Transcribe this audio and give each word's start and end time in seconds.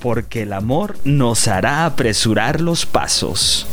Porque 0.00 0.42
el 0.42 0.54
amor 0.54 0.96
nos 1.04 1.46
hará 1.46 1.84
apresurar 1.84 2.62
los 2.62 2.86
pasos. 2.86 3.66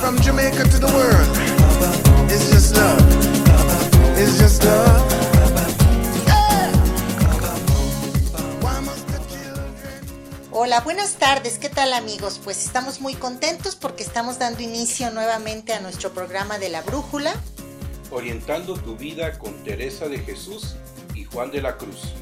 From 0.00 0.18
Jamaica 0.18 0.64
to 0.64 0.78
the 0.78 0.86
world, 0.92 2.30
it's 2.30 2.50
just 2.50 2.76
love. 2.76 2.98
It's 4.18 4.38
just 4.38 4.64
love. 4.64 5.02
Yeah. 6.26 6.72
Why 8.60 8.80
must 8.80 9.06
the 9.06 9.18
children 9.30 9.72
Hola, 10.50 10.80
buenas 10.80 11.14
tardes, 11.14 11.58
¿qué 11.58 11.68
tal 11.68 11.92
amigos? 11.92 12.40
Pues 12.42 12.64
estamos 12.64 13.00
muy 13.00 13.14
contentos 13.14 13.76
porque 13.76 14.02
estamos 14.02 14.40
dando 14.40 14.62
inicio 14.62 15.12
nuevamente 15.12 15.72
a 15.74 15.80
nuestro 15.80 16.12
programa 16.12 16.58
de 16.58 16.70
la 16.70 16.82
Brújula. 16.82 17.34
Orientando 18.10 18.74
tu 18.74 18.96
vida 18.96 19.38
con 19.38 19.54
Teresa 19.62 20.08
de 20.08 20.18
Jesús 20.18 20.74
Juan 21.34 21.50
de 21.50 21.60
la 21.60 21.76
Cruz. 21.76 22.12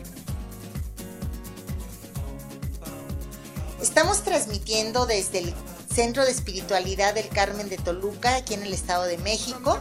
Estamos 3.82 4.22
transmitiendo 4.22 5.04
desde 5.04 5.40
el 5.40 5.54
Centro 5.94 6.24
de 6.24 6.30
Espiritualidad 6.30 7.12
del 7.12 7.28
Carmen 7.28 7.68
de 7.68 7.76
Toluca, 7.76 8.36
aquí 8.36 8.54
en 8.54 8.62
el 8.62 8.72
Estado 8.72 9.04
de 9.04 9.18
México. 9.18 9.78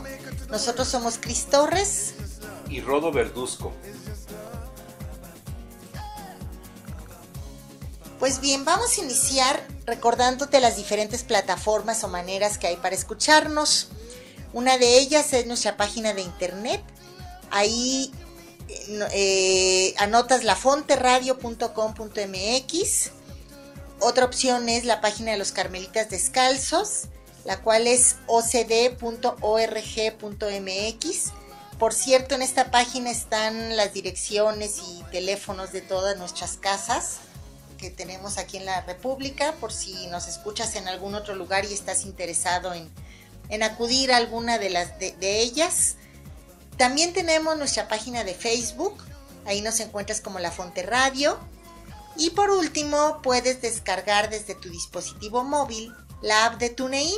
Nosotros 0.49 0.89
somos 0.89 1.17
Cris 1.17 1.45
Torres. 1.45 2.15
Y 2.67 2.81
Rodo 2.81 3.13
Verduzco. 3.13 3.71
Pues 8.19 8.41
bien, 8.41 8.65
vamos 8.65 8.97
a 8.97 9.01
iniciar 9.01 9.65
recordándote 9.85 10.59
las 10.59 10.75
diferentes 10.75 11.23
plataformas 11.23 12.03
o 12.03 12.09
maneras 12.09 12.57
que 12.57 12.67
hay 12.67 12.75
para 12.75 12.95
escucharnos. 12.95 13.87
Una 14.51 14.77
de 14.77 14.99
ellas 14.99 15.31
es 15.31 15.47
nuestra 15.47 15.77
página 15.77 16.13
de 16.13 16.21
internet. 16.21 16.83
Ahí 17.49 18.11
eh, 19.11 19.93
no- 19.97 20.03
anotas 20.03 20.43
lafonteradio.com.mx. 20.43 23.11
Otra 23.99 24.25
opción 24.25 24.69
es 24.69 24.85
la 24.85 25.01
página 25.01 25.31
de 25.31 25.37
los 25.37 25.51
Carmelitas 25.51 26.09
Descalzos, 26.09 27.03
la 27.45 27.61
cual 27.61 27.87
es 27.87 28.15
ocd.org.mx. 28.27 29.01
Por 31.77 31.93
cierto, 31.93 32.35
en 32.35 32.41
esta 32.41 32.71
página 32.71 33.11
están 33.11 33.75
las 33.75 33.93
direcciones 33.93 34.79
y 34.87 35.03
teléfonos 35.11 35.71
de 35.71 35.81
todas 35.81 36.17
nuestras 36.17 36.57
casas 36.57 37.17
que 37.77 37.89
tenemos 37.89 38.37
aquí 38.37 38.57
en 38.57 38.65
la 38.65 38.81
República, 38.81 39.55
por 39.59 39.73
si 39.73 40.05
nos 40.07 40.27
escuchas 40.27 40.75
en 40.75 40.87
algún 40.87 41.15
otro 41.15 41.33
lugar 41.33 41.65
y 41.65 41.73
estás 41.73 42.05
interesado 42.05 42.75
en, 42.75 42.91
acudir 43.63 44.11
a 44.11 44.17
alguna 44.17 44.59
de 44.59 45.41
ellas. 45.41 45.95
También 46.77 47.13
tenemos 47.13 47.57
nuestra 47.57 47.87
página 47.87 48.23
de 48.23 48.33
Facebook, 48.33 48.97
ahí 49.45 49.61
nos 49.61 49.79
encuentras 49.79 50.21
como 50.21 50.39
La 50.39 50.51
Fonte 50.51 50.83
Radio. 50.83 51.37
Y 52.17 52.31
por 52.31 52.49
último, 52.49 53.21
puedes 53.21 53.61
descargar 53.61 54.29
desde 54.29 54.55
tu 54.55 54.69
dispositivo 54.69 55.43
móvil 55.43 55.93
la 56.21 56.45
app 56.45 56.59
de 56.59 56.69
TuneIn. 56.69 57.17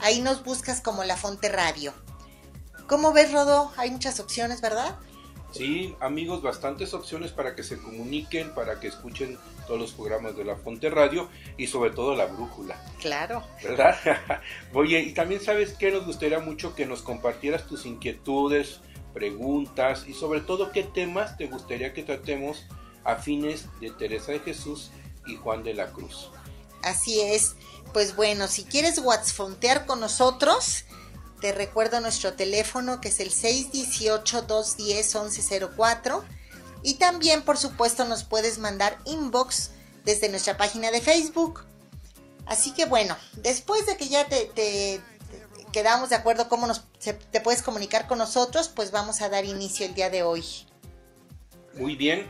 Ahí 0.00 0.20
nos 0.20 0.42
buscas 0.44 0.80
como 0.80 1.04
La 1.04 1.16
Fonte 1.16 1.48
Radio. 1.48 1.94
¿Cómo 2.86 3.12
ves, 3.12 3.32
Rodo? 3.32 3.72
Hay 3.76 3.90
muchas 3.90 4.20
opciones, 4.20 4.60
¿verdad? 4.60 4.96
Sí, 5.54 5.94
amigos, 6.00 6.42
bastantes 6.42 6.94
opciones 6.94 7.30
para 7.30 7.54
que 7.54 7.62
se 7.62 7.78
comuniquen, 7.78 8.52
para 8.54 8.80
que 8.80 8.88
escuchen 8.88 9.38
todos 9.68 9.78
los 9.80 9.92
programas 9.92 10.36
de 10.36 10.44
la 10.44 10.56
Fonte 10.56 10.90
Radio 10.90 11.28
y 11.56 11.68
sobre 11.68 11.90
todo 11.90 12.14
la 12.16 12.26
Brújula, 12.26 12.76
Claro. 13.00 13.44
¿verdad? 13.62 13.96
Oye, 14.74 15.00
y 15.00 15.12
también 15.14 15.40
sabes 15.40 15.74
que 15.74 15.92
nos 15.92 16.04
gustaría 16.06 16.40
mucho 16.40 16.74
que 16.74 16.86
nos 16.86 17.02
compartieras 17.02 17.66
tus 17.66 17.86
inquietudes, 17.86 18.80
preguntas 19.14 20.06
y 20.08 20.12
sobre 20.12 20.40
todo 20.40 20.72
qué 20.72 20.82
temas 20.82 21.36
te 21.36 21.46
gustaría 21.46 21.92
que 21.94 22.02
tratemos 22.02 22.66
a 23.04 23.14
fines 23.16 23.66
de 23.80 23.90
Teresa 23.90 24.32
de 24.32 24.40
Jesús 24.40 24.90
y 25.26 25.36
Juan 25.36 25.62
de 25.62 25.74
la 25.74 25.86
Cruz. 25.92 26.30
Así 26.82 27.20
es. 27.20 27.54
Pues 27.92 28.16
bueno, 28.16 28.48
si 28.48 28.64
quieres 28.64 28.98
WhatsAppear 28.98 29.86
con 29.86 30.00
nosotros, 30.00 30.84
te 31.40 31.52
recuerdo 31.52 32.00
nuestro 32.00 32.32
teléfono 32.34 33.00
que 33.00 33.08
es 33.08 33.20
el 33.20 33.30
618-210-1104. 33.30 36.22
Y 36.82 36.94
también, 36.94 37.42
por 37.42 37.56
supuesto, 37.56 38.04
nos 38.04 38.24
puedes 38.24 38.58
mandar 38.58 38.98
inbox 39.04 39.70
desde 40.04 40.28
nuestra 40.28 40.56
página 40.56 40.90
de 40.90 41.00
Facebook. 41.00 41.64
Así 42.46 42.72
que 42.74 42.84
bueno, 42.84 43.16
después 43.36 43.86
de 43.86 43.96
que 43.96 44.08
ya 44.08 44.26
te, 44.28 45.00
quedamos 45.72 46.10
de 46.10 46.16
acuerdo 46.16 46.48
cómo 46.50 46.66
nos, 46.66 46.82
se- 46.98 47.14
te 47.14 47.40
puedes 47.40 47.62
comunicar 47.62 48.06
con 48.06 48.18
nosotros, 48.18 48.68
pues 48.68 48.90
vamos 48.90 49.22
a 49.22 49.30
dar 49.30 49.46
inicio 49.46 49.86
el 49.86 49.94
día 49.94 50.10
de 50.10 50.22
hoy. 50.22 50.44
Muy 51.74 51.96
bien. 51.96 52.26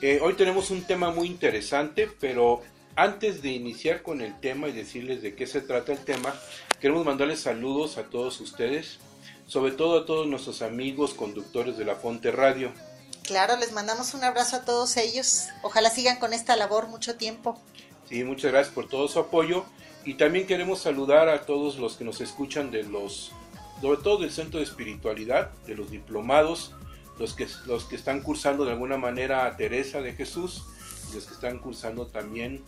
Eh, 0.00 0.20
hoy 0.22 0.34
tenemos 0.34 0.70
un 0.70 0.82
tema 0.84 1.10
muy 1.10 1.26
interesante, 1.26 2.10
pero 2.18 2.62
antes 2.96 3.42
de 3.42 3.50
iniciar 3.50 4.02
con 4.02 4.22
el 4.22 4.40
tema 4.40 4.68
y 4.68 4.72
decirles 4.72 5.20
de 5.20 5.34
qué 5.34 5.46
se 5.46 5.60
trata 5.60 5.92
el 5.92 5.98
tema, 5.98 6.34
queremos 6.80 7.04
mandarles 7.04 7.40
saludos 7.40 7.98
a 7.98 8.04
todos 8.04 8.40
ustedes, 8.40 8.98
sobre 9.46 9.72
todo 9.72 10.00
a 10.00 10.06
todos 10.06 10.26
nuestros 10.26 10.62
amigos 10.62 11.14
conductores 11.14 11.76
de 11.76 11.84
la 11.84 11.96
Fonte 11.96 12.30
Radio. 12.30 12.72
Claro, 13.22 13.56
les 13.56 13.72
mandamos 13.72 14.14
un 14.14 14.24
abrazo 14.24 14.56
a 14.56 14.64
todos 14.64 14.96
ellos. 14.96 15.46
Ojalá 15.62 15.90
sigan 15.90 16.18
con 16.18 16.32
esta 16.32 16.56
labor 16.56 16.88
mucho 16.88 17.16
tiempo. 17.16 17.60
Sí, 18.08 18.22
muchas 18.22 18.52
gracias 18.52 18.74
por 18.74 18.88
todo 18.88 19.08
su 19.08 19.18
apoyo 19.18 19.64
y 20.04 20.14
también 20.14 20.46
queremos 20.46 20.80
saludar 20.80 21.28
a 21.28 21.44
todos 21.44 21.78
los 21.78 21.96
que 21.96 22.04
nos 22.04 22.20
escuchan 22.20 22.70
de 22.70 22.84
los, 22.84 23.32
sobre 23.80 24.00
todo 24.00 24.18
del 24.18 24.30
Centro 24.30 24.60
de 24.60 24.64
Espiritualidad, 24.64 25.50
de 25.66 25.74
los 25.74 25.90
diplomados, 25.90 26.72
los 27.18 27.34
que, 27.34 27.48
los 27.66 27.84
que 27.86 27.96
están 27.96 28.20
cursando 28.20 28.64
de 28.64 28.72
alguna 28.72 28.96
manera 28.96 29.46
a 29.46 29.56
Teresa 29.56 30.00
de 30.00 30.12
Jesús 30.12 30.62
y 31.10 31.14
los 31.16 31.24
que 31.24 31.34
están 31.34 31.58
cursando 31.58 32.06
también 32.06 32.62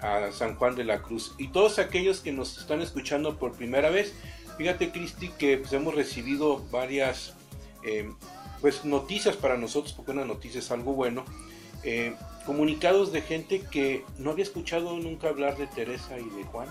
a 0.00 0.32
San 0.32 0.56
Juan 0.56 0.74
de 0.74 0.84
la 0.84 1.02
Cruz 1.02 1.34
y 1.38 1.48
todos 1.48 1.78
aquellos 1.78 2.20
que 2.20 2.32
nos 2.32 2.58
están 2.58 2.80
escuchando 2.80 3.38
por 3.38 3.52
primera 3.52 3.90
vez. 3.90 4.14
Fíjate, 4.56 4.90
Cristi, 4.90 5.28
que 5.28 5.58
pues, 5.58 5.72
hemos 5.72 5.94
recibido 5.94 6.64
varias 6.70 7.34
eh, 7.82 8.10
pues, 8.60 8.84
noticias 8.84 9.36
para 9.36 9.56
nosotros, 9.56 9.92
porque 9.92 10.12
una 10.12 10.24
noticia 10.24 10.58
es 10.58 10.70
algo 10.70 10.92
bueno. 10.92 11.24
eh, 11.82 12.14
comunicados 12.44 13.12
de 13.12 13.22
gente 13.22 13.60
que 13.60 14.04
no 14.18 14.30
había 14.30 14.44
escuchado 14.44 14.96
nunca 14.98 15.28
hablar 15.28 15.56
de 15.56 15.66
Teresa 15.66 16.18
y 16.18 16.28
de 16.30 16.44
Juan 16.44 16.68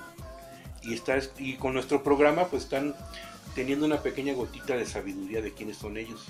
y 0.81 0.94
está 0.94 1.18
y 1.38 1.56
con 1.56 1.73
nuestro 1.73 2.03
programa 2.03 2.47
pues 2.47 2.63
están 2.63 2.95
teniendo 3.56 3.85
una 3.85 4.01
pequeña 4.01 4.34
gotita 4.34 4.75
de 4.75 4.85
sabiduría 4.85 5.41
de 5.41 5.53
quiénes 5.53 5.78
son 5.78 5.97
ellos. 5.97 6.22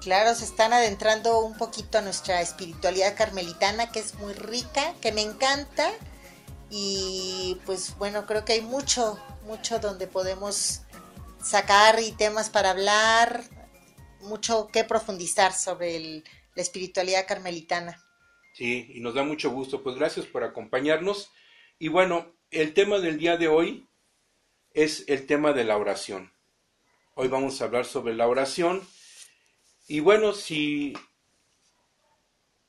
Claro, 0.00 0.34
se 0.34 0.44
están 0.44 0.72
adentrando 0.72 1.40
un 1.40 1.56
poquito 1.56 1.98
a 1.98 2.00
nuestra 2.02 2.40
espiritualidad 2.40 3.16
carmelitana, 3.16 3.90
que 3.90 4.00
es 4.00 4.14
muy 4.16 4.34
rica, 4.34 4.94
que 5.00 5.10
me 5.10 5.22
encanta. 5.22 5.90
Y 6.70 7.60
pues 7.64 7.96
bueno, 7.98 8.26
creo 8.26 8.44
que 8.44 8.54
hay 8.54 8.60
mucho, 8.62 9.18
mucho 9.44 9.78
donde 9.78 10.06
podemos 10.06 10.82
sacar 11.42 12.00
y 12.00 12.12
temas 12.12 12.50
para 12.50 12.70
hablar, 12.70 13.44
mucho 14.20 14.68
que 14.72 14.82
profundizar 14.84 15.52
sobre 15.52 15.96
el- 15.96 16.24
la 16.54 16.62
espiritualidad 16.62 17.26
carmelitana. 17.26 18.02
Sí, 18.54 18.90
y 18.94 19.00
nos 19.00 19.14
da 19.14 19.22
mucho 19.22 19.50
gusto. 19.50 19.82
Pues 19.82 19.96
gracias 19.96 20.26
por 20.26 20.42
acompañarnos. 20.42 21.30
Y 21.78 21.88
bueno, 21.88 22.34
el 22.50 22.72
tema 22.74 22.98
del 22.98 23.18
día 23.18 23.36
de 23.36 23.48
hoy 23.48 23.86
es 24.72 25.04
el 25.08 25.26
tema 25.26 25.52
de 25.52 25.64
la 25.64 25.76
oración. 25.76 26.32
Hoy 27.14 27.28
vamos 27.28 27.60
a 27.60 27.64
hablar 27.66 27.84
sobre 27.84 28.14
la 28.14 28.26
oración. 28.26 28.86
Y 29.86 30.00
bueno, 30.00 30.32
si, 30.32 30.94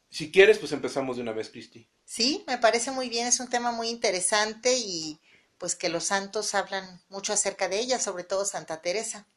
si 0.10 0.32
quieres, 0.32 0.58
pues 0.58 0.72
empezamos 0.72 1.18
de 1.18 1.24
una 1.24 1.34
vez, 1.34 1.50
Cristi. 1.50 1.88
Sí, 2.06 2.44
me 2.48 2.58
parece 2.58 2.92
muy 2.92 3.10
bien, 3.10 3.28
es 3.28 3.40
un 3.40 3.50
tema 3.50 3.72
muy 3.72 3.90
interesante 3.90 4.78
y 4.78 5.20
pues 5.58 5.76
que 5.76 5.90
los 5.90 6.06
santos 6.06 6.56
hablan 6.56 7.02
mucho 7.10 7.34
acerca 7.34 7.68
de 7.68 7.80
ella, 7.80 8.00
sobre 8.00 8.24
todo 8.24 8.46
Santa 8.46 8.82
Teresa. 8.82 9.28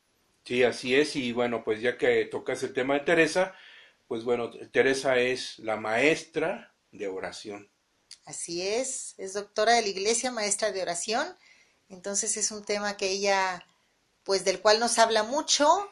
Sí, 0.45 0.63
así 0.63 0.95
es. 0.95 1.17
Y 1.17 1.33
bueno, 1.33 1.65
pues 1.65 1.81
ya 1.81 1.99
que 1.99 2.25
tocas 2.27 2.63
el 2.63 2.73
tema 2.73 2.95
de 2.95 3.01
Teresa, 3.01 3.55
pues 4.07 4.25
bueno, 4.25 4.51
Teresa 4.73 5.19
es 5.19 5.59
la 5.59 5.77
maestra 5.77 6.75
de 6.93 7.09
oración. 7.09 7.71
Así 8.25 8.63
es, 8.63 9.15
es 9.19 9.35
doctora 9.35 9.75
de 9.75 9.83
la 9.83 9.89
iglesia, 9.89 10.31
maestra 10.31 10.73
de 10.73 10.83
oración, 10.83 11.27
entonces 11.89 12.37
es 12.37 12.51
un 12.51 12.65
tema 12.65 12.97
que 12.97 13.09
ella, 13.09 13.67
pues 14.25 14.45
del 14.45 14.61
cual 14.61 14.79
nos 14.79 14.99
habla 14.99 15.23
mucho 15.23 15.91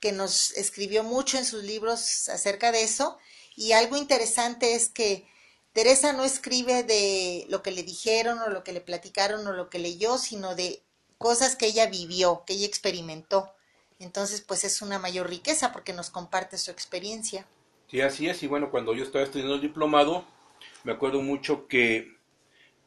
que 0.00 0.12
nos 0.12 0.52
escribió 0.52 1.04
mucho 1.04 1.38
en 1.38 1.44
sus 1.44 1.62
libros 1.62 2.28
acerca 2.30 2.72
de 2.72 2.82
eso. 2.82 3.18
Y 3.56 3.72
algo 3.72 3.96
interesante 3.96 4.74
es 4.74 4.88
que 4.88 5.26
Teresa 5.72 6.12
no 6.12 6.24
escribe 6.24 6.82
de 6.82 7.46
lo 7.48 7.62
que 7.62 7.70
le 7.70 7.82
dijeron 7.82 8.38
o 8.38 8.48
lo 8.48 8.64
que 8.64 8.72
le 8.72 8.80
platicaron 8.80 9.46
o 9.46 9.52
lo 9.52 9.70
que 9.70 9.78
leyó, 9.78 10.18
sino 10.18 10.54
de 10.54 10.82
cosas 11.18 11.54
que 11.56 11.66
ella 11.66 11.86
vivió, 11.86 12.44
que 12.46 12.54
ella 12.54 12.66
experimentó. 12.66 13.52
Entonces, 13.98 14.40
pues 14.40 14.64
es 14.64 14.82
una 14.82 14.98
mayor 14.98 15.28
riqueza 15.28 15.72
porque 15.72 15.92
nos 15.92 16.10
comparte 16.10 16.58
su 16.58 16.70
experiencia. 16.70 17.46
Sí, 17.90 18.00
así 18.00 18.28
es. 18.28 18.42
Y 18.42 18.46
bueno, 18.46 18.70
cuando 18.70 18.94
yo 18.94 19.04
estaba 19.04 19.24
estudiando 19.24 19.56
el 19.56 19.60
diplomado, 19.60 20.24
me 20.84 20.92
acuerdo 20.92 21.20
mucho 21.22 21.68
que, 21.68 22.16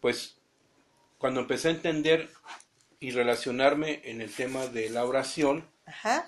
pues, 0.01 0.37
cuando 1.19 1.41
empecé 1.41 1.67
a 1.69 1.71
entender 1.71 2.29
y 2.99 3.11
relacionarme 3.11 4.01
en 4.05 4.21
el 4.21 4.33
tema 4.33 4.67
de 4.67 4.89
la 4.89 5.05
oración, 5.05 5.69
Ajá. 5.85 6.27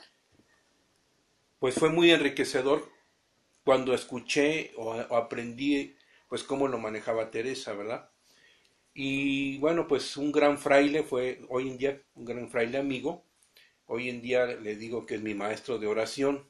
pues 1.60 1.76
fue 1.76 1.90
muy 1.90 2.12
enriquecedor 2.12 2.95
cuando 3.66 3.94
escuché 3.94 4.72
o, 4.78 4.92
o 4.96 5.18
aprendí, 5.18 5.98
pues, 6.30 6.44
cómo 6.44 6.68
lo 6.68 6.78
manejaba 6.78 7.32
Teresa, 7.32 7.74
¿verdad? 7.74 8.10
Y 8.98 9.58
bueno, 9.58 9.90
pues 9.90 10.16
un 10.16 10.32
gran 10.32 10.58
fraile 10.58 11.04
fue 11.04 11.42
hoy 11.50 11.68
en 11.68 11.78
día 11.78 12.02
un 12.14 12.24
gran 12.24 12.50
fraile 12.50 12.78
amigo. 12.78 13.26
Hoy 13.88 14.10
en 14.10 14.22
día 14.22 14.46
le 14.46 14.78
digo 14.78 15.06
que 15.06 15.16
es 15.16 15.22
mi 15.22 15.34
maestro 15.34 15.78
de 15.78 15.88
oración. 15.88 16.50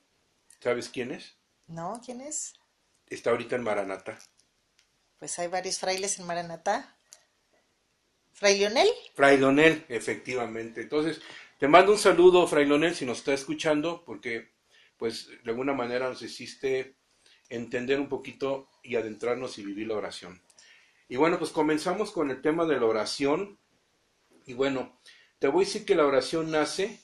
¿Sabes 0.60 0.90
quién 0.90 1.12
es? 1.12 1.38
¿No? 1.68 2.00
¿Quién 2.06 2.22
es? 2.22 2.54
Está 3.08 3.32
ahorita 3.32 3.56
en 3.56 3.64
Maranata. 3.64 4.20
Pues 5.18 5.40
hay 5.40 5.48
varios 5.48 5.80
frailes 5.80 6.20
en 6.20 6.28
Maranatá. 6.28 6.96
¿Fray 8.34 8.60
Leonel? 8.60 8.90
Fray 9.16 9.38
Leonel, 9.38 9.84
efectivamente. 9.90 10.82
Entonces, 10.82 11.22
te 11.58 11.68
mando 11.68 11.94
un 11.94 11.98
saludo, 11.98 12.46
Fray 12.46 12.68
Leonel, 12.68 12.94
si 12.94 13.06
nos 13.06 13.20
está 13.20 13.34
escuchando, 13.34 14.04
porque 14.06 14.54
pues 14.98 15.30
de 15.44 15.50
alguna 15.50 15.74
manera 15.74 16.10
nos 16.10 16.22
hiciste 16.22 16.96
entender 17.50 18.00
un 18.00 18.10
poquito 18.10 18.70
y 18.84 18.96
adentrarnos 18.96 19.58
y 19.58 19.66
vivir 19.66 19.88
la 19.88 19.96
oración. 19.96 20.42
Y 21.08 21.18
bueno, 21.18 21.38
pues 21.38 21.52
comenzamos 21.52 22.12
con 22.12 22.32
el 22.32 22.42
tema 22.42 22.66
de 22.66 22.80
la 22.80 22.86
oración. 22.86 23.60
Y 24.46 24.54
bueno, 24.54 25.00
te 25.40 25.48
voy 25.48 25.64
a 25.64 25.68
decir 25.68 25.86
que 25.86 25.96
la 25.96 26.06
oración 26.06 26.52
nace 26.52 27.00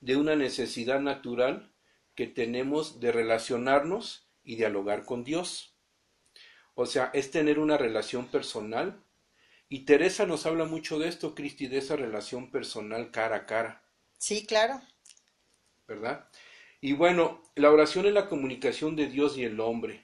de 0.00 0.16
una 0.16 0.36
necesidad 0.36 1.00
natural 1.00 1.72
que 2.14 2.26
tenemos 2.26 3.00
de 3.00 3.12
relacionarnos 3.12 4.28
y 4.44 4.56
dialogar 4.56 5.04
con 5.04 5.24
Dios. 5.24 5.74
O 6.74 6.86
sea, 6.86 7.10
es 7.14 7.30
tener 7.30 7.58
una 7.58 7.76
relación 7.76 8.26
personal. 8.28 9.02
Y 9.68 9.80
Teresa 9.80 10.26
nos 10.26 10.46
habla 10.46 10.64
mucho 10.64 10.98
de 10.98 11.08
esto, 11.08 11.34
Cristi, 11.34 11.66
de 11.66 11.78
esa 11.78 11.96
relación 11.96 12.50
personal 12.50 13.10
cara 13.10 13.36
a 13.36 13.46
cara, 13.46 13.88
Sí, 14.18 14.44
claro. 14.46 14.80
¿verdad? 15.86 16.28
Y 16.80 16.92
bueno, 16.92 17.42
la 17.54 17.70
oración 17.70 18.06
es 18.06 18.12
la 18.12 18.28
comunicación 18.28 18.94
de 18.96 19.06
Dios 19.08 19.36
y 19.36 19.44
el 19.44 19.58
hombre. 19.60 20.02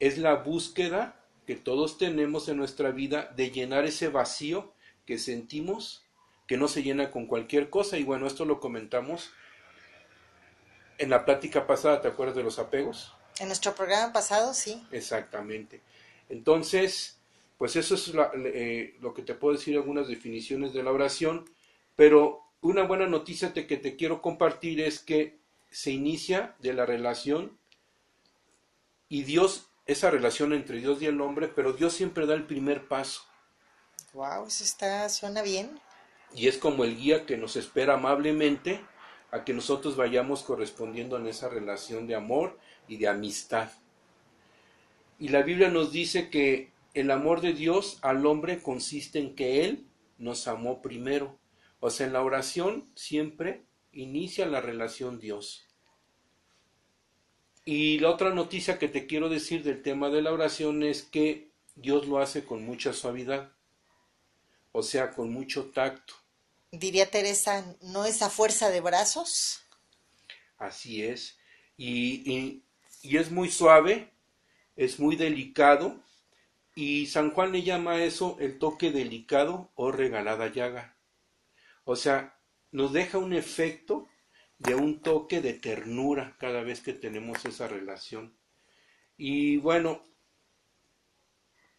Es 0.00 0.18
la 0.18 0.34
búsqueda 0.36 1.20
que 1.46 1.54
todos 1.56 1.98
tenemos 1.98 2.48
en 2.48 2.56
nuestra 2.56 2.90
vida 2.90 3.32
de 3.36 3.50
llenar 3.50 3.84
ese 3.84 4.08
vacío 4.08 4.72
que 5.06 5.18
sentimos 5.18 6.04
que 6.46 6.56
no 6.56 6.68
se 6.68 6.82
llena 6.82 7.10
con 7.10 7.26
cualquier 7.26 7.68
cosa. 7.68 7.98
Y 7.98 8.04
bueno, 8.04 8.26
esto 8.26 8.44
lo 8.46 8.58
comentamos 8.60 9.30
en 10.98 11.10
la 11.10 11.24
plática 11.24 11.66
pasada, 11.66 12.00
¿te 12.00 12.08
acuerdas 12.08 12.36
de 12.36 12.42
los 12.42 12.58
apegos? 12.58 13.12
En 13.38 13.46
nuestro 13.48 13.74
programa 13.74 14.12
pasado, 14.12 14.52
sí. 14.54 14.82
Exactamente. 14.90 15.80
Entonces, 16.28 17.18
pues 17.56 17.76
eso 17.76 17.94
es 17.94 18.08
la- 18.14 18.32
eh, 18.34 18.96
lo 19.00 19.14
que 19.14 19.22
te 19.22 19.34
puedo 19.34 19.56
decir, 19.56 19.76
algunas 19.76 20.08
definiciones 20.08 20.72
de 20.72 20.82
la 20.82 20.90
oración, 20.90 21.44
pero 21.96 22.42
una 22.62 22.82
buena 22.82 23.06
noticia 23.06 23.52
te- 23.52 23.66
que 23.66 23.76
te 23.76 23.94
quiero 23.96 24.20
compartir 24.22 24.80
es 24.80 24.98
que 25.00 25.38
se 25.70 25.90
inicia 25.92 26.56
de 26.60 26.72
la 26.74 26.86
relación 26.86 27.58
y 29.08 29.22
Dios, 29.24 29.70
esa 29.86 30.10
relación 30.10 30.52
entre 30.52 30.78
Dios 30.78 31.00
y 31.02 31.06
el 31.06 31.20
hombre, 31.20 31.48
pero 31.48 31.72
Dios 31.72 31.92
siempre 31.94 32.26
da 32.26 32.34
el 32.34 32.46
primer 32.46 32.88
paso 32.88 33.22
Wow, 34.12 34.46
eso 34.46 34.64
está, 34.64 35.08
suena 35.08 35.42
bien. 35.42 35.80
y 36.34 36.48
es 36.48 36.58
como 36.58 36.84
el 36.84 36.96
guía 36.96 37.26
que 37.26 37.36
nos 37.36 37.56
espera 37.56 37.94
amablemente 37.94 38.80
a 39.30 39.44
que 39.44 39.52
nosotros 39.54 39.96
vayamos 39.96 40.42
correspondiendo 40.42 41.16
en 41.18 41.26
esa 41.26 41.48
relación 41.48 42.06
de 42.06 42.14
amor 42.14 42.58
y 42.86 42.96
de 42.96 43.08
amistad. 43.08 43.70
Y 45.18 45.28
la 45.28 45.42
Biblia 45.42 45.68
nos 45.68 45.92
dice 45.92 46.30
que 46.30 46.72
el 46.94 47.10
amor 47.10 47.40
de 47.40 47.52
Dios 47.52 47.98
al 48.02 48.24
hombre 48.26 48.62
consiste 48.62 49.18
en 49.18 49.34
que 49.34 49.64
Él 49.64 49.86
nos 50.16 50.48
amó 50.48 50.80
primero. 50.80 51.38
O 51.80 51.90
sea, 51.90 52.06
en 52.06 52.12
la 52.14 52.22
oración 52.22 52.90
siempre 52.94 53.64
inicia 53.92 54.46
la 54.46 54.60
relación 54.60 55.18
Dios. 55.18 55.66
Y 57.64 58.00
la 58.00 58.10
otra 58.10 58.34
noticia 58.34 58.80
que 58.80 58.88
te 58.88 59.06
quiero 59.06 59.28
decir 59.28 59.62
del 59.62 59.80
tema 59.80 60.10
de 60.10 60.22
la 60.22 60.32
oración 60.32 60.82
es 60.82 61.04
que 61.04 61.52
Dios 61.76 62.08
lo 62.08 62.18
hace 62.18 62.44
con 62.44 62.64
mucha 62.64 62.92
suavidad, 62.92 63.52
o 64.72 64.82
sea, 64.82 65.10
con 65.12 65.30
mucho 65.30 65.66
tacto. 65.70 66.14
Diría 66.72 67.10
Teresa, 67.10 67.76
¿no 67.82 68.06
es 68.06 68.22
a 68.22 68.30
fuerza 68.30 68.70
de 68.70 68.80
brazos? 68.80 69.60
Así 70.58 71.02
es. 71.04 71.38
Y, 71.76 72.30
y- 72.30 72.62
y 73.02 73.16
es 73.16 73.30
muy 73.30 73.50
suave, 73.50 74.12
es 74.76 74.98
muy 75.00 75.16
delicado. 75.16 76.00
Y 76.76 77.06
San 77.08 77.32
Juan 77.32 77.52
le 77.52 77.62
llama 77.64 77.92
a 77.94 78.04
eso 78.04 78.36
el 78.40 78.58
toque 78.58 78.90
delicado 78.92 79.70
o 79.76 79.92
regalada 79.92 80.48
llaga. 80.52 80.96
O 81.84 81.96
sea, 81.96 82.37
nos 82.70 82.92
deja 82.92 83.18
un 83.18 83.32
efecto 83.32 84.08
de 84.58 84.74
un 84.74 85.00
toque 85.00 85.40
de 85.40 85.54
ternura 85.54 86.36
cada 86.38 86.62
vez 86.62 86.80
que 86.80 86.92
tenemos 86.92 87.44
esa 87.44 87.68
relación. 87.68 88.36
Y 89.16 89.56
bueno, 89.58 90.02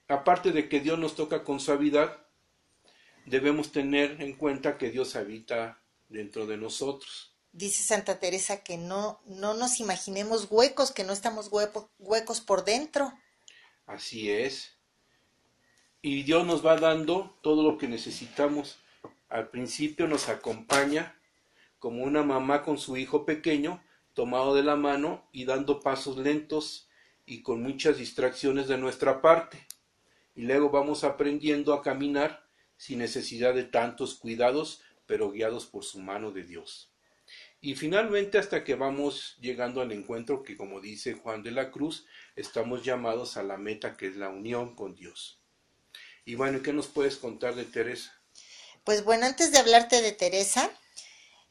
aparte 0.08 0.52
de 0.52 0.70
que 0.70 0.80
Dios 0.80 0.98
nos 0.98 1.16
toca 1.16 1.44
con 1.44 1.60
suavidad, 1.60 2.26
debemos 3.26 3.72
tener 3.72 4.22
en 4.22 4.34
cuenta 4.34 4.78
que 4.78 4.90
Dios 4.90 5.16
habita 5.16 5.82
dentro 6.08 6.48
de 6.48 6.58
nosotros. 6.58 7.36
Dice 7.52 7.84
Santa 7.84 8.20
Teresa 8.20 8.64
que 8.64 8.78
no, 8.78 9.22
no 9.26 9.54
nos 9.54 9.80
imaginemos 9.80 10.48
huecos, 10.50 10.92
que 10.92 11.04
no 11.04 11.14
estamos 11.14 11.50
huecos 11.52 12.42
por 12.42 12.64
dentro. 12.64 13.12
Así 13.86 14.30
es. 14.32 14.78
Y 16.02 16.24
Dios 16.24 16.46
nos 16.46 16.66
va 16.66 16.78
dando 16.78 17.38
todo 17.42 17.64
lo 17.64 17.78
que 17.78 17.88
necesitamos. 17.88 18.80
Al 19.30 19.50
principio 19.50 20.08
nos 20.08 20.28
acompaña 20.28 21.16
como 21.78 22.04
una 22.04 22.24
mamá 22.24 22.64
con 22.64 22.80
su 22.80 22.98
hijo 22.98 23.26
pequeño, 23.26 23.84
tomado 24.14 24.56
de 24.56 24.64
la 24.64 24.76
mano 24.76 25.28
y 25.32 25.46
dando 25.46 25.80
pasos 25.80 26.18
lentos 26.18 26.90
y 27.28 27.44
con 27.44 27.62
muchas 27.62 28.00
distracciones 28.00 28.68
de 28.68 28.80
nuestra 28.80 29.22
parte. 29.22 29.68
Y 30.36 30.42
luego 30.42 30.72
vamos 30.72 31.04
aprendiendo 31.04 31.74
a 31.74 31.84
caminar 31.84 32.44
sin 32.76 33.00
necesidad 33.00 33.54
de 33.54 33.64
tantos 33.64 34.16
cuidados, 34.16 34.82
pero 35.06 35.32
guiados 35.32 35.68
por 35.68 35.84
su 35.84 36.00
mano 36.00 36.32
de 36.32 36.44
Dios. 36.44 36.92
Y 37.62 37.76
finalmente 37.76 38.40
hasta 38.40 38.64
que 38.64 38.74
vamos 38.74 39.38
llegando 39.42 39.82
al 39.82 39.92
encuentro 39.92 40.42
que, 40.42 40.58
como 40.58 40.82
dice 40.82 41.14
Juan 41.14 41.44
de 41.44 41.52
la 41.52 41.70
Cruz, 41.70 42.08
estamos 42.36 42.84
llamados 42.84 43.38
a 43.38 43.44
la 43.44 43.58
meta 43.58 43.96
que 43.96 44.08
es 44.08 44.16
la 44.16 44.30
unión 44.30 44.76
con 44.76 44.96
Dios. 44.96 45.40
Y 46.26 46.36
bueno, 46.36 46.62
¿qué 46.64 46.74
nos 46.74 46.88
puedes 46.88 47.18
contar 47.18 47.56
de 47.56 47.66
Teresa? 47.66 48.19
Pues 48.90 49.04
bueno, 49.04 49.28
antes 49.28 49.52
de 49.52 49.60
hablarte 49.60 50.02
de 50.02 50.14
Teresa, 50.14 50.68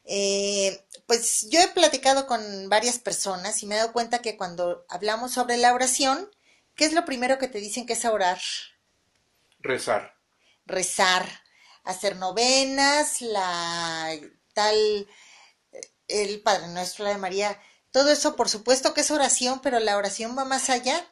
eh, 0.04 0.84
pues 1.06 1.46
yo 1.48 1.60
he 1.60 1.68
platicado 1.68 2.26
con 2.26 2.68
varias 2.68 2.98
personas 2.98 3.62
y 3.62 3.66
me 3.66 3.76
he 3.76 3.78
dado 3.78 3.92
cuenta 3.92 4.22
que 4.22 4.36
cuando 4.36 4.84
hablamos 4.88 5.34
sobre 5.34 5.56
la 5.56 5.72
oración, 5.72 6.28
¿qué 6.74 6.84
es 6.84 6.94
lo 6.94 7.04
primero 7.04 7.38
que 7.38 7.46
te 7.46 7.60
dicen 7.60 7.86
que 7.86 7.92
es 7.92 8.04
orar? 8.04 8.40
Rezar. 9.60 10.16
Rezar, 10.66 11.28
hacer 11.84 12.16
novenas, 12.16 13.20
la 13.20 14.18
tal, 14.52 15.06
el 16.08 16.42
Padre 16.42 16.66
Nuestro, 16.66 17.04
la 17.04 17.12
de 17.12 17.18
María, 17.18 17.56
todo 17.92 18.10
eso 18.10 18.34
por 18.34 18.48
supuesto 18.48 18.94
que 18.94 19.02
es 19.02 19.12
oración, 19.12 19.60
pero 19.60 19.78
la 19.78 19.96
oración 19.96 20.36
va 20.36 20.44
más 20.44 20.70
allá. 20.70 21.06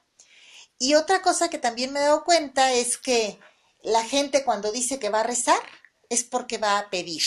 Y 0.80 0.96
otra 0.96 1.22
cosa 1.22 1.50
que 1.50 1.58
también 1.58 1.92
me 1.92 2.00
he 2.00 2.02
dado 2.02 2.24
cuenta 2.24 2.72
es 2.72 2.98
que 2.98 3.38
la 3.84 4.02
gente 4.02 4.42
cuando 4.42 4.72
dice 4.72 4.98
que 4.98 5.08
va 5.08 5.20
a 5.20 5.22
rezar 5.22 5.62
es 6.10 6.24
porque 6.24 6.58
va 6.58 6.78
a 6.78 6.90
pedir. 6.90 7.22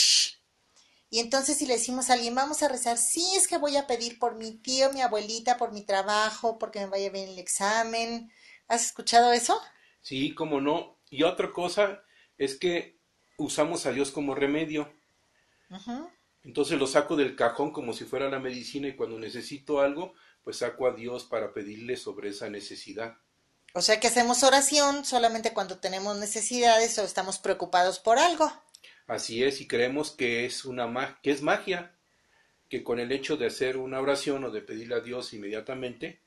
Y 1.10 1.18
entonces 1.18 1.58
si 1.58 1.66
le 1.66 1.74
decimos 1.74 2.08
a 2.08 2.12
alguien, 2.12 2.34
vamos 2.36 2.62
a 2.62 2.68
rezar, 2.68 2.96
sí 2.96 3.34
es 3.34 3.48
que 3.48 3.58
voy 3.58 3.76
a 3.76 3.88
pedir 3.88 4.18
por 4.18 4.36
mi 4.36 4.52
tío, 4.52 4.92
mi 4.92 5.02
abuelita, 5.02 5.56
por 5.56 5.72
mi 5.72 5.82
trabajo, 5.82 6.58
porque 6.58 6.78
me 6.78 6.86
vaya 6.86 7.10
bien 7.10 7.28
el 7.28 7.38
examen. 7.38 8.32
¿Has 8.68 8.86
escuchado 8.86 9.32
eso? 9.32 9.60
Sí, 10.00 10.34
cómo 10.34 10.60
no. 10.60 10.98
Y 11.10 11.24
otra 11.24 11.50
cosa 11.52 12.02
es 12.38 12.56
que 12.56 13.00
usamos 13.36 13.86
a 13.86 13.92
Dios 13.92 14.12
como 14.12 14.36
remedio. 14.36 14.92
Entonces 16.44 16.78
lo 16.78 16.86
saco 16.86 17.16
del 17.16 17.34
cajón 17.34 17.72
como 17.72 17.92
si 17.92 18.04
fuera 18.04 18.30
la 18.30 18.38
medicina 18.38 18.86
y 18.86 18.96
cuando 18.96 19.18
necesito 19.18 19.80
algo, 19.80 20.14
pues 20.44 20.58
saco 20.58 20.86
a 20.86 20.92
Dios 20.92 21.24
para 21.24 21.52
pedirle 21.52 21.96
sobre 21.96 22.30
esa 22.30 22.48
necesidad. 22.48 23.18
O 23.74 23.82
sea 23.82 24.00
que 24.00 24.08
hacemos 24.08 24.42
oración 24.42 25.04
solamente 25.04 25.52
cuando 25.52 25.78
tenemos 25.78 26.16
necesidades 26.18 26.98
o 26.98 27.04
estamos 27.04 27.38
preocupados 27.38 27.98
por 27.98 28.18
algo. 28.18 28.52
Así 29.10 29.42
es, 29.42 29.60
y 29.60 29.66
creemos 29.66 30.12
que 30.12 30.44
es 30.46 30.64
una 30.64 31.18
que 31.20 31.32
es 31.32 31.42
magia. 31.42 31.96
que 32.68 32.84
con 32.84 33.00
el 33.00 33.10
hecho 33.10 33.36
de 33.36 33.46
hacer 33.46 33.76
una 33.76 33.98
oración 33.98 34.44
o 34.44 34.52
de 34.52 34.62
pedirle 34.62 34.94
a 34.94 35.00
Dios 35.00 35.34
inmediatamente, 35.34 36.20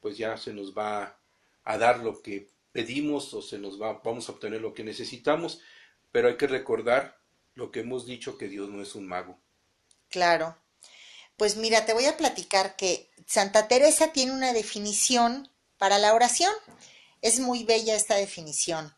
pues 0.00 0.16
ya 0.16 0.38
se 0.38 0.54
nos 0.54 0.72
va 0.72 1.20
a 1.64 1.76
dar 1.76 1.98
lo 1.98 2.22
que 2.22 2.48
pedimos 2.72 3.34
o 3.34 3.42
se 3.42 3.58
nos 3.58 3.78
va, 3.78 4.00
vamos 4.02 4.26
a 4.26 4.32
obtener 4.32 4.62
lo 4.62 4.72
que 4.72 4.82
necesitamos, 4.82 5.60
pero 6.10 6.28
hay 6.28 6.38
que 6.38 6.46
recordar 6.46 7.20
lo 7.54 7.70
que 7.70 7.80
hemos 7.80 8.06
dicho 8.06 8.38
que 8.38 8.48
Dios 8.48 8.70
no 8.70 8.80
es 8.80 8.94
un 8.94 9.06
mago. 9.06 9.38
Claro. 10.08 10.56
Pues 11.36 11.56
mira, 11.56 11.84
te 11.84 11.92
voy 11.92 12.06
a 12.06 12.16
platicar 12.16 12.74
que 12.74 13.10
Santa 13.26 13.68
Teresa 13.68 14.14
tiene 14.14 14.32
una 14.32 14.54
definición 14.54 15.50
para 15.76 15.98
la 15.98 16.14
oración. 16.14 16.54
Es 17.20 17.38
muy 17.38 17.64
bella 17.64 17.94
esta 17.94 18.14
definición. 18.14 18.96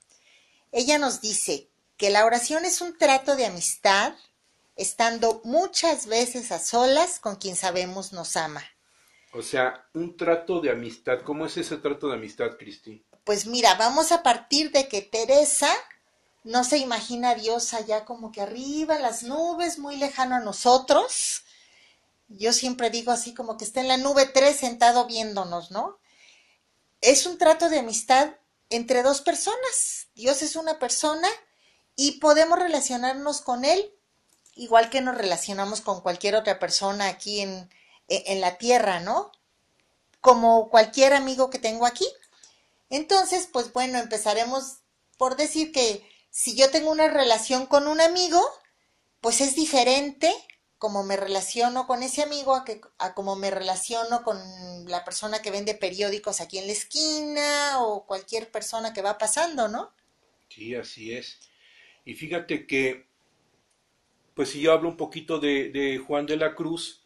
Ella 0.70 0.98
nos 0.98 1.20
dice 1.20 1.71
que 2.02 2.10
la 2.10 2.26
oración 2.26 2.64
es 2.64 2.80
un 2.80 2.98
trato 2.98 3.36
de 3.36 3.46
amistad, 3.46 4.14
estando 4.74 5.40
muchas 5.44 6.06
veces 6.06 6.50
a 6.50 6.58
solas 6.58 7.20
con 7.20 7.36
quien 7.36 7.54
sabemos 7.54 8.12
nos 8.12 8.36
ama. 8.36 8.64
O 9.32 9.40
sea, 9.40 9.86
un 9.94 10.16
trato 10.16 10.60
de 10.60 10.72
amistad. 10.72 11.20
¿Cómo 11.22 11.46
es 11.46 11.56
ese 11.58 11.76
trato 11.76 12.08
de 12.08 12.14
amistad, 12.14 12.56
Cristi? 12.58 13.06
Pues 13.22 13.46
mira, 13.46 13.76
vamos 13.76 14.10
a 14.10 14.24
partir 14.24 14.72
de 14.72 14.88
que 14.88 15.00
Teresa 15.00 15.72
no 16.42 16.64
se 16.64 16.78
imagina 16.78 17.30
a 17.30 17.34
Dios 17.36 17.72
allá 17.72 18.04
como 18.04 18.32
que 18.32 18.40
arriba 18.40 18.96
en 18.96 19.02
las 19.02 19.22
nubes, 19.22 19.78
muy 19.78 19.94
lejano 19.94 20.34
a 20.34 20.40
nosotros. 20.40 21.44
Yo 22.26 22.52
siempre 22.52 22.90
digo 22.90 23.12
así 23.12 23.32
como 23.32 23.56
que 23.56 23.64
está 23.64 23.80
en 23.80 23.86
la 23.86 23.96
nube 23.96 24.26
3 24.26 24.56
sentado 24.56 25.06
viéndonos, 25.06 25.70
¿no? 25.70 26.00
Es 27.00 27.26
un 27.26 27.38
trato 27.38 27.68
de 27.68 27.78
amistad 27.78 28.34
entre 28.70 29.04
dos 29.04 29.20
personas. 29.20 30.08
Dios 30.16 30.42
es 30.42 30.56
una 30.56 30.80
persona 30.80 31.28
y 31.96 32.20
podemos 32.20 32.58
relacionarnos 32.58 33.40
con 33.40 33.64
Él 33.64 33.92
igual 34.54 34.90
que 34.90 35.00
nos 35.00 35.16
relacionamos 35.16 35.80
con 35.80 36.00
cualquier 36.00 36.36
otra 36.36 36.58
persona 36.58 37.08
aquí 37.08 37.40
en, 37.40 37.70
e, 38.08 38.24
en 38.26 38.40
la 38.40 38.58
tierra, 38.58 39.00
¿no? 39.00 39.32
Como 40.20 40.70
cualquier 40.70 41.14
amigo 41.14 41.50
que 41.50 41.58
tengo 41.58 41.86
aquí. 41.86 42.06
Entonces, 42.90 43.48
pues 43.50 43.72
bueno, 43.72 43.98
empezaremos 43.98 44.78
por 45.16 45.36
decir 45.36 45.72
que 45.72 46.06
si 46.30 46.54
yo 46.54 46.70
tengo 46.70 46.90
una 46.90 47.08
relación 47.08 47.66
con 47.66 47.86
un 47.86 48.00
amigo, 48.00 48.42
pues 49.20 49.40
es 49.40 49.54
diferente 49.54 50.32
como 50.78 51.04
me 51.04 51.16
relaciono 51.16 51.86
con 51.86 52.02
ese 52.02 52.22
amigo 52.22 52.56
a, 52.56 52.64
que, 52.64 52.80
a 52.98 53.14
como 53.14 53.36
me 53.36 53.52
relaciono 53.52 54.24
con 54.24 54.36
la 54.90 55.04
persona 55.04 55.40
que 55.40 55.52
vende 55.52 55.74
periódicos 55.74 56.40
aquí 56.40 56.58
en 56.58 56.66
la 56.66 56.72
esquina 56.72 57.80
o 57.80 58.04
cualquier 58.04 58.50
persona 58.50 58.92
que 58.92 59.00
va 59.00 59.16
pasando, 59.16 59.68
¿no? 59.68 59.92
Sí, 60.48 60.74
así 60.74 61.14
es. 61.14 61.38
Y 62.04 62.14
fíjate 62.14 62.66
que, 62.66 63.06
pues 64.34 64.50
si 64.50 64.60
yo 64.60 64.72
hablo 64.72 64.88
un 64.88 64.96
poquito 64.96 65.38
de, 65.38 65.70
de 65.70 65.98
Juan 65.98 66.26
de 66.26 66.36
la 66.36 66.54
Cruz, 66.54 67.04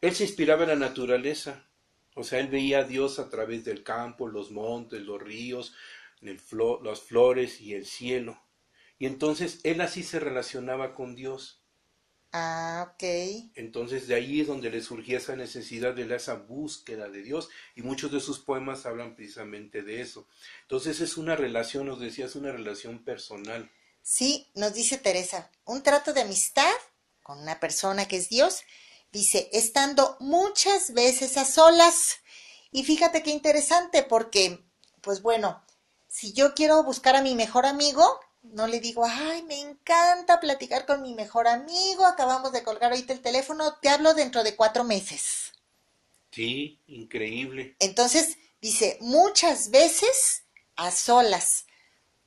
él 0.00 0.14
se 0.14 0.24
inspiraba 0.24 0.62
en 0.62 0.70
la 0.70 0.76
naturaleza. 0.76 1.68
O 2.14 2.24
sea, 2.24 2.40
él 2.40 2.48
veía 2.48 2.80
a 2.80 2.84
Dios 2.84 3.18
a 3.18 3.30
través 3.30 3.64
del 3.64 3.82
campo, 3.82 4.26
los 4.28 4.50
montes, 4.50 5.02
los 5.02 5.22
ríos, 5.22 5.74
el 6.22 6.38
flo 6.38 6.80
las 6.82 7.00
flores 7.00 7.60
y 7.60 7.74
el 7.74 7.86
cielo. 7.86 8.42
Y 8.98 9.06
entonces 9.06 9.60
él 9.62 9.80
así 9.80 10.02
se 10.02 10.18
relacionaba 10.18 10.94
con 10.94 11.14
Dios. 11.14 11.62
Ah, 12.32 12.92
ok. 12.92 13.04
Entonces 13.54 14.06
de 14.06 14.14
ahí 14.14 14.40
es 14.40 14.48
donde 14.48 14.70
le 14.70 14.82
surgía 14.82 15.18
esa 15.18 15.36
necesidad 15.36 15.94
de 15.94 16.14
esa 16.14 16.34
búsqueda 16.34 17.08
de 17.08 17.22
Dios 17.22 17.48
y 17.74 17.82
muchos 17.82 18.12
de 18.12 18.20
sus 18.20 18.38
poemas 18.40 18.84
hablan 18.84 19.14
precisamente 19.14 19.82
de 19.82 20.00
eso. 20.00 20.26
Entonces 20.62 21.00
es 21.00 21.16
una 21.16 21.36
relación, 21.36 21.86
nos 21.86 22.00
decía, 22.00 22.26
es 22.26 22.36
una 22.36 22.52
relación 22.52 23.04
personal. 23.04 23.70
Sí, 24.10 24.48
nos 24.54 24.72
dice 24.72 24.96
Teresa, 24.96 25.50
un 25.66 25.82
trato 25.82 26.14
de 26.14 26.22
amistad 26.22 26.72
con 27.22 27.40
una 27.40 27.60
persona 27.60 28.08
que 28.08 28.16
es 28.16 28.30
Dios, 28.30 28.62
dice, 29.12 29.50
estando 29.52 30.16
muchas 30.18 30.94
veces 30.94 31.36
a 31.36 31.44
solas. 31.44 32.16
Y 32.72 32.84
fíjate 32.84 33.22
qué 33.22 33.28
interesante 33.28 34.02
porque, 34.02 34.64
pues 35.02 35.20
bueno, 35.20 35.62
si 36.08 36.32
yo 36.32 36.54
quiero 36.54 36.82
buscar 36.84 37.16
a 37.16 37.22
mi 37.22 37.34
mejor 37.34 37.66
amigo, 37.66 38.18
no 38.40 38.66
le 38.66 38.80
digo, 38.80 39.04
ay, 39.04 39.42
me 39.42 39.60
encanta 39.60 40.40
platicar 40.40 40.86
con 40.86 41.02
mi 41.02 41.14
mejor 41.14 41.46
amigo, 41.46 42.06
acabamos 42.06 42.50
de 42.52 42.62
colgar 42.62 42.92
ahorita 42.92 43.12
el 43.12 43.20
teléfono, 43.20 43.76
te 43.82 43.90
hablo 43.90 44.14
dentro 44.14 44.42
de 44.42 44.56
cuatro 44.56 44.84
meses. 44.84 45.52
Sí, 46.32 46.80
increíble. 46.86 47.76
Entonces, 47.78 48.38
dice, 48.62 48.96
muchas 49.02 49.68
veces 49.68 50.44
a 50.76 50.90
solas. 50.92 51.66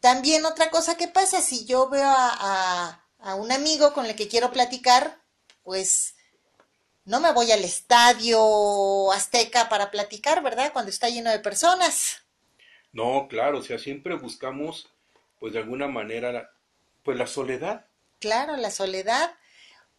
También 0.02 0.46
otra 0.46 0.70
cosa 0.70 0.98
que 0.98 1.08
pasa, 1.08 1.42
si 1.42 1.66
yo 1.66 1.90
veo 1.90 2.10
a, 2.10 2.36
a, 2.40 3.06
a 3.20 3.36
un 3.36 3.52
amigo 3.52 3.94
con 3.94 4.06
el 4.06 4.16
que 4.16 4.28
quiero 4.28 4.52
platicar, 4.52 5.22
pues 5.64 6.16
no 7.06 7.20
me 7.20 7.32
voy 7.32 7.52
al 7.52 7.64
estadio 7.64 9.12
azteca 9.14 9.70
para 9.70 9.92
platicar, 9.92 10.44
¿verdad? 10.44 10.74
Cuando 10.74 10.90
está 10.92 11.10
lleno 11.10 11.30
de 11.32 11.40
personas. 11.40 12.18
No, 12.94 13.28
claro, 13.30 13.60
o 13.60 13.64
sea, 13.64 13.80
siempre 13.80 14.16
buscamos 14.16 14.88
pues 15.40 15.54
de 15.54 15.60
alguna 15.60 15.88
manera, 15.88 16.52
pues 17.04 17.18
la 17.18 17.26
soledad. 17.26 17.88
Claro, 18.20 18.56
la 18.58 18.70
soledad. 18.70 19.36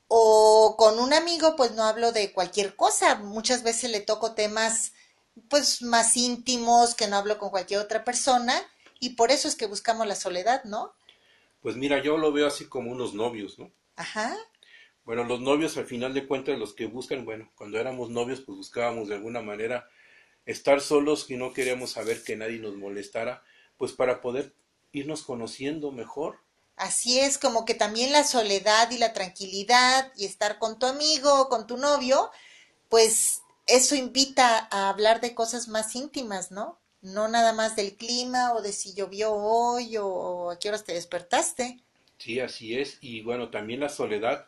O 0.07 0.77
con 0.79 1.01
un 1.01 1.13
amigo, 1.13 1.57
pues 1.57 1.73
no 1.73 1.83
hablo 1.85 2.13
de 2.13 2.33
cualquier 2.33 2.77
cosa. 2.77 3.17
Muchas 3.17 3.65
veces 3.65 3.91
le 3.91 4.01
toco 4.01 4.35
temas, 4.35 4.93
pues 5.49 5.83
más 5.83 6.17
íntimos 6.17 6.95
que 6.95 7.09
no 7.09 7.17
hablo 7.17 7.39
con 7.39 7.51
cualquier 7.51 7.81
otra 7.81 8.05
persona. 8.05 8.55
Y 9.03 9.17
por 9.17 9.33
eso 9.33 9.49
es 9.49 9.57
que 9.57 9.67
buscamos 9.67 10.07
la 10.07 10.15
soledad, 10.15 10.63
¿no? 10.63 10.95
Pues 11.61 11.75
mira, 11.75 12.01
yo 12.01 12.19
lo 12.19 12.31
veo 12.31 12.47
así 12.47 12.67
como 12.67 12.93
unos 12.93 13.15
novios, 13.15 13.59
¿no? 13.59 13.73
Ajá. 13.97 14.37
Bueno, 15.05 15.25
los 15.25 15.41
novios 15.41 15.77
al 15.77 15.87
final 15.87 16.15
de 16.15 16.25
cuentas, 16.25 16.57
los 16.57 16.73
que 16.73 16.87
buscan, 16.87 17.25
bueno, 17.25 17.51
cuando 17.57 17.81
éramos 17.81 18.11
novios, 18.11 18.43
pues 18.43 18.57
buscábamos 18.59 19.09
de 19.09 19.17
alguna 19.17 19.43
manera 19.43 19.89
estar 20.47 20.81
solos 20.81 21.29
y 21.29 21.37
no 21.37 21.53
queríamos 21.53 21.91
saber 21.91 22.23
que 22.23 22.37
nadie 22.37 22.61
nos 22.61 22.77
molestara, 22.77 23.43
pues 23.77 23.91
para 23.91 24.21
poder 24.21 24.55
irnos 24.93 25.25
conociendo 25.25 25.91
mejor. 25.91 26.39
Así 26.77 27.19
es, 27.19 27.39
como 27.39 27.65
que 27.65 27.75
también 27.75 28.13
la 28.13 28.23
soledad 28.23 28.89
y 28.93 28.99
la 28.99 29.13
tranquilidad 29.13 30.13
y 30.17 30.27
estar 30.27 30.61
con 30.61 30.79
tu 30.79 30.87
amigo 30.87 31.41
o 31.41 31.49
con 31.49 31.67
tu 31.67 31.77
novio, 31.77 32.31
pues 32.89 33.43
eso 33.67 33.97
invita 33.97 34.69
a 34.71 34.91
hablar 34.91 35.21
de 35.21 35.35
cosas 35.35 35.67
más 35.67 35.93
íntimas, 35.97 36.53
¿no? 36.53 36.79
No 37.03 37.29
nada 37.29 37.53
más 37.53 37.77
del 37.77 37.97
clima 37.97 38.55
o 38.55 38.63
de 38.63 38.73
si 38.73 38.95
llovió 38.95 39.33
hoy 39.35 39.97
o 39.99 40.51
a 40.51 40.59
qué 40.59 40.69
horas 40.69 40.85
te 40.85 40.95
despertaste. 40.95 41.81
Sí, 42.19 42.41
así 42.41 42.79
es. 42.79 42.99
Y 43.01 43.23
bueno, 43.23 43.51
también 43.51 43.81
la 43.81 43.89
soledad, 43.89 44.47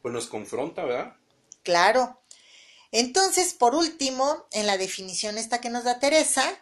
pues 0.00 0.14
nos 0.14 0.28
confronta, 0.28 0.84
¿verdad? 0.84 1.16
Claro. 1.64 2.20
Entonces, 2.92 3.52
por 3.52 3.74
último, 3.74 4.46
en 4.52 4.66
la 4.66 4.78
definición 4.78 5.36
esta 5.36 5.60
que 5.60 5.68
nos 5.68 5.84
da 5.84 5.98
Teresa, 5.98 6.58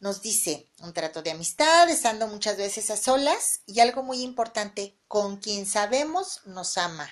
nos 0.00 0.20
dice 0.20 0.68
un 0.80 0.92
trato 0.92 1.22
de 1.22 1.30
amistad, 1.30 1.88
estando 1.88 2.26
muchas 2.26 2.56
veces 2.56 2.90
a 2.90 2.96
solas 2.96 3.60
y 3.66 3.78
algo 3.78 4.02
muy 4.02 4.20
importante, 4.22 4.96
con 5.06 5.36
quien 5.36 5.64
sabemos 5.64 6.40
nos 6.44 6.76
ama. 6.76 7.08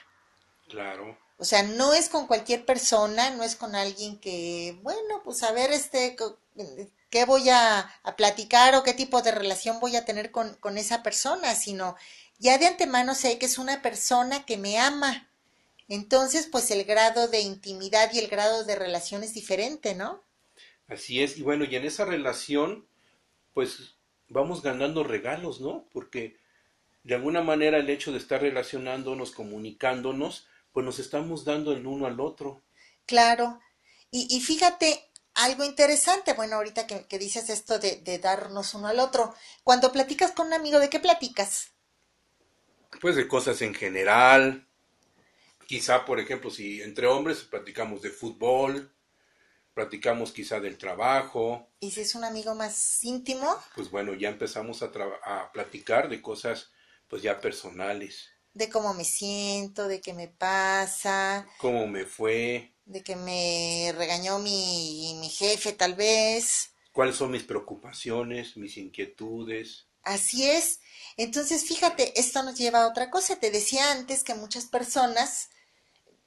Claro. 0.68 1.16
O 1.38 1.44
sea, 1.44 1.62
no 1.62 1.94
es 1.94 2.08
con 2.08 2.26
cualquier 2.26 2.66
persona, 2.66 3.30
no 3.30 3.44
es 3.44 3.56
con 3.56 3.74
alguien 3.74 4.18
que, 4.18 4.78
bueno, 4.82 5.22
pues 5.24 5.42
a 5.42 5.52
ver, 5.52 5.72
este, 5.72 6.16
qué 7.10 7.24
voy 7.24 7.48
a, 7.50 7.80
a 8.02 8.16
platicar 8.16 8.74
o 8.74 8.82
qué 8.84 8.94
tipo 8.94 9.22
de 9.22 9.32
relación 9.32 9.80
voy 9.80 9.96
a 9.96 10.04
tener 10.04 10.30
con, 10.30 10.54
con 10.56 10.78
esa 10.78 11.02
persona, 11.02 11.54
sino 11.54 11.96
ya 12.38 12.58
de 12.58 12.66
antemano 12.66 13.14
sé 13.14 13.38
que 13.38 13.46
es 13.46 13.58
una 13.58 13.82
persona 13.82 14.44
que 14.46 14.56
me 14.56 14.78
ama. 14.78 15.28
Entonces, 15.88 16.48
pues 16.50 16.70
el 16.70 16.84
grado 16.84 17.28
de 17.28 17.40
intimidad 17.40 18.10
y 18.14 18.18
el 18.20 18.28
grado 18.28 18.64
de 18.64 18.76
relación 18.76 19.24
es 19.24 19.34
diferente, 19.34 19.94
¿no? 19.94 20.22
Así 20.88 21.22
es, 21.22 21.38
y 21.38 21.42
bueno, 21.42 21.64
y 21.64 21.74
en 21.76 21.84
esa 21.84 22.04
relación, 22.04 22.86
pues 23.54 23.96
vamos 24.28 24.62
ganando 24.62 25.04
regalos, 25.04 25.60
¿no? 25.60 25.86
Porque 25.92 26.36
de 27.04 27.14
alguna 27.16 27.42
manera 27.42 27.78
el 27.78 27.90
hecho 27.90 28.12
de 28.12 28.18
estar 28.18 28.42
relacionándonos, 28.42 29.32
comunicándonos, 29.32 30.48
pues 30.72 30.86
nos 30.86 30.98
estamos 31.00 31.44
dando 31.44 31.72
el 31.72 31.86
uno 31.86 32.06
al 32.06 32.20
otro. 32.20 32.62
Claro, 33.06 33.60
y, 34.10 34.26
y 34.34 34.40
fíjate, 34.40 35.09
algo 35.40 35.64
interesante, 35.64 36.34
bueno, 36.34 36.56
ahorita 36.56 36.86
que, 36.86 37.06
que 37.06 37.18
dices 37.18 37.50
esto 37.50 37.78
de, 37.78 37.96
de, 37.96 38.18
darnos 38.18 38.74
uno 38.74 38.88
al 38.88 39.00
otro, 39.00 39.34
cuando 39.64 39.92
platicas 39.92 40.32
con 40.32 40.48
un 40.48 40.52
amigo, 40.52 40.78
¿de 40.78 40.90
qué 40.90 41.00
platicas? 41.00 41.72
Pues 43.00 43.16
de 43.16 43.26
cosas 43.26 43.62
en 43.62 43.74
general, 43.74 44.68
quizá, 45.66 46.04
por 46.04 46.20
ejemplo, 46.20 46.50
si 46.50 46.82
entre 46.82 47.06
hombres 47.06 47.44
platicamos 47.44 48.02
de 48.02 48.10
fútbol, 48.10 48.92
platicamos 49.74 50.32
quizá 50.32 50.60
del 50.60 50.76
trabajo. 50.76 51.70
¿Y 51.80 51.90
si 51.92 52.02
es 52.02 52.14
un 52.14 52.24
amigo 52.24 52.54
más 52.54 53.02
íntimo? 53.02 53.56
Pues 53.74 53.90
bueno, 53.90 54.14
ya 54.14 54.28
empezamos 54.28 54.82
a, 54.82 54.90
a 55.24 55.52
platicar 55.52 56.08
de 56.08 56.20
cosas 56.20 56.70
pues 57.08 57.22
ya 57.22 57.40
personales. 57.40 58.28
De 58.52 58.68
cómo 58.68 58.94
me 58.94 59.04
siento, 59.04 59.88
de 59.88 60.00
qué 60.00 60.12
me 60.12 60.28
pasa. 60.28 61.46
Cómo 61.58 61.86
me 61.86 62.04
fue. 62.04 62.74
De 62.90 63.02
que 63.02 63.16
me 63.16 63.92
regañó 63.96 64.38
mi, 64.38 65.16
mi 65.20 65.28
jefe 65.28 65.72
tal 65.72 65.94
vez. 65.94 66.70
¿Cuáles 66.92 67.16
son 67.16 67.30
mis 67.30 67.44
preocupaciones, 67.44 68.56
mis 68.56 68.76
inquietudes? 68.76 69.86
Así 70.02 70.48
es. 70.48 70.80
Entonces, 71.16 71.64
fíjate, 71.64 72.18
esto 72.18 72.42
nos 72.42 72.56
lleva 72.56 72.82
a 72.82 72.88
otra 72.88 73.10
cosa. 73.10 73.36
Te 73.36 73.50
decía 73.50 73.92
antes 73.92 74.24
que 74.24 74.34
muchas 74.34 74.66
personas 74.66 75.50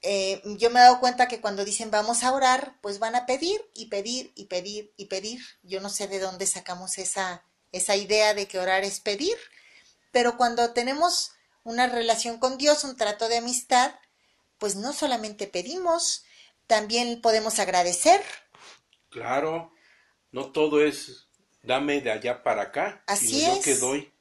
eh, 0.05 0.41
yo 0.57 0.69
me 0.69 0.81
he 0.81 0.83
dado 0.83 0.99
cuenta 0.99 1.29
que 1.29 1.39
cuando 1.39 1.63
dicen 1.63 1.89
vamos 1.89 2.23
a 2.23 2.33
orar, 2.33 2.77
pues 2.81 2.99
van 2.99 3.15
a 3.15 3.25
pedir 3.25 3.61
y 3.73 3.85
pedir 3.85 4.33
y 4.35 4.45
pedir 4.45 4.93
y 4.97 5.05
pedir. 5.05 5.41
Yo 5.63 5.79
no 5.79 5.89
sé 5.89 6.09
de 6.09 6.19
dónde 6.19 6.45
sacamos 6.45 6.97
esa, 6.97 7.45
esa 7.71 7.95
idea 7.95 8.33
de 8.33 8.45
que 8.45 8.59
orar 8.59 8.83
es 8.83 8.99
pedir, 8.99 9.37
pero 10.11 10.35
cuando 10.35 10.73
tenemos 10.73 11.31
una 11.63 11.87
relación 11.87 12.37
con 12.37 12.57
Dios, 12.57 12.83
un 12.83 12.97
trato 12.97 13.29
de 13.29 13.37
amistad, 13.37 13.95
pues 14.57 14.75
no 14.75 14.91
solamente 14.91 15.47
pedimos, 15.47 16.25
también 16.67 17.21
podemos 17.21 17.59
agradecer. 17.59 18.21
Claro, 19.09 19.71
no 20.31 20.51
todo 20.51 20.83
es 20.83 21.27
dame 21.63 22.01
de 22.01 22.11
allá 22.11 22.43
para 22.43 22.63
acá, 22.63 23.03
Así 23.07 23.39
sino 23.39 23.53
yo 23.53 23.59
es. 23.59 23.65
que 23.65 23.75
doy. 23.75 24.13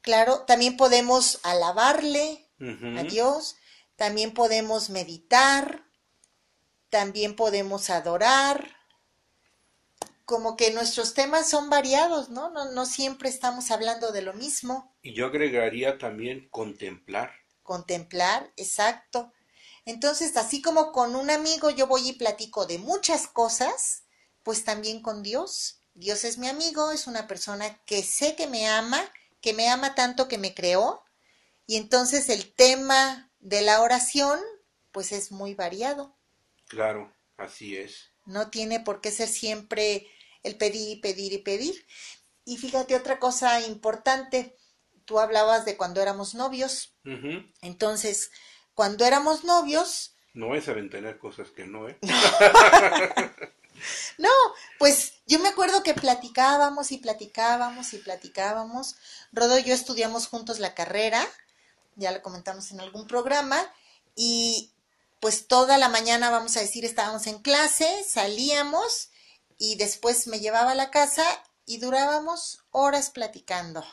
Claro, 0.00 0.40
también 0.42 0.76
podemos 0.76 1.40
alabarle 1.42 2.48
a 2.60 3.02
Dios, 3.04 3.56
también 3.96 4.32
podemos 4.32 4.90
meditar, 4.90 5.84
también 6.90 7.36
podemos 7.36 7.90
adorar. 7.90 8.76
Como 10.24 10.56
que 10.56 10.72
nuestros 10.72 11.12
temas 11.14 11.48
son 11.50 11.68
variados, 11.68 12.30
¿no? 12.30 12.50
No, 12.50 12.70
no 12.72 12.86
siempre 12.86 13.28
estamos 13.28 13.70
hablando 13.70 14.12
de 14.12 14.22
lo 14.22 14.32
mismo. 14.34 14.94
Y 15.02 15.12
yo 15.12 15.26
agregaría 15.26 15.98
también 15.98 16.48
contemplar. 16.50 17.32
Contemplar, 17.62 18.50
exacto. 18.56 19.32
Entonces, 19.86 20.36
así 20.36 20.62
como 20.62 20.92
con 20.92 21.14
un 21.14 21.30
amigo 21.30 21.70
yo 21.70 21.86
voy 21.86 22.08
y 22.08 22.12
platico 22.14 22.66
de 22.66 22.78
muchas 22.78 23.26
cosas, 23.26 24.04
pues 24.42 24.64
también 24.64 25.02
con 25.02 25.22
Dios. 25.22 25.80
Dios 25.94 26.24
es 26.24 26.38
mi 26.38 26.48
amigo, 26.48 26.90
es 26.90 27.06
una 27.06 27.26
persona 27.26 27.78
que 27.84 28.02
sé 28.02 28.34
que 28.34 28.46
me 28.46 28.68
ama, 28.68 29.00
que 29.40 29.52
me 29.52 29.68
ama 29.68 29.94
tanto 29.94 30.26
que 30.26 30.38
me 30.38 30.54
creó. 30.54 31.04
Y 31.66 31.76
entonces 31.76 32.28
el 32.28 32.52
tema 32.52 33.30
de 33.40 33.62
la 33.62 33.82
oración, 33.82 34.40
pues 34.90 35.12
es 35.12 35.30
muy 35.30 35.54
variado. 35.54 36.16
Claro, 36.66 37.12
así 37.36 37.76
es. 37.76 38.10
No 38.24 38.50
tiene 38.50 38.80
por 38.80 39.00
qué 39.00 39.10
ser 39.10 39.28
siempre 39.28 40.08
el 40.42 40.56
pedir 40.56 40.88
y 40.88 40.96
pedir 40.96 41.32
y 41.32 41.38
pedir. 41.38 41.86
Y 42.44 42.56
fíjate 42.56 42.96
otra 42.96 43.18
cosa 43.18 43.60
importante, 43.60 44.56
tú 45.04 45.18
hablabas 45.18 45.64
de 45.64 45.76
cuando 45.76 46.00
éramos 46.00 46.34
novios. 46.34 46.94
Entonces, 47.60 48.30
cuando 48.74 49.04
éramos 49.04 49.44
novios, 49.44 50.12
No 50.34 50.54
es 50.54 50.68
aventanar 50.68 51.18
cosas 51.18 51.50
que 51.50 51.64
no, 51.64 51.88
¿eh? 51.88 51.98
no, 54.18 54.30
pues 54.78 55.14
yo 55.26 55.38
me 55.38 55.48
acuerdo 55.48 55.82
que 55.82 55.94
platicábamos 55.94 56.92
y 56.92 56.98
platicábamos 56.98 57.94
y 57.94 57.98
platicábamos. 57.98 58.96
Rodo 59.32 59.58
y 59.58 59.62
yo 59.62 59.74
estudiamos 59.74 60.26
juntos 60.26 60.58
la 60.58 60.74
carrera, 60.74 61.24
ya 61.94 62.10
lo 62.10 62.20
comentamos 62.20 62.72
en 62.72 62.80
algún 62.80 63.06
programa, 63.06 63.58
y 64.16 64.72
pues 65.20 65.46
toda 65.46 65.78
la 65.78 65.88
mañana, 65.88 66.30
vamos 66.30 66.56
a 66.56 66.60
decir, 66.60 66.84
estábamos 66.84 67.26
en 67.26 67.38
clase, 67.38 68.04
salíamos 68.04 69.10
y 69.56 69.76
después 69.76 70.26
me 70.26 70.40
llevaba 70.40 70.72
a 70.72 70.74
la 70.74 70.90
casa 70.90 71.24
y 71.64 71.78
durábamos 71.78 72.64
horas 72.72 73.10
platicando. 73.10 73.84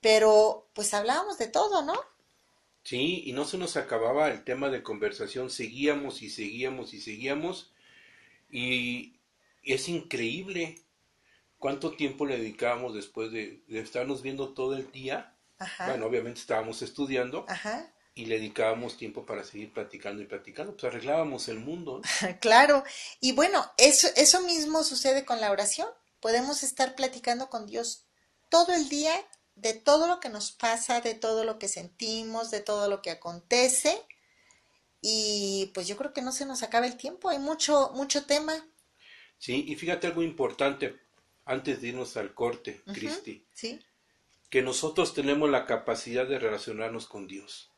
Pero 0.00 0.68
pues 0.74 0.92
hablábamos 0.92 1.38
de 1.38 1.46
todo, 1.46 1.82
¿no? 1.82 1.94
Sí, 2.90 3.22
y 3.24 3.32
no 3.34 3.44
se 3.44 3.56
nos 3.56 3.76
acababa 3.76 4.30
el 4.30 4.42
tema 4.42 4.68
de 4.68 4.82
conversación, 4.82 5.48
seguíamos 5.48 6.22
y 6.22 6.28
seguíamos 6.28 6.92
y 6.92 7.00
seguíamos, 7.00 7.72
y 8.50 9.14
es 9.62 9.88
increíble 9.88 10.76
cuánto 11.60 11.92
tiempo 11.92 12.26
le 12.26 12.38
dedicábamos 12.38 12.92
después 12.92 13.30
de, 13.30 13.62
de 13.68 13.78
estarnos 13.78 14.22
viendo 14.22 14.54
todo 14.54 14.74
el 14.74 14.90
día. 14.90 15.36
Ajá. 15.60 15.86
Bueno, 15.86 16.06
obviamente 16.06 16.40
estábamos 16.40 16.82
estudiando 16.82 17.44
Ajá. 17.46 17.94
y 18.16 18.24
le 18.24 18.40
dedicábamos 18.40 18.96
tiempo 18.96 19.24
para 19.24 19.44
seguir 19.44 19.72
platicando 19.72 20.20
y 20.20 20.26
platicando, 20.26 20.72
pues 20.72 20.92
arreglábamos 20.92 21.46
el 21.46 21.60
mundo. 21.60 22.02
Claro, 22.40 22.82
y 23.20 23.30
bueno, 23.30 23.64
eso, 23.78 24.08
eso 24.16 24.42
mismo 24.42 24.82
sucede 24.82 25.24
con 25.24 25.40
la 25.40 25.52
oración. 25.52 25.86
Podemos 26.18 26.64
estar 26.64 26.96
platicando 26.96 27.50
con 27.50 27.66
Dios 27.68 28.08
todo 28.48 28.74
el 28.74 28.88
día 28.88 29.14
de 29.60 29.74
todo 29.74 30.06
lo 30.06 30.20
que 30.20 30.28
nos 30.28 30.52
pasa, 30.52 31.00
de 31.00 31.14
todo 31.14 31.44
lo 31.44 31.58
que 31.58 31.68
sentimos, 31.68 32.50
de 32.50 32.60
todo 32.60 32.88
lo 32.88 33.02
que 33.02 33.10
acontece. 33.10 34.00
Y 35.00 35.70
pues 35.74 35.88
yo 35.88 35.96
creo 35.96 36.12
que 36.12 36.22
no 36.22 36.32
se 36.32 36.46
nos 36.46 36.62
acaba 36.62 36.86
el 36.86 36.96
tiempo, 36.96 37.28
hay 37.28 37.38
mucho, 37.38 37.90
mucho 37.94 38.26
tema. 38.26 38.54
Sí, 39.38 39.64
y 39.68 39.76
fíjate 39.76 40.06
algo 40.06 40.22
importante 40.22 40.98
antes 41.44 41.80
de 41.80 41.88
irnos 41.88 42.16
al 42.16 42.34
corte, 42.34 42.82
Cristi. 42.92 43.46
¿Sí? 43.54 43.80
que 44.50 44.62
nosotros 44.62 45.14
tenemos 45.14 45.48
la 45.48 45.64
capacidad 45.64 46.26
de 46.26 46.40
relacionarnos 46.40 47.06
con 47.06 47.28
Dios. 47.28 47.70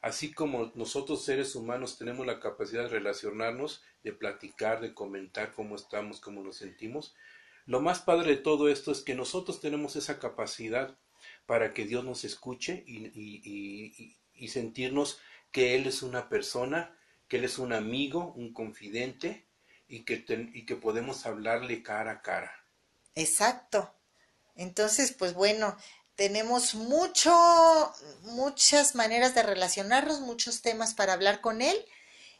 Así 0.00 0.32
como 0.32 0.72
nosotros 0.76 1.24
seres 1.24 1.56
humanos 1.56 1.98
tenemos 1.98 2.24
la 2.26 2.38
capacidad 2.38 2.84
de 2.84 2.88
relacionarnos, 2.88 3.82
de 4.04 4.12
platicar, 4.12 4.80
de 4.80 4.94
comentar 4.94 5.52
cómo 5.52 5.74
estamos, 5.74 6.20
cómo 6.20 6.42
nos 6.42 6.56
sentimos, 6.56 7.14
lo 7.66 7.80
más 7.80 8.00
padre 8.00 8.30
de 8.30 8.36
todo 8.36 8.68
esto 8.68 8.90
es 8.90 9.02
que 9.02 9.14
nosotros 9.14 9.60
tenemos 9.60 9.94
esa 9.94 10.18
capacidad 10.18 10.96
para 11.46 11.74
que 11.74 11.84
Dios 11.84 12.04
nos 12.04 12.24
escuche 12.24 12.84
y, 12.86 14.16
sentirnos 14.48 15.20
que 15.52 15.76
Él 15.76 15.86
es 15.86 16.02
una 16.02 16.28
persona, 16.28 16.96
que 17.28 17.36
Él 17.36 17.44
es 17.44 17.58
un 17.58 17.72
amigo, 17.72 18.32
un 18.36 18.52
confidente 18.52 19.46
y 19.88 20.04
que, 20.04 20.24
y 20.52 20.66
que 20.66 20.76
podemos 20.76 21.26
hablarle 21.26 21.82
cara 21.82 22.12
a 22.12 22.22
cara. 22.22 22.52
Exacto. 23.14 23.94
Entonces, 24.56 25.12
pues 25.12 25.34
bueno, 25.34 25.76
tenemos 26.16 26.74
mucho, 26.74 27.32
muchas 28.22 28.94
maneras 28.94 29.34
de 29.34 29.42
relacionarnos, 29.42 30.20
muchos 30.20 30.62
temas 30.62 30.94
para 30.94 31.14
hablar 31.14 31.40
con 31.40 31.62
él. 31.62 31.76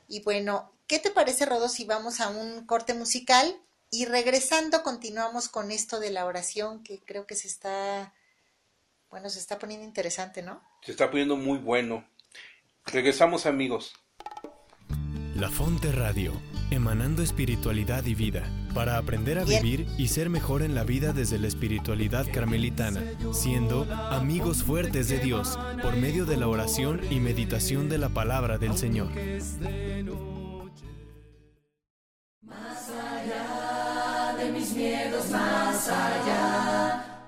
Y 0.08 0.20
bueno, 0.20 0.72
¿qué 0.86 0.98
te 0.98 1.10
parece, 1.10 1.46
Rodo, 1.46 1.68
si 1.68 1.84
vamos 1.84 2.20
a 2.20 2.28
un 2.28 2.66
corte 2.66 2.94
musical 2.94 3.60
y 3.90 4.04
regresando 4.06 4.82
continuamos 4.82 5.48
con 5.48 5.70
esto 5.70 6.00
de 6.00 6.10
la 6.10 6.26
oración 6.26 6.82
que 6.82 6.98
creo 7.00 7.26
que 7.26 7.34
se 7.34 7.48
está, 7.48 8.14
bueno, 9.12 9.28
se 9.28 9.38
está 9.38 9.58
poniendo 9.58 9.86
interesante, 9.86 10.42
¿no? 10.42 10.62
Se 10.80 10.90
está 10.90 11.10
poniendo 11.10 11.36
muy 11.36 11.58
bueno. 11.58 12.02
Regresamos 12.86 13.44
amigos. 13.44 13.92
La 15.36 15.50
Fonte 15.50 15.92
Radio, 15.92 16.32
emanando 16.70 17.22
espiritualidad 17.22 18.06
y 18.06 18.14
vida, 18.14 18.42
para 18.74 18.96
aprender 18.96 19.38
a 19.38 19.44
Bien. 19.44 19.62
vivir 19.62 19.86
y 19.98 20.08
ser 20.08 20.30
mejor 20.30 20.62
en 20.62 20.74
la 20.74 20.84
vida 20.84 21.12
desde 21.12 21.38
la 21.38 21.46
espiritualidad 21.46 22.26
carmelitana, 22.32 23.02
siendo 23.34 23.84
amigos 23.92 24.62
fuertes 24.62 25.10
de 25.10 25.18
Dios 25.18 25.58
por 25.82 25.94
medio 25.96 26.24
de 26.24 26.38
la 26.38 26.48
oración 26.48 27.00
y 27.10 27.20
meditación 27.20 27.90
de 27.90 27.98
la 27.98 28.08
palabra 28.08 28.56
del 28.56 28.78
Señor. 28.78 29.10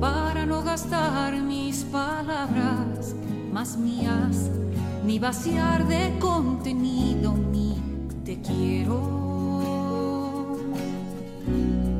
para 0.00 0.46
no 0.46 0.62
gastar 0.62 1.40
mis 1.40 1.84
palabras 1.84 3.14
más 3.52 3.76
mías, 3.76 4.50
ni 5.04 5.18
vaciar 5.18 5.86
de 5.86 6.18
contenido 6.18 7.32
mi 7.32 7.74
te 8.24 8.40
quiero. 8.40 9.24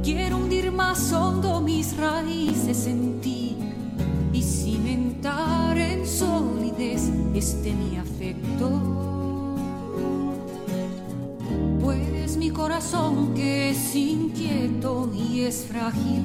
Quiero 0.03 0.39
hundir 0.39 0.73
más 0.73 1.13
hondo 1.13 1.61
mis 1.61 1.97
raíces 1.97 2.87
en 2.87 3.21
ti 3.21 3.57
y 4.33 4.43
cimentar 4.43 5.77
en 5.77 6.07
solidez 6.07 7.11
este 7.35 7.73
mi 7.75 7.97
afecto. 7.97 8.71
Pues 11.83 12.37
mi 12.39 12.51
corazón 12.51 13.35
que 13.35 13.71
es 13.71 13.95
inquieto 13.95 15.11
y 15.15 15.43
es 15.43 15.67
frágil, 15.67 16.25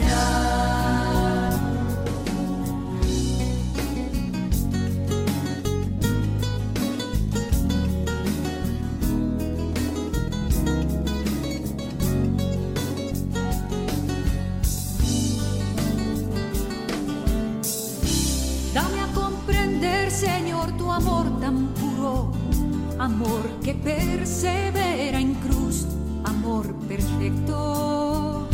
Amor 23.01 23.41
que 23.63 23.73
persevera 23.73 25.19
en 25.19 25.33
cruz, 25.35 25.85
amor 26.23 26.73
perfecto. 26.87 28.47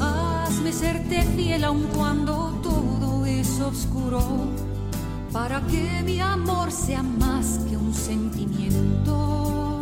Hazme 0.00 0.72
serte 0.72 1.22
fiel 1.36 1.64
aun 1.64 1.82
cuando 1.96 2.60
todo 2.62 3.26
es 3.26 3.60
oscuro, 3.60 4.22
para 5.32 5.60
que 5.66 6.02
mi 6.04 6.20
amor 6.20 6.70
sea 6.70 7.02
más 7.02 7.58
que 7.68 7.76
un 7.76 7.92
sentimiento. 7.92 9.80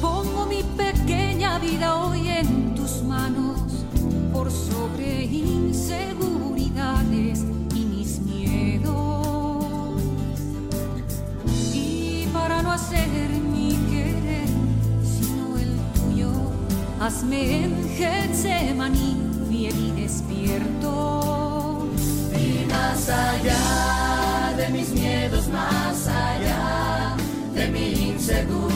Pongo 0.00 0.46
mi 0.46 0.62
pequeña 0.76 1.58
vida 1.58 1.96
hoy 1.96 2.28
en 2.28 2.76
tus 2.76 3.02
manos 3.02 3.84
por 4.32 4.52
sobre 4.52 5.24
inseguridades 5.24 7.55
hazme 17.06 17.62
en 17.62 17.72
Getsemaní 17.96 19.16
fiel 19.48 19.78
y 19.78 19.90
despierto. 20.02 21.88
Y 22.34 22.66
más 22.68 23.08
allá 23.08 24.54
de 24.56 24.68
mis 24.70 24.88
miedos, 24.90 25.46
más 25.48 26.08
allá 26.08 27.16
de 27.54 27.68
mi 27.68 28.10
inseguridad, 28.10 28.75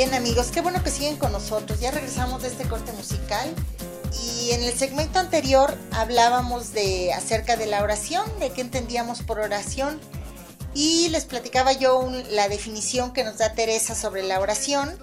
Bien 0.00 0.14
amigos, 0.14 0.46
qué 0.50 0.62
bueno 0.62 0.82
que 0.82 0.90
siguen 0.90 1.18
con 1.18 1.30
nosotros. 1.30 1.78
Ya 1.78 1.90
regresamos 1.90 2.40
de 2.40 2.48
este 2.48 2.66
corte 2.66 2.90
musical 2.92 3.54
y 4.24 4.52
en 4.52 4.62
el 4.62 4.72
segmento 4.72 5.18
anterior 5.18 5.76
hablábamos 5.92 6.72
de 6.72 7.12
acerca 7.12 7.58
de 7.58 7.66
la 7.66 7.82
oración, 7.82 8.24
de 8.40 8.48
qué 8.48 8.62
entendíamos 8.62 9.20
por 9.20 9.40
oración 9.40 10.00
y 10.72 11.10
les 11.10 11.26
platicaba 11.26 11.74
yo 11.74 12.10
la 12.30 12.48
definición 12.48 13.12
que 13.12 13.24
nos 13.24 13.36
da 13.36 13.52
Teresa 13.52 13.94
sobre 13.94 14.22
la 14.22 14.40
oración. 14.40 14.98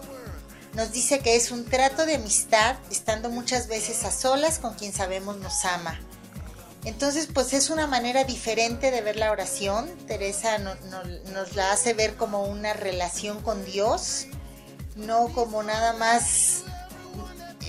Nos 0.73 0.91
dice 0.93 1.19
que 1.19 1.35
es 1.35 1.51
un 1.51 1.65
trato 1.65 2.07
de 2.07 2.15
amistad 2.15 2.77
estando 2.89 3.29
muchas 3.29 3.67
veces 3.67 4.03
a 4.03 4.09
solas 4.09 4.57
con 4.57 4.73
quien 4.73 4.93
sabemos 4.93 5.37
nos 5.37 5.63
ama. 5.65 5.99
Entonces, 6.85 7.27
pues 7.31 7.53
es 7.53 7.69
una 7.69 7.85
manera 7.85 8.23
diferente 8.23 8.89
de 8.89 9.01
ver 9.01 9.17
la 9.17 9.31
oración. 9.31 9.95
Teresa 10.07 10.57
no- 10.57 10.73
no- 10.89 11.03
nos 11.33 11.55
la 11.55 11.71
hace 11.71 11.93
ver 11.93 12.15
como 12.15 12.45
una 12.45 12.73
relación 12.73 13.43
con 13.43 13.63
Dios, 13.63 14.25
no 14.97 15.29
como 15.33 15.63
nada 15.63 15.93
más 15.93 16.63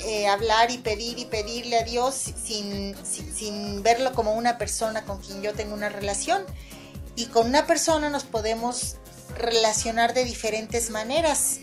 eh, 0.05 0.27
hablar 0.29 0.71
y 0.71 0.79
pedir 0.79 1.19
y 1.19 1.25
pedirle 1.27 1.79
a 1.79 1.85
Dios 1.85 2.15
sin, 2.15 2.97
sin, 3.05 3.35
sin 3.35 3.83
verlo 3.83 4.13
como 4.13 4.35
una 4.35 4.59
persona 4.59 5.05
con 5.05 5.21
quien 5.21 5.43
yo 5.43 5.55
tengo 5.55 5.75
una 5.75 5.89
relación. 5.89 6.43
Y 7.17 7.27
con 7.27 7.49
una 7.49 7.67
persona 7.67 8.11
nos 8.11 8.25
podemos 8.25 8.97
relacionar 9.37 10.15
de 10.15 10.25
diferentes 10.25 10.91
maneras. 10.91 11.59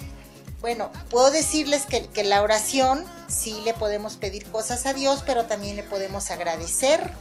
Bueno, 0.62 0.92
puedo 1.10 1.32
decirles 1.32 1.86
que, 1.86 2.08
que 2.08 2.24
la 2.24 2.42
oración 2.42 3.06
sí 3.28 3.62
le 3.64 3.74
podemos 3.74 4.16
pedir 4.16 4.46
cosas 4.52 4.86
a 4.86 4.94
Dios, 4.94 5.24
pero 5.26 5.46
también 5.46 5.76
le 5.76 5.84
podemos 5.84 6.32
agradecer, 6.32 7.12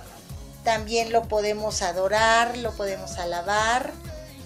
también 0.65 1.13
lo 1.13 1.29
podemos 1.29 1.83
adorar, 1.83 2.57
lo 2.59 2.73
podemos 2.73 3.19
alabar, 3.19 3.93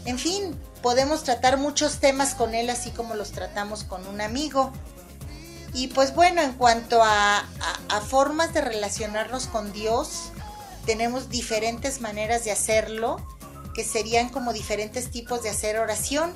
en 0.05 0.19
fin, 0.19 0.59
podemos 0.83 1.25
tratar 1.25 1.59
muchos 1.59 1.99
temas 1.99 2.35
con 2.35 2.55
Él 2.55 2.71
así 2.71 2.91
como 2.91 3.15
los 3.15 3.33
tratamos 3.33 3.85
con 3.85 4.07
un 4.07 4.21
amigo. 4.21 4.73
Y 5.75 5.89
pues 5.89 6.15
bueno, 6.15 6.41
en 6.43 6.53
cuanto 6.55 7.03
a, 7.03 7.45
formas 8.09 8.55
de 8.55 8.61
relacionarnos 8.61 9.47
con 9.47 9.73
Dios, 9.73 10.31
tenemos 10.87 11.29
diferentes 11.29 12.01
maneras 12.01 12.45
de 12.45 12.53
hacerlo, 12.53 13.25
que 13.75 13.85
serían 13.85 14.29
como 14.31 14.53
diferentes 14.53 15.11
tipos 15.11 15.43
de 15.43 15.51
hacer 15.51 15.79
oración. 15.79 16.33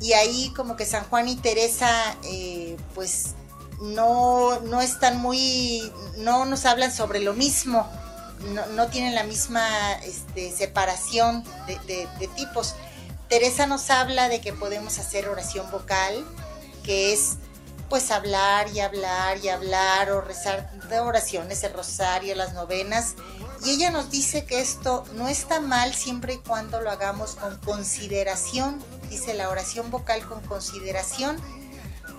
Y 0.00 0.14
ahí 0.14 0.52
como 0.56 0.76
que 0.76 0.86
San 0.86 1.04
Juan 1.04 1.28
y 1.28 1.36
Teresa, 1.36 2.16
eh, 2.24 2.76
pues 2.94 3.34
no, 3.80 4.58
no 4.60 4.80
están 4.80 5.20
muy, 5.20 5.92
no 6.18 6.44
nos 6.44 6.64
hablan 6.64 6.92
sobre 6.92 7.20
lo 7.20 7.34
mismo, 7.34 7.88
no, 8.54 8.66
no 8.66 8.88
tienen 8.88 9.14
la 9.14 9.22
misma 9.22 9.92
este, 10.04 10.50
separación 10.50 11.44
de 11.66 12.28
tipos. 12.34 12.74
Teresa 13.32 13.66
nos 13.66 13.88
habla 13.88 14.28
de 14.28 14.42
que 14.42 14.52
podemos 14.52 14.98
hacer 14.98 15.26
oración 15.26 15.70
vocal, 15.70 16.22
que 16.84 17.14
es 17.14 17.38
pues 17.88 18.10
hablar 18.10 18.68
y 18.74 18.80
hablar 18.80 19.38
y 19.42 19.48
hablar 19.48 20.10
o 20.10 20.20
rezar 20.20 20.70
de 20.90 21.00
oraciones, 21.00 21.64
el 21.64 21.72
rosario, 21.72 22.34
las 22.34 22.52
novenas. 22.52 23.14
Y 23.64 23.70
ella 23.70 23.90
nos 23.90 24.10
dice 24.10 24.44
que 24.44 24.60
esto 24.60 25.04
no 25.14 25.28
está 25.28 25.60
mal 25.62 25.94
siempre 25.94 26.34
y 26.34 26.38
cuando 26.40 26.82
lo 26.82 26.90
hagamos 26.90 27.36
con 27.36 27.56
consideración. 27.60 28.78
Dice 29.08 29.32
la 29.32 29.48
oración 29.48 29.90
vocal 29.90 30.28
con 30.28 30.42
consideración. 30.42 31.38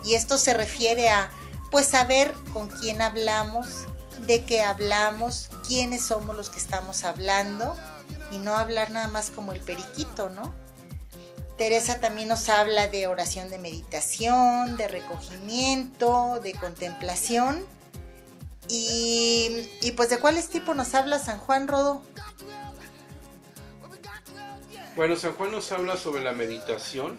Y 0.04 0.16
esto 0.16 0.40
se 0.40 0.56
refiere 0.56 1.10
a 1.10 1.30
pues 1.70 1.86
saber 1.86 2.34
con 2.54 2.70
quién 2.70 3.04
hablamos, 3.04 3.86
de 4.26 4.46
qué 4.46 4.64
hablamos, 4.64 5.52
quiénes 5.68 6.04
somos 6.04 6.36
los 6.36 6.50
que 6.50 6.58
estamos 6.58 7.04
hablando 7.04 7.76
y 8.32 8.40
no 8.40 8.58
hablar 8.58 8.90
nada 8.90 9.10
más 9.10 9.30
como 9.30 9.52
el 9.52 9.60
periquito, 9.60 10.32
¿no? 10.32 10.63
Teresa 11.58 12.00
también 12.00 12.28
nos 12.28 12.50
habla 12.50 12.88
de 12.88 13.08
oración 13.08 13.50
de 13.50 13.60
meditación, 13.60 14.76
de 14.76 14.88
recogimiento, 14.88 16.40
de 16.42 16.54
contemplación. 16.54 17.64
Y, 18.70 19.70
y 19.82 19.92
pues 19.92 20.10
de 20.10 20.20
cuáles 20.20 20.50
tipos 20.50 20.76
nos 20.76 20.96
habla 20.96 21.20
San 21.20 21.38
Juan 21.38 21.68
Rodo. 21.68 22.02
Bueno, 24.96 25.16
San 25.16 25.34
Juan 25.34 25.52
nos 25.52 25.72
habla 25.72 25.98
sobre 25.98 26.24
la 26.24 26.34
meditación, 26.34 27.18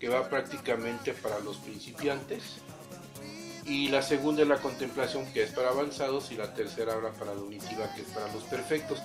que 0.00 0.08
va 0.08 0.28
prácticamente 0.28 1.12
para 1.12 1.40
los 1.40 1.58
principiantes. 1.58 2.42
Y 3.64 3.88
la 3.88 4.02
segunda 4.02 4.42
es 4.42 4.48
la 4.48 4.58
contemplación, 4.58 5.24
que 5.32 5.44
es 5.44 5.50
para 5.50 5.68
avanzados. 5.68 6.32
Y 6.32 6.36
la 6.36 6.52
tercera 6.54 6.94
habla 6.94 7.10
para 7.12 7.34
la 7.34 7.40
unitiva, 7.40 7.92
que 7.94 8.02
es 8.02 8.08
para 8.08 8.32
los 8.32 8.42
perfectos. 8.44 9.00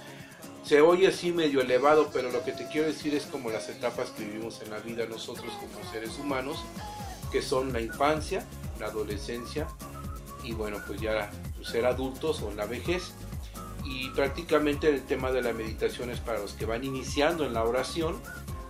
Se 0.67 0.81
oye 0.81 1.07
así 1.07 1.31
medio 1.31 1.61
elevado, 1.61 2.09
pero 2.11 2.29
lo 2.29 2.43
que 2.43 2.51
te 2.51 2.67
quiero 2.67 2.87
decir 2.87 3.15
es 3.15 3.25
como 3.25 3.49
las 3.49 3.69
etapas 3.69 4.09
que 4.09 4.25
vivimos 4.25 4.61
en 4.61 4.71
la 4.71 4.79
vida 4.79 5.05
nosotros 5.05 5.53
como 5.53 5.89
seres 5.93 6.19
humanos, 6.19 6.57
que 7.31 7.41
son 7.41 7.71
la 7.71 7.79
infancia, 7.79 8.45
la 8.77 8.87
adolescencia 8.87 9.69
y 10.43 10.51
bueno, 10.51 10.81
pues 10.85 10.99
ya 10.99 11.31
ser 11.63 11.85
adultos 11.85 12.41
o 12.41 12.51
la 12.51 12.65
vejez. 12.65 13.13
Y 13.85 14.09
prácticamente 14.09 14.89
el 14.89 15.05
tema 15.05 15.31
de 15.31 15.41
la 15.41 15.53
meditación 15.53 16.09
es 16.09 16.19
para 16.19 16.39
los 16.39 16.51
que 16.51 16.65
van 16.65 16.83
iniciando 16.83 17.45
en 17.45 17.53
la 17.53 17.63
oración, 17.63 18.21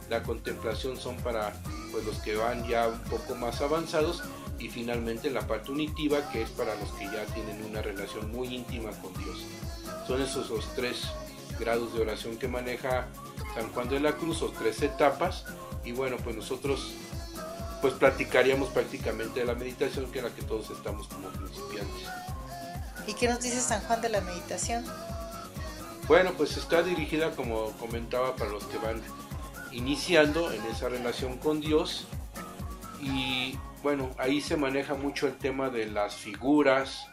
la 0.08 0.22
contemplación 0.22 0.98
son 0.98 1.18
para 1.18 1.60
pues, 1.92 2.06
los 2.06 2.20
que 2.20 2.36
van 2.36 2.68
ya 2.68 2.90
un 2.90 3.00
poco 3.06 3.34
más 3.34 3.60
avanzados 3.62 4.22
y 4.60 4.70
finalmente 4.70 5.32
la 5.32 5.48
parte 5.48 5.72
unitiva 5.72 6.30
que 6.32 6.44
es 6.44 6.52
para 6.52 6.76
los 6.76 6.90
que 6.92 7.06
ya 7.06 7.26
tienen 7.34 7.66
una 7.66 7.82
relación 7.82 8.32
muy 8.32 8.54
íntima 8.54 8.92
con 9.02 9.12
Dios. 9.16 9.44
Son 10.06 10.22
esos 10.22 10.52
los 10.52 10.76
tres 10.76 11.08
grados 11.60 11.94
de 11.94 12.02
oración 12.02 12.38
que 12.38 12.48
maneja 12.48 13.08
San 13.56 13.72
Juan 13.72 13.90
de 13.90 14.00
la 14.00 14.14
Cruz 14.14 14.42
o 14.42 14.50
tres 14.50 14.82
etapas 14.82 15.46
y 15.84 15.92
bueno 15.92 16.18
pues 16.18 16.36
nosotros 16.36 16.94
pues 17.82 17.94
platicaríamos 17.94 18.70
prácticamente 18.70 19.42
de 19.42 19.46
la 19.46 19.56
meditación 19.56 20.12
que 20.12 20.20
es 20.20 20.24
la 20.24 20.32
que 20.32 20.42
todos 20.42 20.70
estamos 20.70 21.08
como 21.08 21.30
principiantes. 21.30 22.08
¿Y 23.06 23.14
qué 23.14 23.30
nos 23.30 23.40
dice 23.40 23.62
San 23.62 23.82
Juan 23.82 24.02
de 24.02 24.10
la 24.10 24.22
meditación? 24.22 24.84
Bueno, 26.08 26.34
pues 26.38 26.58
está 26.58 26.84
dirigida, 26.84 27.32
como 27.32 27.72
comentaba, 27.74 28.36
para 28.36 28.50
los 28.50 28.66
que 28.66 28.78
van 28.78 29.02
iniciando 29.72 30.52
en 30.52 30.64
esa 30.66 30.90
relación 30.90 31.38
con 31.38 31.62
Dios. 31.62 32.08
Y 33.02 33.58
bueno, 33.84 34.10
ahí 34.18 34.42
se 34.42 34.58
maneja 34.58 34.96
mucho 34.96 35.28
el 35.28 35.38
tema 35.38 35.70
de 35.70 35.86
las 35.86 36.16
figuras, 36.16 37.08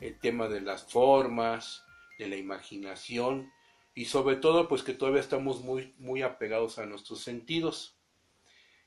el 0.00 0.18
tema 0.18 0.48
de 0.48 0.60
las 0.60 0.82
formas, 0.84 1.84
de 2.18 2.28
la 2.28 2.36
imaginación 2.36 3.52
y 3.94 4.06
sobre 4.06 4.36
todo 4.36 4.68
pues 4.68 4.82
que 4.82 4.94
todavía 4.94 5.20
estamos 5.20 5.60
muy, 5.60 5.94
muy 5.98 6.22
apegados 6.22 6.78
a 6.78 6.86
nuestros 6.86 7.20
sentidos. 7.20 7.96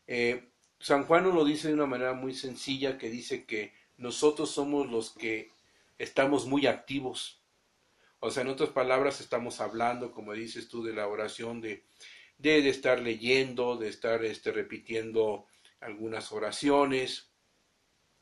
Eh, 0.07 0.49
San 0.79 1.05
Juan 1.05 1.23
nos 1.23 1.33
lo 1.33 1.45
dice 1.45 1.67
de 1.69 1.73
una 1.73 1.85
manera 1.85 2.13
muy 2.13 2.33
sencilla 2.33 2.97
que 2.97 3.09
dice 3.09 3.45
que 3.45 3.73
nosotros 3.97 4.51
somos 4.51 4.89
los 4.89 5.11
que 5.11 5.51
estamos 5.97 6.45
muy 6.45 6.67
activos. 6.67 7.41
O 8.19 8.31
sea, 8.31 8.43
en 8.43 8.49
otras 8.49 8.69
palabras, 8.69 9.21
estamos 9.21 9.61
hablando, 9.61 10.11
como 10.11 10.33
dices 10.33 10.67
tú, 10.67 10.83
de 10.83 10.93
la 10.93 11.07
oración, 11.07 11.61
de, 11.61 11.85
de, 12.37 12.67
estar 12.69 12.99
leyendo, 12.99 13.77
de 13.77 13.89
estar 13.89 14.23
este, 14.25 14.51
repitiendo 14.51 15.45
algunas 15.79 16.31
oraciones. 16.31 17.29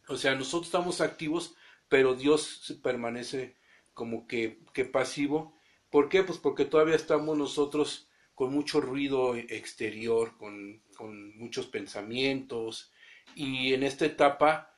O 0.08 0.18
sea, 0.18 0.36
nosotros 0.36 0.68
estamos 0.68 1.02
activos, 1.02 1.56
pero 1.88 2.16
Dios 2.16 2.78
permanece 2.84 3.56
como 3.94 4.28
que, 4.28 4.60
que 4.74 4.86
pasivo. 4.86 5.58
¿Por 5.94 6.10
qué? 6.10 6.24
Pues 6.24 6.40
porque 6.40 6.66
todavía 6.66 6.96
estamos 6.96 7.38
nosotros 7.38 8.10
con 8.34 8.52
mucho 8.52 8.82
ruido 8.82 9.36
exterior, 9.36 10.36
con, 10.40 10.82
con 10.98 11.38
muchos 11.38 11.68
pensamientos. 11.68 12.92
Y 13.36 13.76
en 13.76 13.84
esta 13.84 14.08
etapa, 14.08 14.74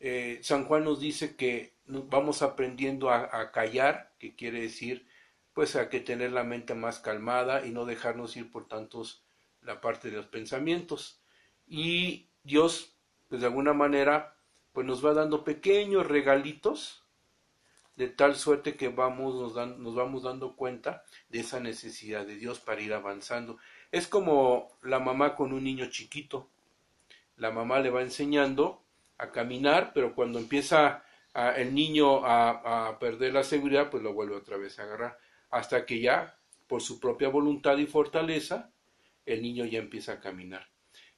eh, 0.00 0.40
San 0.42 0.64
Juan 0.64 0.82
nos 0.82 0.98
dice 0.98 1.36
que 1.36 1.76
vamos 1.86 2.42
aprendiendo 2.42 3.10
a, 3.10 3.52
callar, 3.52 4.12
que 4.18 4.34
quiere 4.34 4.60
decir, 4.60 5.06
pues 5.52 5.76
a 5.76 5.88
que 5.88 6.00
tener 6.00 6.32
la 6.32 6.42
mente 6.42 6.74
más 6.74 6.98
calmada 6.98 7.64
y 7.64 7.70
no 7.70 7.84
dejarnos 7.84 8.36
ir 8.36 8.50
por 8.50 8.66
tantos 8.66 9.22
la 9.62 9.80
parte 9.80 10.10
de 10.10 10.16
los 10.16 10.26
pensamientos. 10.26 11.22
Y 11.68 12.30
Dios, 12.42 12.98
pues 13.28 13.40
de 13.40 13.46
alguna 13.46 13.72
manera, 13.72 14.36
pues 14.72 14.84
nos 14.84 15.06
va 15.06 15.14
dando 15.14 15.44
pequeños 15.44 16.08
regalitos 16.08 17.05
de 17.96 18.08
tal 18.08 18.36
suerte 18.36 18.76
que 18.76 18.88
vamos, 18.88 19.34
nos, 19.34 19.54
dan, 19.54 19.82
nos 19.82 19.94
vamos 19.94 20.22
dando 20.22 20.54
cuenta 20.54 21.04
de 21.30 21.40
esa 21.40 21.60
necesidad 21.60 22.26
de 22.26 22.36
Dios 22.36 22.60
para 22.60 22.82
ir 22.82 22.92
avanzando. 22.92 23.58
Es 23.90 24.06
como 24.06 24.68
la 24.82 24.98
mamá 24.98 25.34
con 25.34 25.52
un 25.52 25.64
niño 25.64 25.86
chiquito. 25.86 26.50
La 27.36 27.50
mamá 27.50 27.80
le 27.80 27.90
va 27.90 28.02
enseñando 28.02 28.82
a 29.18 29.32
caminar, 29.32 29.92
pero 29.94 30.14
cuando 30.14 30.38
empieza 30.38 31.04
el 31.56 31.74
niño 31.74 32.24
a, 32.24 32.98
perder 32.98 33.32
la 33.32 33.44
seguridad, 33.44 33.90
pues 33.90 34.02
lo 34.02 34.12
vuelve 34.12 34.36
otra 34.36 34.56
vez 34.56 34.78
a 34.78 34.84
agarrar. 34.84 35.18
Hasta 35.50 35.84
que 35.86 36.00
ya, 36.00 36.38
por 36.66 36.82
su 36.82 36.98
propia 37.00 37.28
voluntad 37.28 37.76
y 37.78 37.86
fortaleza, 37.86 38.70
el 39.24 39.42
niño 39.42 39.64
ya 39.64 39.78
empieza 39.78 40.12
a 40.12 40.20
caminar. 40.20 40.66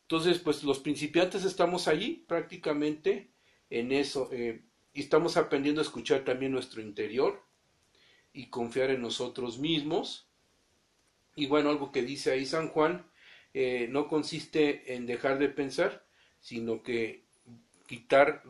Entonces, 0.02 0.38
pues 0.38 0.64
los 0.64 0.78
principiantes 0.78 1.44
estamos 1.44 1.86
allí 1.88 2.24
prácticamente 2.26 3.30
en 3.68 3.92
eso. 3.92 4.28
Eh, 4.32 4.64
y 4.92 5.00
estamos 5.00 5.36
aprendiendo 5.36 5.80
a 5.80 5.84
escuchar 5.84 6.24
también 6.24 6.52
nuestro 6.52 6.80
interior 6.80 7.42
y 8.32 8.50
confiar 8.50 8.90
en 8.90 9.02
nosotros 9.02 9.58
mismos. 9.58 10.28
Y 11.34 11.46
bueno, 11.46 11.70
algo 11.70 11.92
que 11.92 12.02
dice 12.02 12.32
ahí 12.32 12.46
San 12.46 12.68
Juan, 12.68 13.08
eh, 13.54 13.86
no 13.90 14.08
consiste 14.08 14.94
en 14.94 15.06
dejar 15.06 15.38
de 15.38 15.48
pensar, 15.48 16.04
sino 16.40 16.82
que 16.82 17.24
quitar... 17.86 18.42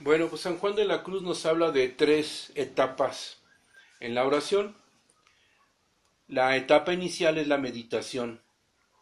Bueno, 0.00 0.28
pues 0.28 0.42
San 0.42 0.58
Juan 0.58 0.74
de 0.74 0.84
la 0.84 1.02
Cruz 1.02 1.22
nos 1.22 1.46
habla 1.46 1.70
de 1.70 1.88
tres 1.88 2.52
etapas 2.56 3.42
en 4.00 4.14
la 4.14 4.26
oración. 4.26 4.76
La 6.28 6.56
etapa 6.56 6.92
inicial 6.92 7.38
es 7.38 7.46
la 7.46 7.58
meditación 7.58 8.43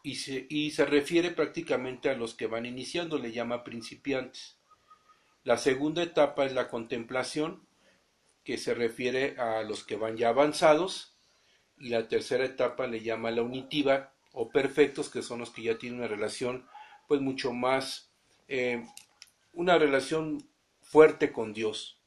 y 0.03 0.71
se, 0.71 0.85
refiere 0.85 1.31
prácticamente 1.31 2.11
a 2.11 2.15
los 2.15 2.35
que 2.35 2.47
van 2.47 2.67
iniciando, 2.67 3.19
le 3.19 3.33
llama 3.33 3.63
principiantes. 3.63 4.57
La 5.45 5.57
segunda 5.59 6.03
etapa 6.03 6.45
es 6.45 6.53
la 6.53 6.69
contemplación, 6.69 7.67
que 8.45 8.59
se 8.59 8.75
refiere 8.75 9.39
a 9.39 9.63
los 9.63 9.85
que 9.85 9.97
van 9.97 10.17
ya 10.17 10.31
avanzados, 10.31 11.17
y 11.79 11.91
la 11.91 12.09
tercera 12.09 12.45
etapa 12.45 12.87
le 12.87 13.01
llama 13.01 13.31
la 13.31 13.43
unitiva 13.43 14.13
o 14.33 14.51
perfectos, 14.51 15.09
que 15.09 15.23
son 15.23 15.39
los 15.39 15.51
que 15.51 15.63
ya 15.63 15.79
tienen 15.79 16.01
una 16.01 16.09
relación 16.09 16.67
pues 17.07 17.21
mucho 17.21 17.53
más, 17.53 18.11
eh, 18.49 18.85
una 19.53 19.79
relación 19.79 20.49
fuerte 20.81 21.33
con 21.33 21.53
Dios. 21.53 22.01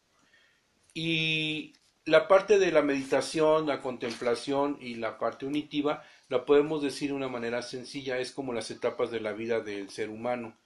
Y 0.94 1.74
la 2.06 2.28
parte 2.28 2.60
de 2.60 2.72
la 2.72 2.82
meditación, 2.82 3.68
la 3.68 3.82
contemplación 3.82 4.78
y 4.80 4.96
la 4.96 5.18
parte 5.18 5.46
unitiva 5.46 6.04
la 6.28 6.46
podemos 6.46 6.82
decir 6.82 7.10
de 7.10 7.16
una 7.16 7.28
manera 7.28 7.62
sencilla, 7.62 8.20
es 8.20 8.32
como 8.32 8.54
las 8.54 8.72
etapas 8.72 9.12
de 9.12 9.20
la 9.20 9.34
vida 9.34 9.60
del 9.60 9.90
ser 9.90 10.10
humano, 10.10 10.58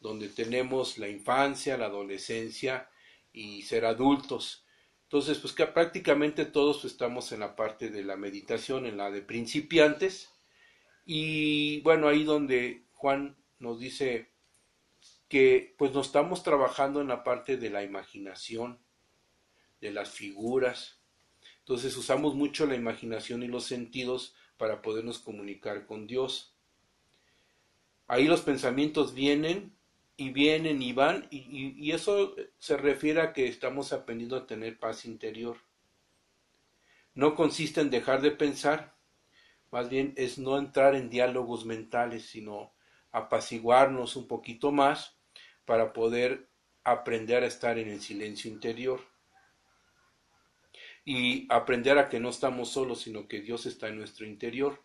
donde 0.00 0.28
tenemos 0.28 0.98
la 0.98 1.08
infancia, 1.08 1.76
la 1.76 1.86
adolescencia 1.86 2.88
y 3.32 3.62
ser 3.62 3.84
adultos. 3.84 4.64
Entonces, 5.04 5.38
pues 5.38 5.52
que 5.54 5.66
prácticamente 5.66 6.44
todos 6.44 6.84
estamos 6.84 7.32
en 7.32 7.40
la 7.40 7.56
parte 7.56 7.90
de 7.90 8.04
la 8.04 8.16
meditación, 8.16 8.86
en 8.86 8.96
la 8.96 9.10
de 9.10 9.22
principiantes. 9.22 10.30
Y 11.06 11.80
bueno, 11.80 12.08
ahí 12.08 12.24
donde 12.24 12.84
Juan 12.92 13.36
nos 13.58 13.78
dice 13.78 14.32
que 15.28 15.74
pues 15.78 15.92
nos 15.92 16.06
estamos 16.06 16.42
trabajando 16.42 17.00
en 17.00 17.08
la 17.08 17.22
parte 17.24 17.56
de 17.56 17.70
la 17.70 17.82
imaginación, 17.82 18.80
de 19.80 19.92
las 19.92 20.10
figuras. 20.10 21.00
Entonces 21.60 21.96
usamos 21.96 22.34
mucho 22.34 22.66
la 22.66 22.74
imaginación 22.74 23.42
y 23.42 23.48
los 23.48 23.64
sentidos 23.64 24.34
para 24.58 24.82
podernos 24.82 25.18
comunicar 25.18 25.86
con 25.86 26.06
Dios. 26.06 26.54
Ahí 28.06 28.26
los 28.26 28.42
pensamientos 28.42 29.14
vienen 29.14 29.74
y 30.16 30.30
vienen 30.30 30.82
y 30.82 30.92
van 30.92 31.26
y, 31.30 31.92
eso 31.92 32.34
se 32.58 32.76
refiere 32.76 33.20
a 33.20 33.32
que 33.32 33.46
estamos 33.46 33.92
aprendiendo 33.92 34.36
a 34.36 34.46
tener 34.46 34.78
paz 34.78 35.04
interior. 35.04 35.56
No 37.14 37.34
consiste 37.34 37.80
en 37.80 37.90
dejar 37.90 38.20
de 38.20 38.32
pensar, 38.32 38.96
más 39.70 39.88
bien 39.88 40.12
es 40.16 40.38
no 40.38 40.58
entrar 40.58 40.94
en 40.94 41.10
diálogos 41.10 41.64
mentales, 41.64 42.26
sino 42.26 42.72
apaciguarnos 43.12 44.16
un 44.16 44.28
poquito 44.28 44.72
más 44.72 45.16
para 45.64 45.92
poder 45.92 46.48
aprender 46.84 47.42
a 47.42 47.46
estar 47.46 47.78
en 47.78 47.88
el 47.88 48.00
silencio 48.00 48.50
interior 48.50 49.00
y 51.10 51.46
aprender 51.48 51.96
a 51.96 52.10
que 52.10 52.20
no 52.20 52.28
estamos 52.28 52.68
solos, 52.68 53.00
sino 53.00 53.28
que 53.28 53.40
Dios 53.40 53.64
está 53.64 53.88
en 53.88 53.96
nuestro 53.96 54.26
interior. 54.26 54.82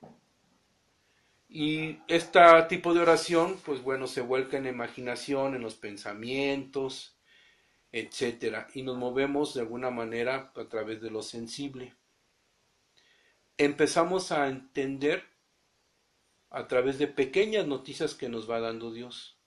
Y 1.49 1.97
este 2.07 2.39
tipo 2.69 2.93
de 2.93 3.01
oración, 3.01 3.59
pues 3.65 3.83
bueno, 3.83 4.07
se 4.07 4.21
vuelca 4.21 4.55
en 4.55 4.63
la 4.63 4.69
imaginación, 4.69 5.53
en 5.53 5.61
los 5.61 5.75
pensamientos, 5.75 7.17
etcétera, 7.91 8.69
y 8.73 8.83
nos 8.83 8.95
movemos 8.95 9.53
de 9.53 9.59
alguna 9.59 9.89
manera 9.89 10.53
a 10.55 10.69
través 10.69 11.01
de 11.01 11.11
lo 11.11 11.23
sensible. 11.23 11.93
Empezamos 13.57 14.31
a 14.31 14.47
entender 14.47 15.25
a 16.51 16.69
través 16.69 16.99
de 16.99 17.07
pequeñas 17.07 17.67
noticias 17.67 18.15
que 18.15 18.29
nos 18.29 18.49
va 18.49 18.61
dando 18.61 18.93
Dios. 18.93 19.37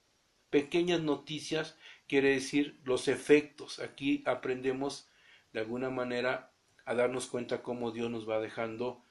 Pequeñas 0.51 1.01
noticias 1.01 1.79
quiere 2.07 2.33
decir 2.33 2.79
los 2.85 3.09
efectos. 3.09 3.79
Aquí 3.79 4.23
aprendemos 4.27 5.09
de 5.55 5.61
alguna 5.61 5.89
manera 5.89 6.53
a 6.87 6.95
darnos 6.95 7.27
cuenta 7.27 7.63
cómo 7.63 7.91
Dios 7.91 8.11
nos 8.11 8.29
va 8.29 8.41
dejando 8.41 9.05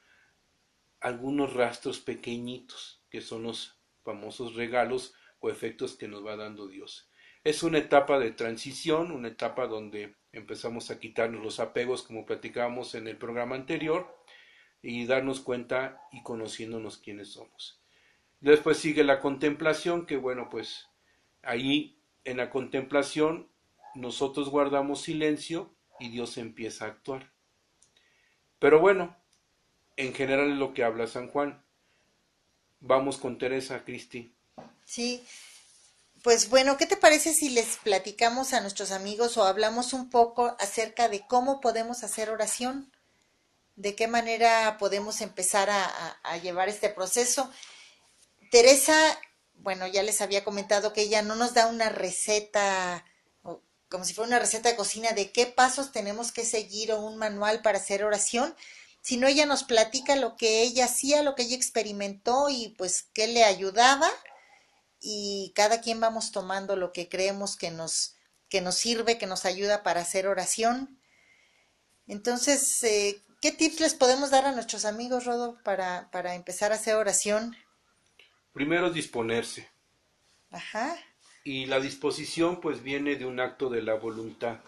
algunos 1.02 1.54
rastros 1.54 2.00
pequeñitos, 2.00 3.04
que 3.12 3.22
son 3.22 3.44
los 3.44 3.78
famosos 4.04 4.56
regalos 4.56 5.14
o 5.40 5.50
efectos 5.50 5.96
que 5.96 6.08
nos 6.08 6.26
va 6.26 6.36
dando 6.36 6.68
Dios. 6.68 7.12
Es 7.44 7.62
una 7.62 7.78
etapa 7.78 8.18
de 8.18 8.32
transición, 8.32 9.12
una 9.12 9.28
etapa 9.28 9.68
donde 9.68 10.16
empezamos 10.32 10.90
a 10.90 11.00
quitarnos 11.00 11.44
los 11.44 11.60
apegos, 11.60 12.02
como 12.02 12.26
platicábamos 12.26 12.96
en 12.96 13.08
el 13.08 13.18
programa 13.18 13.56
anterior, 13.56 14.08
y 14.82 15.06
darnos 15.06 15.42
cuenta 15.42 16.02
y 16.12 16.24
conociéndonos 16.24 16.98
quiénes 16.98 17.34
somos. 17.34 17.82
Después 18.40 18.78
sigue 18.78 19.04
la 19.04 19.20
contemplación, 19.20 20.06
que 20.06 20.18
bueno, 20.18 20.50
pues 20.50 20.88
ahí 21.44 22.00
en 22.24 22.38
la 22.38 22.50
contemplación 22.50 23.50
nosotros 23.96 24.50
guardamos 24.50 25.02
silencio 25.02 25.76
y 26.00 26.10
Dios 26.10 26.38
empieza 26.38 26.86
a 26.86 26.90
actuar. 26.90 27.35
Pero 28.60 28.80
bueno, 28.80 29.16
en 29.98 30.14
general 30.14 30.52
es 30.52 30.58
lo 30.58 30.74
que 30.74 30.84
habla 30.84 31.08
San 31.08 31.30
Juan. 31.30 31.64
Vamos 32.80 33.18
con 33.18 33.38
Teresa, 33.38 33.84
Cristi. 33.84 34.36
Sí, 34.86 35.26
pues 36.24 36.50
bueno, 36.50 36.78
¿qué 36.78 36.86
te 36.86 36.98
parece 36.98 37.34
si 37.34 37.50
les 37.50 37.78
platicamos 37.78 38.54
a 38.54 38.62
nuestros 38.62 38.92
amigos 38.92 39.38
o 39.38 39.44
hablamos 39.44 39.94
un 39.94 40.10
poco 40.10 40.56
acerca 40.60 41.08
de 41.08 41.26
cómo 41.28 41.62
podemos 41.62 42.04
hacer 42.04 42.30
oración? 42.30 42.92
¿De 43.76 43.96
qué 43.96 44.08
manera 44.08 44.78
podemos 44.80 45.22
empezar 45.22 45.70
a, 45.70 45.86
a 46.24 46.38
llevar 46.38 46.70
este 46.70 46.90
proceso? 46.90 47.52
Teresa, 48.52 48.96
bueno, 49.56 49.88
ya 49.88 50.04
les 50.04 50.22
había 50.22 50.44
comentado 50.44 50.94
que 50.94 51.02
ella 51.02 51.22
no 51.22 51.36
nos 51.36 51.54
da 51.54 51.68
una 51.68 51.90
receta 51.90 53.06
como 53.96 54.04
si 54.04 54.14
fuera 54.14 54.28
una 54.28 54.40
receta 54.40 54.68
de 54.68 54.76
cocina 54.76 55.14
de 55.14 55.32
qué 55.32 55.46
pasos 55.46 55.94
tenemos 55.94 56.34
que 56.34 56.44
seguir 56.44 56.92
o 56.92 57.00
un 57.00 57.16
manual 57.16 57.62
para 57.62 57.78
hacer 57.78 58.04
oración, 58.04 58.54
sino 59.00 59.26
ella 59.26 59.46
nos 59.46 59.64
platica 59.64 60.18
lo 60.18 60.36
que 60.36 60.64
ella 60.64 60.84
hacía, 60.84 61.24
lo 61.24 61.34
que 61.34 61.44
ella 61.44 61.56
experimentó 61.56 62.50
y 62.50 62.76
pues 62.78 63.04
qué 63.14 63.28
le 63.28 63.46
ayudaba 63.46 64.10
y 65.00 65.54
cada 65.56 65.80
quien 65.80 66.02
vamos 66.02 66.34
tomando 66.34 66.76
lo 66.76 66.92
que 66.92 67.08
creemos 67.08 67.56
que 67.56 67.72
nos, 67.72 68.16
que 68.50 68.60
nos 68.60 68.76
sirve, 68.76 69.18
que 69.18 69.28
nos 69.28 69.46
ayuda 69.46 69.82
para 69.82 70.02
hacer 70.02 70.28
oración. 70.28 71.00
Entonces, 72.06 72.84
eh, 72.84 73.22
¿qué 73.40 73.54
tips 73.54 73.80
les 73.80 73.94
podemos 73.94 74.30
dar 74.30 74.44
a 74.44 74.52
nuestros 74.52 74.84
amigos, 74.84 75.24
Rodo, 75.24 75.58
para, 75.64 76.12
para 76.12 76.36
empezar 76.36 76.74
a 76.74 76.76
hacer 76.76 76.96
oración? 76.96 77.56
Primero 78.52 78.92
disponerse. 78.92 79.70
Ajá. 80.52 80.98
Y 81.46 81.68
la 81.68 81.80
disposición 81.80 82.60
pues 82.60 82.84
viene 82.84 83.16
de 83.16 83.26
un 83.26 83.40
acto 83.40 83.70
de 83.70 83.82
la 83.82 83.94
voluntad. 83.94 84.60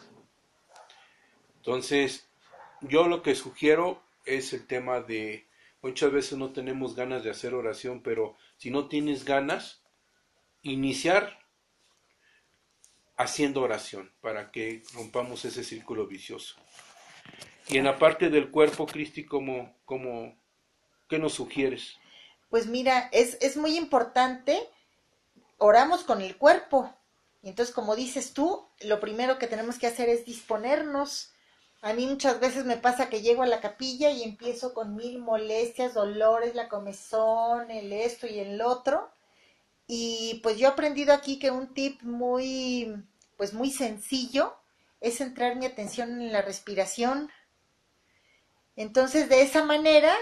Entonces, 1.58 2.30
yo 2.80 3.10
lo 3.10 3.22
que 3.22 3.36
sugiero 3.36 4.02
es 4.26 4.54
el 4.54 4.66
tema 4.68 5.02
de, 5.02 5.48
muchas 5.82 6.12
veces 6.12 6.38
no 6.38 6.54
tenemos 6.54 6.96
ganas 6.96 7.24
de 7.26 7.32
hacer 7.32 7.54
oración, 7.54 8.02
pero 8.02 8.38
si 8.58 8.72
no 8.72 8.88
tienes 8.88 9.26
ganas, 9.26 9.82
iniciar 10.62 11.40
haciendo 13.18 13.64
oración 13.64 14.12
para 14.22 14.52
que 14.52 14.84
rompamos 14.94 15.44
ese 15.46 15.64
círculo 15.64 16.08
vicioso. 16.08 16.56
Y 17.68 17.78
en 17.78 17.86
la 17.86 17.98
parte 17.98 18.30
del 18.30 18.50
cuerpo, 18.50 18.86
Cristi, 18.86 19.26
¿cómo, 19.26 19.76
cómo, 19.84 20.38
¿qué 21.10 21.20
nos 21.20 21.34
sugieres? 21.34 21.98
Pues 22.50 22.68
mira, 22.68 23.10
es, 23.12 23.38
es 23.42 23.58
muy 23.58 23.76
importante, 23.76 24.70
oramos 25.58 26.04
con 26.04 26.22
el 26.22 26.38
cuerpo. 26.38 26.94
Y 27.42 27.50
entonces, 27.50 27.74
como 27.74 27.96
dices 27.96 28.34
tú, 28.34 28.68
lo 28.82 29.00
primero 29.00 29.38
que 29.38 29.48
tenemos 29.48 29.78
que 29.78 29.88
hacer 29.88 30.10
es 30.10 30.26
disponernos. 30.26 31.34
A 31.82 31.94
mí 31.94 32.08
muchas 32.08 32.40
veces 32.40 32.66
me 32.66 32.78
pasa 32.78 33.10
que 33.10 33.22
llego 33.22 33.44
a 33.44 33.48
la 33.48 33.62
capilla 33.62 34.10
y 34.10 34.24
empiezo 34.24 34.74
con 34.74 34.96
mil 34.96 35.20
molestias, 35.20 35.94
dolores, 35.94 36.56
la 36.56 36.70
comezón, 36.70 37.70
el 37.72 37.94
esto 37.94 38.28
y 38.28 38.40
el 38.40 38.62
otro. 38.62 39.12
Y 39.86 40.40
pues 40.44 40.58
yo 40.58 40.68
he 40.68 40.72
aprendido 40.72 41.14
aquí 41.14 41.40
que 41.40 41.52
un 41.52 41.74
tip 41.74 42.02
muy, 42.02 42.94
pues 43.38 43.54
muy 43.54 43.72
sencillo 43.72 44.56
es 45.00 45.18
centrar 45.18 45.56
mi 45.56 45.66
atención 45.66 46.22
en 46.22 46.34
la 46.34 46.42
respiración. 46.42 47.32
Entonces, 48.76 49.30
de 49.30 49.42
esa 49.42 49.64
manera, 49.64 50.14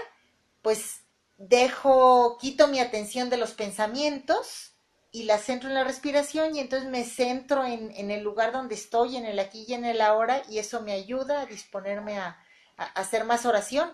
pues 0.62 1.00
dejo, 1.38 2.38
quito 2.38 2.68
mi 2.68 2.78
atención 2.78 3.30
de 3.30 3.38
los 3.38 3.52
pensamientos 3.52 4.75
y 5.16 5.22
la 5.22 5.38
centro 5.38 5.70
en 5.70 5.74
la 5.74 5.82
respiración 5.82 6.54
y 6.54 6.60
entonces 6.60 6.90
me 6.90 7.02
centro 7.02 7.64
en, 7.64 7.90
en, 7.96 8.10
el 8.10 8.22
lugar 8.22 8.52
donde 8.52 8.74
estoy, 8.74 9.16
en 9.16 9.24
el 9.24 9.38
aquí 9.38 9.64
y 9.66 9.72
en 9.72 9.86
el 9.86 10.02
ahora 10.02 10.42
y 10.50 10.58
eso 10.58 10.82
me 10.82 10.92
ayuda 10.92 11.40
a 11.40 11.46
disponerme 11.46 12.18
a, 12.18 12.38
a, 12.76 12.84
hacer 12.84 13.24
más 13.24 13.46
oración. 13.46 13.88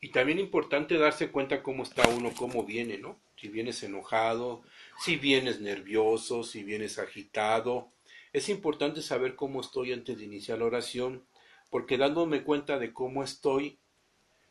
Y 0.00 0.10
también 0.10 0.40
importante 0.40 0.98
darse 0.98 1.30
cuenta 1.30 1.62
cómo 1.62 1.84
está 1.84 2.08
uno, 2.08 2.32
cómo 2.36 2.64
viene, 2.64 2.98
¿no? 2.98 3.20
Si 3.36 3.46
vienes 3.46 3.84
enojado, 3.84 4.64
si 4.98 5.14
vienes 5.14 5.60
nervioso, 5.60 6.42
si 6.42 6.64
vienes 6.64 6.98
agitado. 6.98 7.92
Es 8.32 8.48
importante 8.48 9.00
saber 9.00 9.36
cómo 9.36 9.60
estoy 9.60 9.92
antes 9.92 10.18
de 10.18 10.24
iniciar 10.24 10.58
la 10.58 10.64
oración, 10.64 11.24
porque 11.70 11.98
dándome 11.98 12.42
cuenta 12.42 12.80
de 12.80 12.92
cómo 12.92 13.22
estoy, 13.22 13.78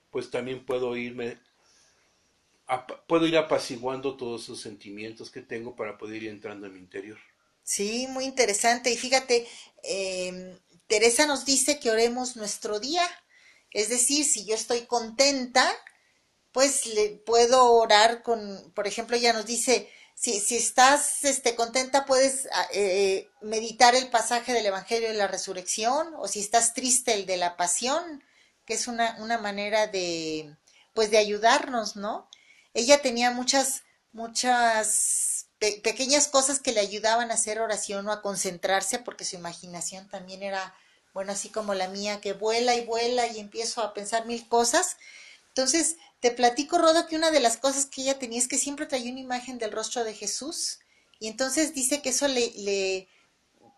pues 0.10 0.32
también 0.32 0.66
puedo 0.66 0.96
irme 0.96 1.38
puedo 3.08 3.28
ir 3.28 3.38
apaciguando 3.38 4.18
todos 4.18 4.44
esos 4.44 4.62
sentimientos 4.62 5.30
que 5.30 5.42
tengo 5.42 5.76
para 5.76 5.98
poder 5.98 6.24
ir 6.24 6.30
entrando 6.30 6.68
en 6.68 6.74
mi 6.74 6.80
interior. 6.80 7.20
Sí, 7.64 8.08
muy 8.08 8.26
interesante. 8.26 8.92
Y 8.92 8.98
fíjate, 8.98 9.48
eh, 9.84 10.58
Teresa 10.88 11.26
nos 11.26 11.46
dice 11.46 11.80
que 11.80 11.92
oremos 11.92 12.36
nuestro 12.36 12.80
día. 12.80 13.04
Es 13.72 13.90
decir, 13.90 14.26
si 14.26 14.46
yo 14.46 14.56
estoy 14.56 14.82
contenta, 14.82 15.72
pues 16.52 16.86
le 16.86 17.10
puedo 17.26 17.72
orar 17.74 18.24
con, 18.24 18.72
por 18.76 18.88
ejemplo, 18.88 19.16
ella 19.16 19.34
nos 19.34 19.46
dice, 19.46 19.90
si, 20.16 20.40
si 20.40 20.58
estás 20.58 21.24
este, 21.24 21.56
contenta, 21.56 22.06
puedes 22.06 22.48
eh, 22.74 23.30
meditar 23.42 23.96
el 23.96 24.10
pasaje 24.10 24.54
del 24.54 24.66
Evangelio 24.66 25.08
de 25.08 25.16
la 25.16 25.28
Resurrección, 25.28 26.14
o 26.18 26.28
si 26.28 26.42
estás 26.42 26.74
triste, 26.74 27.14
el 27.14 27.26
de 27.26 27.38
la 27.38 27.56
Pasión, 27.56 28.24
que 28.66 28.74
es 28.74 28.88
una, 28.88 29.16
una 29.20 29.38
manera 29.38 29.88
de, 29.88 30.56
pues, 30.94 31.10
de 31.10 31.18
ayudarnos, 31.18 31.96
¿no? 31.96 32.28
Ella 32.74 33.02
tenía 33.02 33.32
muchas, 33.32 33.84
muchas 34.12 35.48
pe 35.60 35.82
pequeñas 35.84 36.28
cosas 36.28 36.60
que 36.60 36.72
le 36.72 36.80
ayudaban 36.80 37.32
a 37.32 37.36
hacer 37.36 37.60
oración 37.60 38.08
o 38.08 38.12
a 38.12 38.22
concentrarse, 38.22 39.00
porque 39.00 39.26
su 39.26 39.36
imaginación 39.36 40.10
también 40.10 40.44
era, 40.44 40.76
bueno, 41.14 41.32
así 41.34 41.50
como 41.50 41.74
la 41.74 41.88
mía, 41.88 42.22
que 42.22 42.34
vuela 42.34 42.76
y 42.76 42.86
vuela 42.86 43.28
y 43.28 43.40
empiezo 43.40 43.82
a 43.82 43.94
pensar 43.94 44.26
mil 44.26 44.48
cosas. 44.48 44.98
Entonces, 45.50 45.98
te 46.22 46.32
platico, 46.32 46.78
Rodo, 46.78 47.08
que 47.08 47.16
una 47.16 47.32
de 47.32 47.42
las 47.42 47.58
cosas 47.58 47.86
que 47.86 48.02
ella 48.04 48.20
tenía 48.20 48.40
es 48.40 48.48
que 48.48 48.58
siempre 48.58 48.86
traía 48.86 49.12
una 49.12 49.20
imagen 49.20 49.58
del 49.58 49.72
rostro 49.72 50.04
de 50.04 50.14
Jesús. 50.14 50.80
Y 51.20 51.28
entonces 51.28 51.74
dice 51.74 52.02
que 52.02 52.10
eso 52.10 52.28
le, 52.28 52.52
le 52.58 53.10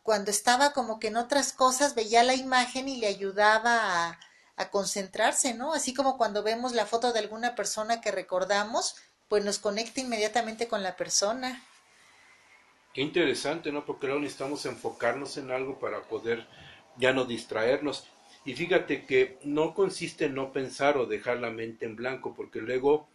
cuando 0.04 0.32
estaba 0.32 0.74
como 0.74 1.00
que 1.00 1.08
en 1.08 1.18
otras 1.18 1.54
cosas, 1.54 1.96
veía 1.96 2.24
la 2.24 2.36
imagen 2.36 2.90
y 2.90 2.98
le 2.98 3.08
ayudaba 3.08 4.10
a, 4.10 4.20
a 4.56 4.70
concentrarse, 4.70 5.54
¿no? 5.54 5.74
Así 5.74 5.94
como 5.94 6.18
cuando 6.18 6.44
vemos 6.44 6.74
la 6.74 6.86
foto 6.86 7.13
de 7.13 7.20
alguna 7.20 7.56
persona 7.56 8.02
que 8.02 8.12
recordamos, 8.12 8.96
pues 9.28 9.44
nos 9.44 9.60
conecta 9.60 10.02
inmediatamente 10.02 10.68
con 10.68 10.84
la 10.84 10.96
persona. 10.96 11.63
Qué 12.94 13.02
interesante, 13.02 13.72
¿no? 13.72 13.86
Porque 13.86 14.06
luego 14.06 14.22
necesitamos 14.22 14.66
enfocarnos 14.66 15.38
en 15.38 15.50
algo 15.50 15.80
para 15.80 16.04
poder 16.04 16.48
ya 16.98 17.13
no 17.13 17.26
distraernos. 17.26 18.08
Y 18.46 18.54
fíjate 18.54 19.06
que 19.06 19.39
no 19.44 19.74
consiste 19.74 20.26
en 20.26 20.36
no 20.36 20.52
pensar 20.52 20.98
o 20.98 21.06
dejar 21.06 21.39
la 21.39 21.50
mente 21.50 21.86
en 21.86 21.96
blanco, 21.96 22.36
porque 22.36 22.62
luego 22.62 23.08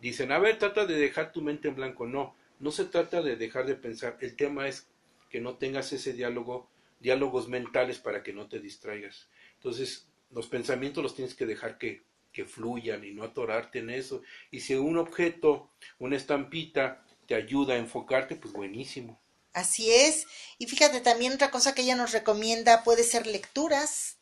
dicen, 0.00 0.32
a 0.32 0.38
ver, 0.38 0.58
trata 0.58 0.86
de 0.86 0.96
dejar 0.96 1.32
tu 1.32 1.42
mente 1.42 1.68
en 1.68 1.76
blanco. 1.76 2.06
No, 2.06 2.34
no 2.58 2.72
se 2.72 2.86
trata 2.86 3.22
de 3.22 3.36
dejar 3.36 3.66
de 3.66 3.76
pensar. 3.76 4.16
El 4.20 4.34
tema 4.34 4.66
es 4.66 4.88
que 5.28 5.40
no 5.40 5.54
tengas 5.54 5.92
ese 5.92 6.12
diálogo, 6.12 6.68
diálogos 6.98 7.48
mentales 7.48 7.98
para 7.98 8.24
que 8.24 8.32
no 8.32 8.48
te 8.48 8.58
distraigas. 8.58 9.28
Entonces, 9.54 10.08
los 10.30 10.46
pensamientos 10.46 11.02
los 11.02 11.14
tienes 11.14 11.34
que 11.34 11.46
dejar 11.46 11.78
que, 11.78 12.04
que 12.32 12.44
fluyan 12.44 13.04
y 13.04 13.12
no 13.12 13.24
atorarte 13.24 13.80
en 13.80 13.90
eso. 13.90 14.22
Y 14.50 14.60
si 14.60 14.74
un 14.74 14.98
objeto, 14.98 15.70
una 15.98 16.16
estampita, 16.16 17.04
te 17.26 17.34
ayuda 17.34 17.74
a 17.74 17.78
enfocarte, 17.78 18.36
pues 18.36 18.52
buenísimo. 18.52 19.20
Así 19.52 19.92
es. 19.92 20.26
Y 20.58 20.66
fíjate, 20.66 21.00
también 21.00 21.34
otra 21.34 21.50
cosa 21.50 21.74
que 21.74 21.82
ella 21.82 21.96
nos 21.96 22.12
recomienda 22.12 22.84
puede 22.84 23.02
ser 23.02 23.26
lecturas. 23.26 24.16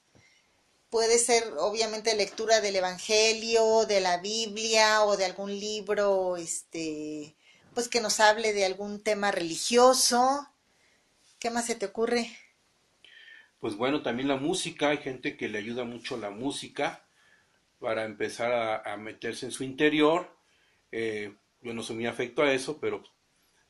Puede 0.90 1.18
ser, 1.18 1.44
obviamente, 1.58 2.14
lectura 2.14 2.62
del 2.62 2.76
Evangelio, 2.76 3.84
de 3.84 4.00
la 4.00 4.18
Biblia 4.18 5.04
o 5.04 5.18
de 5.18 5.26
algún 5.26 5.58
libro, 5.58 6.38
este, 6.38 7.34
pues 7.74 7.88
que 7.88 8.00
nos 8.00 8.20
hable 8.20 8.54
de 8.54 8.64
algún 8.64 9.02
tema 9.02 9.30
religioso. 9.30 10.48
¿Qué 11.38 11.50
más 11.50 11.66
se 11.66 11.74
te 11.74 11.86
ocurre? 11.86 12.30
Pues 13.60 13.76
bueno, 13.76 14.02
también 14.02 14.28
la 14.28 14.36
música, 14.36 14.90
hay 14.90 14.98
gente 14.98 15.36
que 15.36 15.48
le 15.48 15.58
ayuda 15.58 15.84
mucho 15.84 16.16
la 16.16 16.30
música 16.30 17.04
para 17.80 18.04
empezar 18.04 18.52
a, 18.86 18.96
meterse 18.96 19.46
en 19.46 19.52
su 19.52 19.64
interior. 19.64 20.36
Eh, 20.92 21.34
yo 21.60 21.74
no 21.74 21.82
soy 21.82 21.96
muy 21.96 22.06
afecto 22.06 22.42
a 22.42 22.52
eso, 22.52 22.78
pero, 22.80 23.02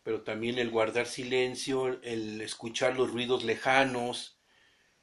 pero 0.02 0.22
también 0.22 0.58
el 0.58 0.70
guardar 0.70 1.06
silencio, 1.06 2.00
el 2.02 2.40
escuchar 2.42 2.96
los 2.96 3.10
ruidos 3.10 3.44
lejanos, 3.44 4.38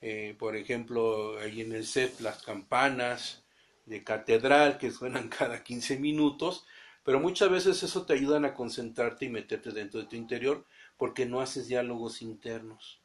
eh, 0.02 0.36
por 0.38 0.56
ejemplo, 0.56 1.40
ahí 1.40 1.62
en 1.62 1.74
el 1.74 1.86
set 1.86 2.20
las 2.20 2.44
campanas 2.44 3.44
de 3.86 4.04
catedral 4.04 4.78
que 4.78 4.92
suenan 4.92 5.30
cada 5.30 5.64
15 5.64 5.98
minutos, 5.98 6.66
pero 7.04 7.20
muchas 7.20 7.50
veces 7.50 7.82
eso 7.82 8.06
te 8.06 8.14
ayudan 8.14 8.46
a 8.46 8.54
concentrarte 8.54 9.26
y 9.26 9.30
meterte 9.30 9.72
dentro 9.72 10.00
de 10.00 10.08
tu 10.08 10.16
interior 10.16 10.66
porque 10.98 11.26
no 11.26 11.42
haces 11.42 11.68
diálogos 11.68 12.22
internos. 12.22 13.00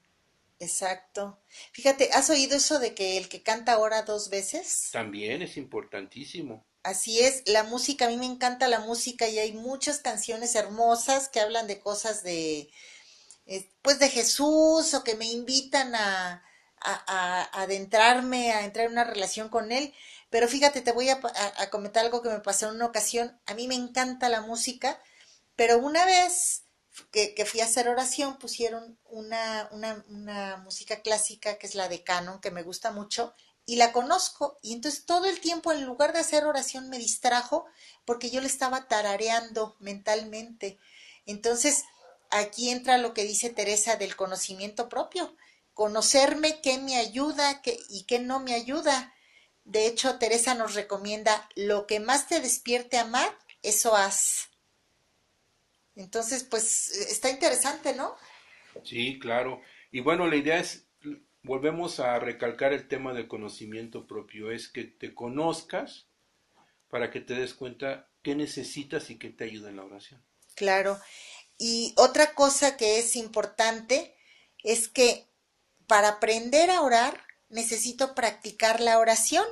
Exacto. 0.60 1.40
Fíjate, 1.72 2.10
¿has 2.12 2.28
oído 2.28 2.58
eso 2.58 2.78
de 2.78 2.94
que 2.94 3.16
el 3.16 3.30
que 3.30 3.42
canta 3.42 3.78
ora 3.78 4.02
dos 4.02 4.28
veces? 4.28 4.90
También 4.92 5.40
es 5.40 5.56
importantísimo. 5.56 6.66
Así 6.82 7.20
es, 7.20 7.42
la 7.46 7.64
música, 7.64 8.04
a 8.04 8.08
mí 8.08 8.18
me 8.18 8.26
encanta 8.26 8.68
la 8.68 8.80
música 8.80 9.26
y 9.26 9.38
hay 9.38 9.52
muchas 9.52 10.00
canciones 10.00 10.54
hermosas 10.54 11.28
que 11.28 11.40
hablan 11.40 11.66
de 11.66 11.80
cosas 11.80 12.22
de, 12.22 12.70
pues 13.82 13.98
de 13.98 14.10
Jesús 14.10 14.92
o 14.92 15.02
que 15.02 15.14
me 15.14 15.26
invitan 15.26 15.94
a, 15.94 16.42
a, 16.80 17.62
adentrarme, 17.62 18.52
a 18.52 18.64
entrar 18.64 18.86
en 18.86 18.92
una 18.92 19.04
relación 19.04 19.48
con 19.48 19.72
Él. 19.72 19.94
Pero 20.28 20.46
fíjate, 20.46 20.82
te 20.82 20.92
voy 20.92 21.08
a, 21.08 21.20
a, 21.56 21.70
comentar 21.70 22.04
algo 22.04 22.22
que 22.22 22.28
me 22.28 22.40
pasó 22.40 22.68
en 22.68 22.76
una 22.76 22.86
ocasión. 22.86 23.38
A 23.46 23.54
mí 23.54 23.66
me 23.66 23.74
encanta 23.74 24.28
la 24.28 24.42
música, 24.42 25.02
pero 25.56 25.78
una 25.78 26.04
vez 26.04 26.64
que, 27.10 27.44
fui 27.46 27.60
a 27.60 27.64
hacer 27.64 27.88
oración 27.88 28.38
pusieron 28.38 28.98
una, 29.08 29.68
una, 29.72 30.56
música 30.64 31.00
clásica 31.02 31.58
que 31.58 31.66
es 31.66 31.74
la 31.74 31.88
de 31.88 32.02
Canon, 32.02 32.40
que 32.40 32.50
me 32.50 32.62
gusta 32.62 32.90
mucho, 32.92 33.34
y 33.66 33.76
la 33.76 33.92
conozco. 33.92 34.58
Y 34.62 34.72
entonces 34.72 35.04
todo 35.06 35.26
el 35.26 35.40
tiempo, 35.40 35.72
en 35.72 35.84
lugar 35.84 36.12
de 36.12 36.20
hacer 36.20 36.44
oración, 36.44 36.88
me 36.88 36.98
distrajo 36.98 37.66
porque 38.04 38.30
yo 38.30 38.40
le 38.40 38.46
estaba 38.46 38.88
tarareando 38.88 39.76
mentalmente. 39.80 40.78
Entonces, 41.26 41.84
aquí 42.30 42.70
entra 42.70 42.98
lo 42.98 43.14
que 43.14 43.24
dice 43.24 43.50
Teresa 43.50 43.96
del 43.96 44.16
conocimiento 44.16 44.88
propio 44.88 45.36
conocerme 45.80 46.60
qué 46.60 46.76
me 46.76 46.98
ayuda 46.98 47.62
qué, 47.62 47.80
y 47.88 48.02
qué 48.02 48.18
no 48.18 48.38
me 48.38 48.52
ayuda. 48.52 49.14
De 49.64 49.86
hecho, 49.86 50.18
Teresa 50.18 50.52
nos 50.52 50.74
recomienda 50.74 51.48
lo 51.54 51.86
que 51.86 52.00
más 52.00 52.28
te 52.28 52.38
despierte 52.40 52.98
amar, 52.98 53.34
eso 53.62 53.96
haz. 53.96 54.49
Entonces, 56.00 56.44
pues 56.44 56.90
está 56.90 57.30
interesante, 57.30 57.94
¿no? 57.94 58.16
Sí, 58.84 59.18
claro. 59.18 59.60
Y 59.90 60.00
bueno, 60.00 60.26
la 60.26 60.36
idea 60.36 60.58
es, 60.58 60.86
volvemos 61.42 62.00
a 62.00 62.18
recalcar 62.18 62.72
el 62.72 62.88
tema 62.88 63.12
del 63.12 63.28
conocimiento 63.28 64.06
propio, 64.06 64.50
es 64.50 64.68
que 64.68 64.84
te 64.84 65.14
conozcas 65.14 66.06
para 66.88 67.10
que 67.10 67.20
te 67.20 67.34
des 67.34 67.54
cuenta 67.54 68.08
qué 68.22 68.34
necesitas 68.34 69.10
y 69.10 69.18
qué 69.18 69.28
te 69.30 69.44
ayuda 69.44 69.68
en 69.68 69.76
la 69.76 69.84
oración. 69.84 70.24
Claro. 70.54 70.98
Y 71.58 71.92
otra 71.96 72.34
cosa 72.34 72.76
que 72.76 72.98
es 72.98 73.16
importante 73.16 74.16
es 74.62 74.88
que 74.88 75.26
para 75.86 76.08
aprender 76.08 76.70
a 76.70 76.80
orar 76.80 77.24
necesito 77.50 78.14
practicar 78.14 78.80
la 78.80 78.98
oración. 78.98 79.46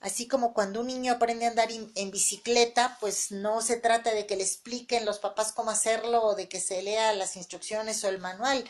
Así 0.00 0.28
como 0.28 0.54
cuando 0.54 0.80
un 0.80 0.86
niño 0.86 1.12
aprende 1.12 1.46
a 1.46 1.50
andar 1.50 1.68
en 1.72 2.10
bicicleta, 2.10 2.96
pues 3.00 3.32
no 3.32 3.60
se 3.60 3.76
trata 3.76 4.14
de 4.14 4.26
que 4.26 4.36
le 4.36 4.44
expliquen 4.44 5.04
los 5.04 5.18
papás 5.18 5.52
cómo 5.52 5.70
hacerlo 5.70 6.22
o 6.22 6.34
de 6.36 6.48
que 6.48 6.60
se 6.60 6.82
lea 6.82 7.12
las 7.14 7.36
instrucciones 7.36 8.04
o 8.04 8.08
el 8.08 8.18
manual. 8.18 8.64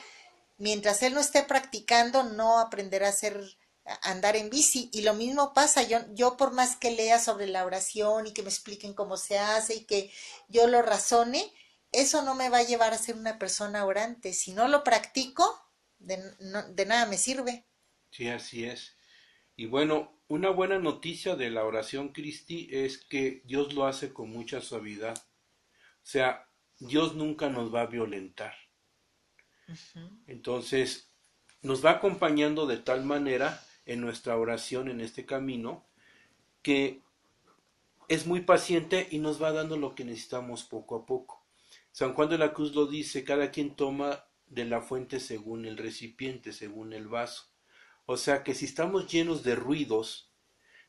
Mientras 0.56 1.02
él 1.02 1.14
no 1.14 1.20
esté 1.20 1.42
practicando, 1.42 2.22
no 2.22 2.58
aprenderá 2.58 3.08
a 3.08 3.10
hacer 3.10 3.40
andar 4.02 4.36
en 4.36 4.50
bici. 4.50 4.90
Y 4.92 5.02
lo 5.02 5.14
mismo 5.14 5.52
pasa, 5.52 5.82
yo, 5.82 5.98
yo 6.14 6.36
por 6.36 6.52
más 6.52 6.76
que 6.76 6.90
lea 6.90 7.18
sobre 7.18 7.46
la 7.46 7.64
oración 7.64 8.26
y 8.26 8.32
que 8.32 8.42
me 8.42 8.48
expliquen 8.48 8.94
cómo 8.94 9.16
se 9.16 9.38
hace 9.38 9.74
y 9.76 9.84
que 9.84 10.10
yo 10.48 10.66
lo 10.66 10.82
razone, 10.82 11.52
eso 11.92 12.22
no 12.22 12.34
me 12.34 12.50
va 12.50 12.58
a 12.58 12.64
llevar 12.64 12.92
a 12.92 12.98
ser 12.98 13.16
una 13.16 13.38
persona 13.38 13.84
orante. 13.84 14.32
Si 14.32 14.52
no 14.52 14.68
lo 14.68 14.84
practico, 14.84 15.58
de, 15.98 16.18
nada 16.86 17.06
me 17.06 17.18
sirve. 17.18 17.66
Sí, 18.10 18.28
así 18.28 18.64
es. 18.64 18.96
Y 19.56 19.66
bueno, 19.66 20.17
una 20.28 20.50
buena 20.50 20.78
noticia 20.78 21.36
de 21.36 21.50
la 21.50 21.64
oración 21.64 22.10
Cristi 22.10 22.68
es 22.70 22.98
que 22.98 23.42
Dios 23.46 23.72
lo 23.72 23.86
hace 23.86 24.12
con 24.12 24.30
mucha 24.30 24.60
suavidad. 24.60 25.16
O 25.16 26.10
sea, 26.10 26.48
Dios 26.78 27.14
nunca 27.14 27.48
nos 27.48 27.74
va 27.74 27.82
a 27.82 27.86
violentar. 27.86 28.54
Entonces, 30.26 31.10
nos 31.62 31.84
va 31.84 31.92
acompañando 31.92 32.66
de 32.66 32.76
tal 32.78 33.04
manera 33.04 33.62
en 33.86 34.00
nuestra 34.00 34.36
oración, 34.36 34.88
en 34.88 35.00
este 35.00 35.26
camino, 35.26 35.86
que 36.62 37.02
es 38.08 38.26
muy 38.26 38.40
paciente 38.40 39.08
y 39.10 39.18
nos 39.18 39.42
va 39.42 39.52
dando 39.52 39.76
lo 39.76 39.94
que 39.94 40.04
necesitamos 40.04 40.64
poco 40.64 40.96
a 40.96 41.06
poco. 41.06 41.44
San 41.90 42.14
Juan 42.14 42.28
de 42.28 42.38
la 42.38 42.52
Cruz 42.52 42.74
lo 42.74 42.86
dice, 42.86 43.24
cada 43.24 43.50
quien 43.50 43.74
toma 43.74 44.26
de 44.46 44.64
la 44.64 44.80
fuente 44.80 45.20
según 45.20 45.64
el 45.64 45.76
recipiente, 45.76 46.52
según 46.52 46.92
el 46.92 47.08
vaso. 47.08 47.46
O 48.10 48.16
sea 48.16 48.42
que 48.42 48.54
si 48.54 48.64
estamos 48.64 49.12
llenos 49.12 49.42
de 49.42 49.54
ruidos, 49.54 50.32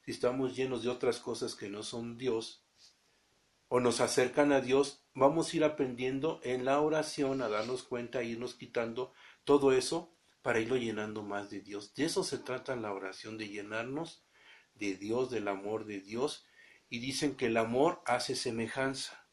si 0.05 0.11
estamos 0.11 0.55
llenos 0.55 0.83
de 0.83 0.89
otras 0.89 1.19
cosas 1.19 1.53
que 1.53 1.67
no 1.67 1.83
son 1.83 2.17
Dios, 2.17 2.63
o 3.67 3.81
nos 3.81 3.99
acercan 3.99 4.53
a 4.53 4.61
Dios, 4.61 5.03
vamos 5.13 5.51
a 5.51 5.57
ir 5.57 5.63
aprendiendo 5.65 6.39
en 6.43 6.63
la 6.63 6.79
oración 6.79 7.41
a 7.41 7.49
darnos 7.49 7.83
cuenta, 7.83 8.19
a 8.19 8.23
irnos 8.23 8.55
quitando 8.55 9.11
todo 9.43 9.73
eso 9.73 10.15
para 10.41 10.61
irlo 10.61 10.77
llenando 10.77 11.21
más 11.21 11.49
de 11.49 11.59
Dios. 11.59 11.93
De 11.93 12.05
eso 12.05 12.23
se 12.23 12.37
trata 12.37 12.77
la 12.77 12.93
oración, 12.93 13.37
de 13.37 13.49
llenarnos 13.49 14.23
de 14.75 14.95
Dios, 14.95 15.29
del 15.29 15.49
amor 15.49 15.83
de 15.83 15.99
Dios. 15.99 16.45
Y 16.87 16.99
dicen 16.99 17.35
que 17.35 17.47
el 17.47 17.57
amor 17.57 18.01
hace 18.05 18.37
semejanza. 18.37 19.27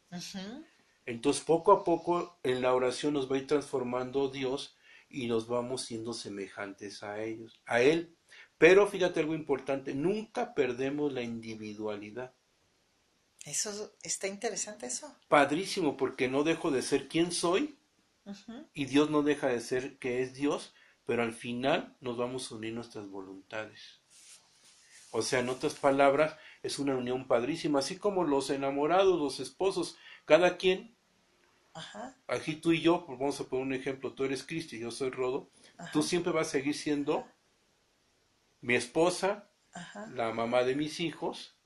Entonces, 1.05 1.45
poco 1.45 1.71
a 1.71 1.85
poco 1.85 2.41
en 2.43 2.63
la 2.63 2.75
oración 2.75 3.15
nos 3.15 3.31
va 3.31 3.37
a 3.37 3.39
ir 3.39 3.47
transformando 3.47 4.29
Dios 4.29 4.76
y 5.09 5.27
nos 5.27 5.47
vamos 5.49 5.83
siendo 5.83 6.13
semejantes 6.13 7.03
a 7.03 7.23
ellos, 7.23 7.61
a 7.67 7.81
Él. 7.81 8.17
Pero 8.59 8.87
fíjate 8.87 9.21
algo 9.21 9.35
importante, 9.35 9.95
nunca 9.95 10.55
perdemos 10.55 11.13
la 11.13 11.23
individualidad. 11.23 12.35
Eso 13.45 13.95
está 14.03 14.27
interesante 14.27 14.87
eso. 14.87 15.15
Padrísimo, 15.29 15.97
porque 15.97 16.29
no 16.29 16.43
dejo 16.43 16.71
de 16.71 16.83
ser 16.83 17.07
quien 17.07 17.31
soy 17.31 17.79
y 18.75 18.87
Dios 18.87 19.11
no 19.11 19.23
deja 19.23 19.47
de 19.49 19.61
ser 19.61 19.99
que 19.99 20.23
es 20.23 20.35
Dios, 20.35 20.75
pero 21.05 21.23
al 21.23 21.33
final 21.33 21.97
nos 22.01 22.17
vamos 22.17 22.51
a 22.51 22.57
unir 22.57 22.75
nuestras 22.75 23.09
voluntades. 23.09 24.01
O 25.13 25.23
sea, 25.23 25.39
en 25.39 25.49
otras 25.49 25.75
palabras, 25.75 26.37
es 26.63 26.81
una 26.81 26.97
unión 26.97 27.29
padrísima, 27.29 27.79
así 27.79 27.97
como 27.97 28.25
los 28.25 28.51
enamorados, 28.51 29.19
los 29.21 29.39
esposos, 29.39 29.97
cada 30.25 30.57
quien 30.57 30.96
Aquí 32.27 32.57
tú 32.57 32.73
y 32.73 32.81
yo, 32.81 33.05
pues 33.07 33.19
vamos 33.19 33.41
a 33.41 33.45
poner 33.45 33.67
un 33.67 33.73
ejemplo, 33.75 34.13
tú 34.13 34.25
eres 34.25 34.43
Cristi, 34.45 34.79
yo 34.79 34.91
soy 34.91 35.11
Rodo, 35.11 35.51
tú 35.93 36.03
siempre 36.03 36.33
vas 36.33 36.49
a 36.49 36.51
seguir 36.51 36.75
siendo 36.75 37.27
mi 38.61 38.75
esposa, 38.75 39.51
la 40.15 40.33
mamá 40.33 40.65
de 40.65 40.75
mis 40.75 41.01
hijos, 41.01 41.57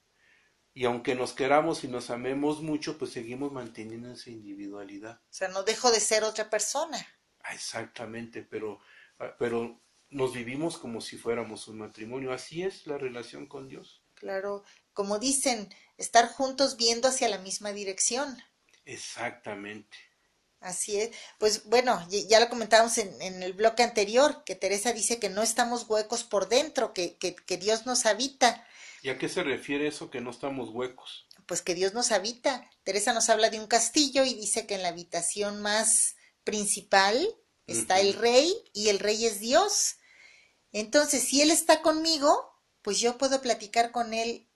y 0.74 0.84
aunque 0.84 1.14
nos 1.14 1.32
queramos 1.32 1.84
y 1.84 1.88
nos 1.88 2.10
amemos 2.10 2.62
mucho, 2.62 2.98
pues 2.98 3.12
seguimos 3.12 3.52
manteniendo 3.52 4.12
esa 4.12 4.30
individualidad. 4.30 5.20
O 5.22 5.32
sea, 5.32 5.48
no 5.48 5.62
dejo 5.62 5.90
de 5.90 6.00
ser 6.00 6.24
otra 6.24 6.48
persona. 6.48 6.98
Ah, 7.42 7.54
exactamente, 7.54 8.42
pero, 8.42 8.80
ah, 9.18 9.34
pero 9.38 9.80
nos 10.10 10.32
vivimos 10.32 10.78
como 10.78 11.00
si 11.00 11.16
fuéramos 11.16 11.68
un 11.68 11.78
matrimonio. 11.78 12.32
Así 12.32 12.62
es 12.62 12.86
la 12.86 12.98
relación 12.98 13.46
con 13.46 13.68
Dios. 13.68 14.02
Claro, 14.14 14.64
como 14.92 15.18
dicen, 15.18 15.68
estar 15.96 16.28
juntos 16.28 16.76
viendo 16.76 17.08
hacia 17.08 17.28
la 17.28 17.38
misma 17.38 17.72
dirección. 17.72 18.36
Exactamente. 18.90 19.96
Así 20.58 21.00
es. 21.00 21.10
Pues 21.38 21.64
bueno, 21.66 22.06
ya 22.10 22.40
lo 22.40 22.48
comentábamos 22.48 22.98
en, 22.98 23.42
el 23.42 23.52
bloque 23.52 23.82
anterior, 23.82 24.42
que 24.44 24.56
Teresa 24.56 24.92
dice 24.92 25.18
que 25.18 25.30
no 25.30 25.42
estamos 25.42 25.88
huecos 25.88 26.24
por 26.24 26.48
dentro, 26.48 26.92
que, 26.92 27.16
que, 27.16 27.34
que, 27.34 27.56
Dios 27.56 27.86
nos 27.86 28.04
habita. 28.04 28.66
¿Y 29.02 29.08
a 29.08 29.16
qué 29.16 29.28
se 29.28 29.42
refiere 29.42 29.86
eso 29.86 30.10
que 30.10 30.20
no 30.20 30.30
estamos 30.30 30.70
huecos? 30.70 31.26
Pues 31.46 31.62
que 31.62 31.74
Dios 31.74 31.94
nos 31.94 32.10
habita. 32.10 32.68
Teresa 32.82 33.12
nos 33.12 33.30
habla 33.30 33.48
de 33.48 33.60
un 33.60 33.68
castillo 33.68 34.24
y 34.24 34.34
dice 34.34 34.66
que 34.66 34.74
en 34.74 34.82
la 34.82 34.88
habitación 34.88 35.62
más 35.62 36.16
principal 36.44 37.26
está 37.66 38.00
el 38.00 38.14
rey 38.14 38.52
y 38.74 38.88
el 38.88 38.98
rey 38.98 39.24
es 39.24 39.38
Dios. 39.38 39.96
Entonces, 40.72 41.22
si 41.22 41.40
Él 41.40 41.52
está 41.52 41.80
conmigo, 41.80 42.52
pues 42.82 42.98
yo 42.98 43.18
puedo 43.18 43.40
platicar 43.40 43.92
con 43.92 44.12
Él 44.12 44.49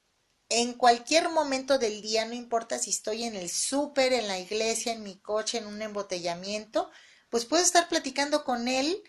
en 0.48 0.74
cualquier 0.74 1.30
momento 1.30 1.78
del 1.78 2.02
día, 2.02 2.26
no 2.26 2.34
importa 2.34 2.78
si 2.78 2.90
estoy 2.90 3.24
en 3.24 3.34
el 3.34 3.48
súper, 3.48 4.12
en 4.12 4.28
la 4.28 4.38
iglesia, 4.38 4.92
en 4.92 5.02
mi 5.02 5.18
coche, 5.18 5.58
en 5.58 5.66
un 5.66 5.80
embotellamiento, 5.82 6.90
pues 7.30 7.44
puedo 7.44 7.62
estar 7.62 7.88
platicando 7.88 8.44
con 8.44 8.68
él 8.68 9.02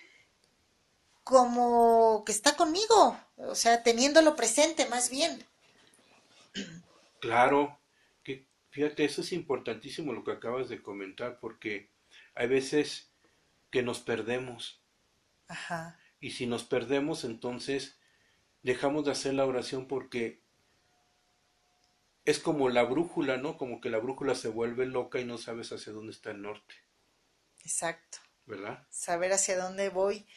como 1.23 2.23
que 2.25 2.31
está 2.31 2.55
conmigo, 2.55 3.19
o 3.37 3.55
sea, 3.55 3.83
teniéndolo 3.83 4.35
presente 4.35 4.87
más 4.87 5.09
bien. 5.09 5.43
Claro, 7.19 7.79
que 8.23 8.47
fíjate, 8.69 9.03
eso 9.05 9.21
es 9.21 9.31
importantísimo 9.31 10.13
lo 10.13 10.23
que 10.23 10.31
acabas 10.31 10.69
de 10.69 10.83
comentar, 10.83 11.39
porque 11.39 11.89
hay 12.35 12.47
veces 12.47 13.11
que 13.71 13.81
nos 13.81 13.99
perdemos. 13.99 14.81
Ajá. 15.47 15.99
Y 16.19 16.31
si 16.31 16.45
nos 16.45 16.63
perdemos, 16.63 17.23
entonces 17.23 17.99
dejamos 18.61 19.05
de 19.05 19.11
hacer 19.11 19.33
la 19.33 19.45
oración 19.45 19.87
porque 19.87 20.44
es 22.25 22.39
como 22.39 22.69
la 22.69 22.83
brújula, 22.83 23.37
¿no? 23.37 23.57
Como 23.57 23.79
que 23.79 23.89
la 23.89 23.99
brújula 23.99 24.35
se 24.35 24.47
vuelve 24.47 24.87
loca 24.87 25.19
y 25.19 25.25
no 25.25 25.37
sabes 25.37 25.71
hacia 25.71 25.93
dónde 25.93 26.11
está 26.11 26.31
el 26.31 26.41
norte. 26.41 26.75
Exacto. 27.63 28.17
¿Verdad? 28.45 28.85
Saber 28.89 29.31
hacia 29.31 29.57
dónde 29.57 29.89
voy. 29.89 30.27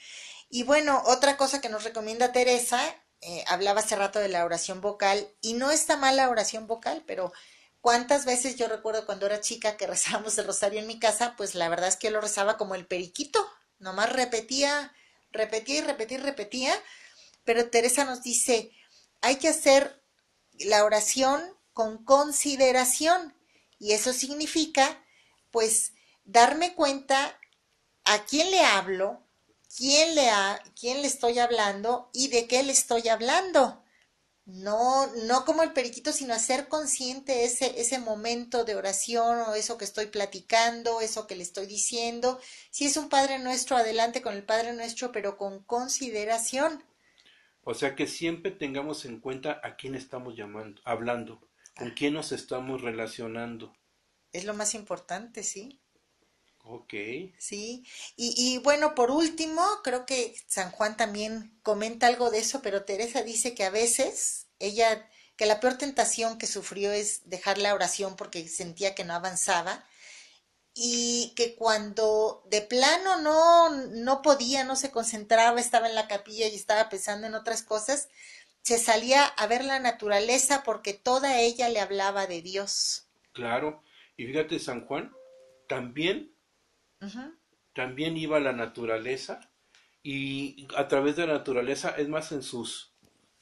Y 0.50 0.62
bueno, 0.62 1.02
otra 1.06 1.36
cosa 1.36 1.60
que 1.60 1.68
nos 1.68 1.84
recomienda 1.84 2.32
Teresa, 2.32 2.80
eh, 3.20 3.44
hablaba 3.48 3.80
hace 3.80 3.96
rato 3.96 4.18
de 4.18 4.28
la 4.28 4.44
oración 4.44 4.80
vocal, 4.80 5.28
y 5.40 5.54
no 5.54 5.70
está 5.70 5.96
mal 5.96 6.16
la 6.16 6.28
oración 6.28 6.66
vocal, 6.66 7.04
pero 7.06 7.32
cuántas 7.80 8.24
veces 8.24 8.56
yo 8.56 8.68
recuerdo 8.68 9.06
cuando 9.06 9.26
era 9.26 9.40
chica 9.40 9.76
que 9.76 9.86
rezábamos 9.88 10.36
el 10.38 10.46
rosario 10.46 10.80
en 10.80 10.86
mi 10.86 10.98
casa, 10.98 11.34
pues 11.36 11.54
la 11.54 11.68
verdad 11.68 11.88
es 11.88 11.96
que 11.96 12.10
lo 12.10 12.20
rezaba 12.20 12.58
como 12.58 12.74
el 12.74 12.86
periquito, 12.86 13.46
nomás 13.78 14.12
repetía, 14.12 14.94
repetía 15.32 15.78
y 15.78 15.82
repetía 15.82 16.18
y 16.18 16.22
repetía, 16.22 16.74
pero 17.44 17.70
Teresa 17.70 18.04
nos 18.04 18.22
dice, 18.22 18.72
hay 19.20 19.36
que 19.36 19.48
hacer 19.48 20.02
la 20.58 20.84
oración 20.84 21.57
con 21.78 22.02
consideración. 22.02 23.32
Y 23.78 23.92
eso 23.92 24.12
significa, 24.12 25.00
pues, 25.52 25.92
darme 26.24 26.74
cuenta 26.74 27.38
a 28.02 28.24
quién 28.24 28.50
le 28.50 28.58
hablo, 28.64 29.22
quién 29.76 30.16
le, 30.16 30.28
quién 30.74 31.02
le 31.02 31.06
estoy 31.06 31.38
hablando 31.38 32.10
y 32.12 32.30
de 32.30 32.48
qué 32.48 32.64
le 32.64 32.72
estoy 32.72 33.06
hablando. 33.06 33.84
No, 34.44 35.06
no 35.28 35.44
como 35.44 35.62
el 35.62 35.72
periquito, 35.72 36.10
sino 36.12 36.34
hacer 36.34 36.66
consciente 36.66 37.44
ese, 37.44 37.80
ese 37.80 38.00
momento 38.00 38.64
de 38.64 38.74
oración 38.74 39.38
o 39.42 39.54
eso 39.54 39.78
que 39.78 39.84
estoy 39.84 40.06
platicando, 40.06 41.00
eso 41.00 41.28
que 41.28 41.36
le 41.36 41.44
estoy 41.44 41.66
diciendo. 41.66 42.40
Si 42.72 42.86
es 42.86 42.96
un 42.96 43.08
Padre 43.08 43.38
Nuestro, 43.38 43.76
adelante 43.76 44.20
con 44.20 44.34
el 44.34 44.42
Padre 44.42 44.72
Nuestro, 44.72 45.12
pero 45.12 45.36
con 45.36 45.62
consideración. 45.62 46.82
O 47.62 47.74
sea 47.74 47.94
que 47.94 48.08
siempre 48.08 48.50
tengamos 48.50 49.04
en 49.04 49.20
cuenta 49.20 49.60
a 49.62 49.76
quién 49.76 49.94
estamos 49.94 50.34
llamando, 50.34 50.80
hablando, 50.84 51.47
con 51.78 51.92
quién 51.92 52.14
nos 52.14 52.32
estamos 52.32 52.82
relacionando. 52.82 53.72
Es 54.32 54.44
lo 54.44 54.52
más 54.52 54.74
importante, 54.74 55.42
sí. 55.42 55.80
Ok. 56.64 56.92
Sí, 57.38 57.86
y, 58.16 58.34
y, 58.36 58.58
bueno, 58.58 58.94
por 58.94 59.10
último, 59.10 59.62
creo 59.82 60.04
que 60.04 60.34
San 60.48 60.70
Juan 60.70 60.96
también 60.96 61.58
comenta 61.62 62.08
algo 62.08 62.30
de 62.30 62.40
eso, 62.40 62.60
pero 62.60 62.84
Teresa 62.84 63.22
dice 63.22 63.54
que 63.54 63.64
a 63.64 63.70
veces 63.70 64.48
ella, 64.58 65.08
que 65.36 65.46
la 65.46 65.60
peor 65.60 65.78
tentación 65.78 66.36
que 66.36 66.46
sufrió 66.46 66.92
es 66.92 67.22
dejar 67.30 67.58
la 67.58 67.74
oración 67.74 68.16
porque 68.16 68.46
sentía 68.48 68.94
que 68.94 69.04
no 69.04 69.14
avanzaba 69.14 69.84
y 70.74 71.32
que 71.36 71.56
cuando 71.56 72.44
de 72.50 72.60
plano 72.62 73.20
no, 73.20 73.70
no 73.70 74.22
podía, 74.22 74.62
no 74.62 74.76
se 74.76 74.90
concentraba, 74.90 75.60
estaba 75.60 75.88
en 75.88 75.96
la 75.96 76.06
capilla 76.06 76.46
y 76.46 76.54
estaba 76.54 76.88
pensando 76.88 77.26
en 77.26 77.34
otras 77.34 77.62
cosas, 77.62 78.08
se 78.62 78.78
salía 78.78 79.24
a 79.24 79.46
ver 79.46 79.64
la 79.64 79.80
naturaleza 79.80 80.62
porque 80.64 80.92
toda 80.94 81.40
ella 81.40 81.68
le 81.68 81.80
hablaba 81.80 82.26
de 82.26 82.42
Dios. 82.42 83.08
Claro, 83.32 83.82
y 84.16 84.26
fíjate 84.26 84.58
San 84.58 84.84
Juan, 84.86 85.12
también 85.68 86.32
también 87.74 88.16
iba 88.16 88.38
a 88.38 88.40
la 88.40 88.52
naturaleza 88.52 89.52
y 90.02 90.66
a 90.76 90.88
través 90.88 91.16
de 91.16 91.26
la 91.26 91.34
naturaleza, 91.34 91.90
es 91.90 92.08
más, 92.08 92.32
en 92.32 92.42
sus, 92.42 92.92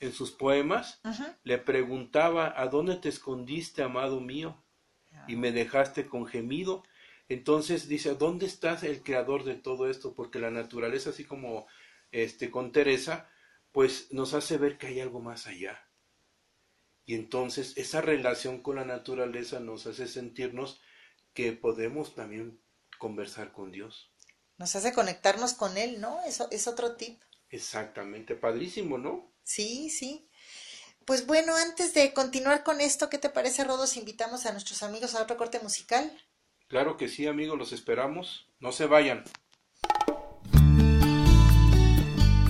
en 0.00 0.12
sus 0.12 0.30
poemas, 0.32 1.00
le 1.42 1.58
preguntaba, 1.58 2.52
¿a 2.56 2.66
dónde 2.66 2.96
te 2.96 3.08
escondiste, 3.08 3.82
amado 3.82 4.20
mío? 4.20 4.62
Y 5.26 5.36
me 5.36 5.52
dejaste 5.52 6.06
con 6.06 6.26
gemido. 6.26 6.82
Entonces 7.28 7.88
dice, 7.88 8.14
¿dónde 8.14 8.46
estás 8.46 8.82
el 8.82 9.02
creador 9.02 9.44
de 9.44 9.54
todo 9.54 9.88
esto? 9.88 10.14
Porque 10.14 10.38
la 10.38 10.50
naturaleza, 10.50 11.10
así 11.10 11.24
como 11.24 11.66
este, 12.12 12.50
con 12.50 12.72
Teresa, 12.72 13.30
pues 13.76 14.10
nos 14.10 14.32
hace 14.32 14.56
ver 14.56 14.78
que 14.78 14.86
hay 14.86 15.00
algo 15.00 15.20
más 15.20 15.46
allá. 15.46 15.86
Y 17.04 17.14
entonces 17.14 17.74
esa 17.76 18.00
relación 18.00 18.62
con 18.62 18.76
la 18.76 18.86
naturaleza 18.86 19.60
nos 19.60 19.86
hace 19.86 20.08
sentirnos 20.08 20.80
que 21.34 21.52
podemos 21.52 22.14
también 22.14 22.58
conversar 22.98 23.52
con 23.52 23.72
Dios. 23.72 24.14
Nos 24.56 24.74
hace 24.76 24.94
conectarnos 24.94 25.52
con 25.52 25.76
Él, 25.76 26.00
¿no? 26.00 26.22
Eso 26.24 26.48
es 26.50 26.66
otro 26.68 26.96
tip. 26.96 27.20
Exactamente, 27.50 28.34
padrísimo, 28.34 28.96
¿no? 28.96 29.30
Sí, 29.42 29.90
sí. 29.90 30.26
Pues 31.04 31.26
bueno, 31.26 31.54
antes 31.54 31.92
de 31.92 32.14
continuar 32.14 32.64
con 32.64 32.80
esto, 32.80 33.10
¿qué 33.10 33.18
te 33.18 33.28
parece, 33.28 33.62
Rodos? 33.62 33.98
Invitamos 33.98 34.46
a 34.46 34.52
nuestros 34.52 34.82
amigos 34.84 35.14
a 35.14 35.22
otro 35.22 35.36
corte 35.36 35.60
musical. 35.60 36.10
Claro 36.68 36.96
que 36.96 37.08
sí, 37.08 37.26
amigos, 37.26 37.58
los 37.58 37.74
esperamos. 37.74 38.50
No 38.58 38.72
se 38.72 38.86
vayan. 38.86 39.22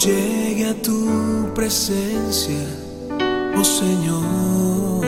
Llegue 0.00 0.66
a 0.66 0.74
tu 0.74 1.52
presencia, 1.54 2.64
oh 3.54 3.64
Señor, 3.64 5.04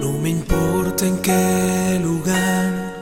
no 0.00 0.12
me 0.20 0.30
importa 0.30 1.06
en 1.06 1.16
qué 1.18 2.00
lugar 2.02 2.92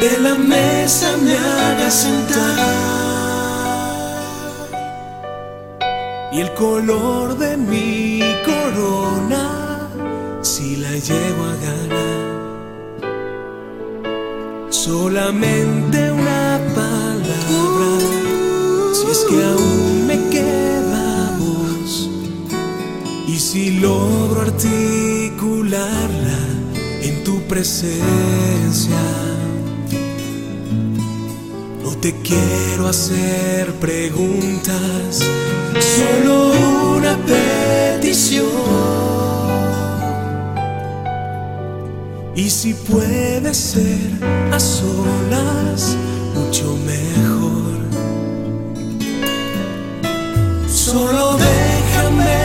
de 0.00 0.18
la 0.18 0.34
mesa 0.34 1.16
me 1.22 1.36
haga 1.36 1.90
sentar. 1.90 2.94
y 6.32 6.40
el 6.40 6.52
color 6.54 7.38
de 7.38 7.56
mi 7.56 8.20
corona 8.44 9.88
si 10.42 10.76
la 10.76 10.90
llevo 10.90 11.44
a 11.44 11.56
ganar. 11.66 12.24
Solamente 14.70 16.10
una 16.10 16.33
que 19.34 19.44
aún 19.44 20.06
me 20.06 20.28
queda 20.28 21.36
voz, 21.38 22.08
y 23.26 23.38
si 23.38 23.70
logro 23.80 24.42
articularla 24.42 26.38
en 27.02 27.24
tu 27.24 27.40
presencia. 27.42 29.02
No 31.82 31.90
te 32.00 32.14
quiero 32.22 32.88
hacer 32.88 33.72
preguntas 33.74 35.20
solo 35.78 36.52
una 36.96 37.16
petición. 37.26 38.44
Y 42.36 42.50
si 42.50 42.74
puede 42.74 43.54
ser 43.54 44.10
a 44.52 44.58
solas, 44.58 45.96
mucho 46.34 46.76
mejor. 46.84 47.33
Solo 50.94 51.26
déjame 51.34 52.38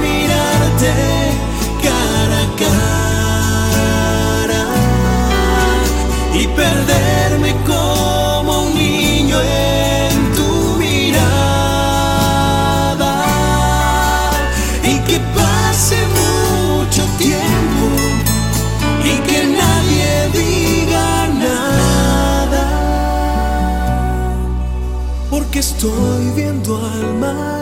mirarte 0.00 0.92
cara 1.82 2.38
a 2.44 2.46
cara 2.62 4.62
y 6.32 6.46
perderme 6.46 7.50
como 7.66 8.50
un 8.66 8.70
niño 8.76 9.38
en 9.40 10.32
tu 10.36 10.50
mirada. 10.78 11.34
Y 14.84 15.00
que 15.00 15.18
pase 15.34 15.98
mucho 16.22 17.02
tiempo 17.18 17.84
y 19.02 19.18
que 19.26 19.38
nadie 19.60 20.10
diga 20.38 21.08
nada 21.46 22.64
porque 25.28 25.58
estoy 25.58 26.30
viendo 26.36 26.76
al 26.76 27.14
maestro 27.14 27.57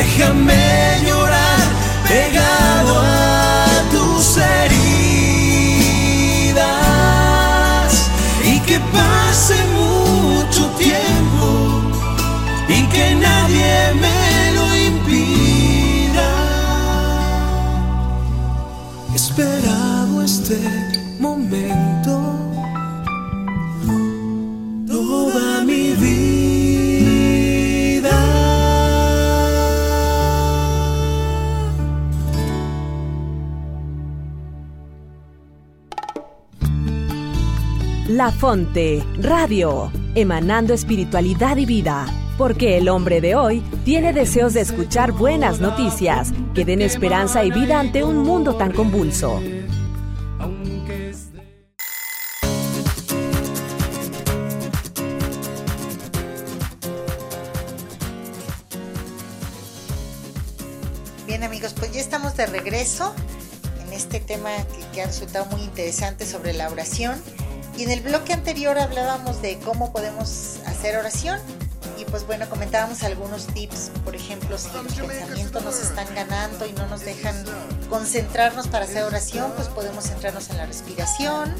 déjame 0.00 1.02
llorar 1.06 1.58
pegado 2.08 2.49
La 38.20 38.30
Fonte 38.30 39.02
Radio, 39.16 39.90
emanando 40.14 40.74
espiritualidad 40.74 41.56
y 41.56 41.64
vida. 41.64 42.04
Porque 42.36 42.76
el 42.76 42.90
hombre 42.90 43.22
de 43.22 43.34
hoy 43.34 43.62
tiene 43.86 44.12
deseos 44.12 44.52
de 44.52 44.60
escuchar 44.60 45.12
buenas 45.12 45.58
noticias 45.58 46.30
que 46.54 46.66
den 46.66 46.82
esperanza 46.82 47.44
y 47.44 47.50
vida 47.50 47.80
ante 47.80 48.04
un 48.04 48.18
mundo 48.18 48.56
tan 48.56 48.72
convulso. 48.72 49.40
Bien 61.26 61.42
amigos, 61.42 61.72
pues 61.72 61.90
ya 61.92 62.00
estamos 62.00 62.36
de 62.36 62.44
regreso 62.44 63.14
en 63.82 63.94
este 63.94 64.20
tema 64.20 64.50
que, 64.76 64.84
que 64.92 65.00
ha 65.04 65.06
resultado 65.06 65.46
muy 65.46 65.62
interesante 65.62 66.26
sobre 66.26 66.52
la 66.52 66.68
oración. 66.68 67.18
Y 67.80 67.84
en 67.84 67.92
el 67.92 68.00
bloque 68.02 68.34
anterior 68.34 68.78
hablábamos 68.78 69.40
de 69.40 69.58
cómo 69.60 69.90
podemos 69.90 70.56
hacer 70.66 70.98
oración. 70.98 71.40
Y 71.96 72.04
pues 72.04 72.26
bueno, 72.26 72.46
comentábamos 72.50 73.02
algunos 73.04 73.46
tips, 73.46 73.90
por 74.04 74.14
ejemplo, 74.14 74.58
si 74.58 74.68
los 74.70 74.92
pensamientos 74.92 75.64
nos 75.64 75.80
están 75.80 76.14
ganando 76.14 76.66
y 76.66 76.72
no 76.74 76.86
nos 76.88 77.00
dejan 77.06 77.34
concentrarnos 77.88 78.68
para 78.68 78.84
hacer 78.84 79.02
oración, 79.04 79.50
pues 79.56 79.68
podemos 79.68 80.04
centrarnos 80.04 80.50
en 80.50 80.58
la 80.58 80.66
respiración. 80.66 81.54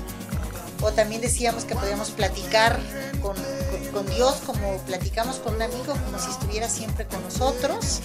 O 0.82 0.92
también 0.92 1.22
decíamos 1.22 1.64
que 1.64 1.74
podíamos 1.74 2.10
platicar 2.10 2.78
con, 3.22 3.34
con- 3.36 3.86
con 4.04 4.06
Dios 4.14 4.42
como 4.44 4.76
platicamos 4.86 5.36
con 5.36 5.54
un 5.54 5.62
amigo, 5.62 5.94
como 6.04 6.18
si 6.18 6.30
estuviera 6.30 6.68
siempre 6.68 7.06
con 7.06 7.22
nosotros. 7.22 8.00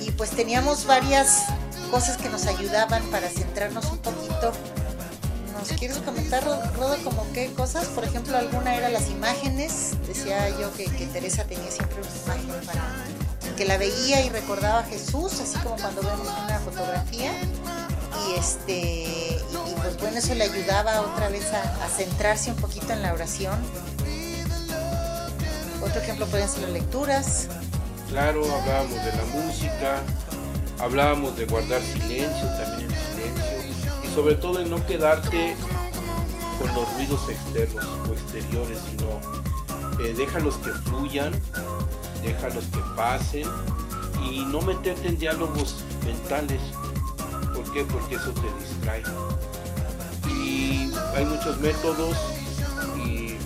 Y 0.00 0.10
pues 0.12 0.30
teníamos 0.30 0.86
varias 0.86 1.42
cosas 1.90 2.16
que 2.16 2.30
nos 2.30 2.46
ayudaban 2.46 3.02
para 3.10 3.28
centrarnos 3.28 3.84
un 3.92 3.98
poquito 3.98 4.52
¿Nos 5.68 5.78
quieres 5.78 5.98
comentar, 5.98 6.42
Ro- 6.42 6.60
Rodo, 6.76 6.96
como 7.04 7.24
qué 7.32 7.52
cosas? 7.52 7.86
Por 7.86 8.02
ejemplo, 8.02 8.36
alguna 8.36 8.74
era 8.74 8.88
las 8.88 9.08
imágenes. 9.10 9.92
Decía 10.08 10.48
yo 10.58 10.74
que, 10.74 10.88
Teresa 11.12 11.44
tenía 11.44 11.70
siempre 11.70 11.98
una 12.00 12.34
imagen 12.36 12.66
para 12.66 13.54
que 13.56 13.64
la 13.64 13.78
veía 13.78 14.22
y 14.26 14.30
recordaba 14.30 14.80
a 14.80 14.82
Jesús, 14.82 15.34
así 15.40 15.56
como 15.62 15.76
cuando 15.76 16.02
vemos 16.02 16.26
una 16.44 16.58
fotografía. 16.58 17.30
Y 18.26 18.38
este 18.40 18.72
y, 18.72 19.36
y, 19.70 19.74
pues 19.76 19.96
bueno, 20.00 20.18
eso 20.18 20.34
le 20.34 20.44
ayudaba 20.44 21.00
otra 21.00 21.28
vez 21.28 21.44
a, 21.52 21.88
centrarse 21.88 22.50
un 22.50 22.56
poquito 22.56 22.92
en 22.92 23.02
la 23.02 23.12
oración. 23.12 23.56
Otro 25.80 26.00
ejemplo 26.00 26.26
podrían 26.26 26.48
ser 26.48 26.62
las 26.62 26.70
lecturas. 26.72 27.46
Claro, 28.08 28.42
hablábamos 28.52 29.04
de 29.04 29.12
la 29.12 29.24
música, 29.32 30.00
hablábamos 30.80 31.36
de 31.36 31.44
guardar 31.46 31.80
silencio, 31.82 32.46
también 32.58 32.81
sobre 34.14 34.34
todo 34.34 34.60
en 34.60 34.68
no 34.68 34.84
quedarte 34.86 35.56
con 36.58 36.74
los 36.74 36.94
ruidos 36.94 37.28
externos 37.28 37.86
o 38.08 38.12
exteriores, 38.12 38.78
sino 38.90 40.04
eh, 40.04 40.14
déjalos 40.14 40.56
que 40.56 40.70
fluyan, 40.70 41.32
déjalos 42.22 42.64
que 42.66 42.80
pasen 42.94 43.46
y 44.30 44.44
no 44.44 44.60
meterte 44.60 45.08
en 45.08 45.18
diálogos 45.18 45.84
mentales. 46.04 46.60
¿Por 47.54 47.72
qué? 47.72 47.84
Porque 47.84 48.16
eso 48.16 48.32
te 48.32 48.48
distrae. 48.60 49.02
Y 50.28 50.92
hay 51.16 51.24
muchos 51.24 51.58
métodos 51.60 52.16
y 53.04 53.36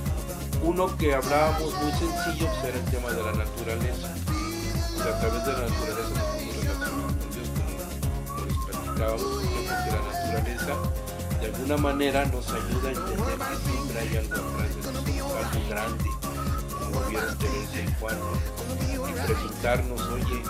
uno 0.62 0.97
que 0.97 1.14
hablábamos 1.14 1.75
muy 1.75 1.93
sencillo 1.93 2.49
pues, 2.49 2.64
era 2.64 2.79
el 2.79 2.85
tema 2.87 3.11
de 3.11 3.23
la 3.23 3.33
naturaleza. 3.33 4.14
A 5.01 5.21
través 5.21 5.47
de 5.47 5.53
la 5.53 5.69
naturaleza 5.69 6.26
que 8.97 9.03
la 9.03 10.01
naturaleza 10.01 10.74
de 11.40 11.47
alguna 11.47 11.76
manera 11.76 12.24
nos 12.26 12.49
ayuda 12.49 12.88
a 12.88 12.92
entender 12.92 13.38
que 13.38 13.70
siempre 13.70 14.01
hay 14.01 14.16
algo 14.16 14.34
atrás 14.34 14.74
de 14.74 14.82
nosotros, 14.82 15.32
algo 15.36 15.68
grande, 15.68 16.11
como 16.78 17.01
vieron 17.09 17.38
Teresa 17.38 17.80
y 17.84 17.94
Juan, 18.01 18.16
y 19.09 19.26
preguntarnos, 19.26 20.01
oye, 20.01 20.42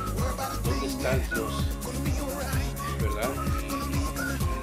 ¿dónde 0.64 0.86
está 0.86 1.18
Dios? 1.34 1.64
¿Verdad? 3.00 3.30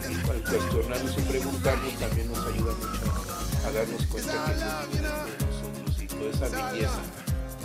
Y, 0.10 0.32
al 0.32 0.44
cuestionarnos 0.44 1.18
y 1.18 1.22
preguntarnos 1.22 1.94
también 2.00 2.28
nos 2.32 2.46
ayuda 2.48 2.74
mucho 2.76 3.68
a 3.68 3.72
darnos 3.72 4.06
cuenta 4.08 4.46
que 4.46 4.54
Dios 4.54 4.74
dentro 4.92 5.26
de 5.26 5.38
nosotros 5.46 6.02
y 6.02 6.08
toda 6.08 6.30
esa 6.30 6.72
belleza 6.72 7.02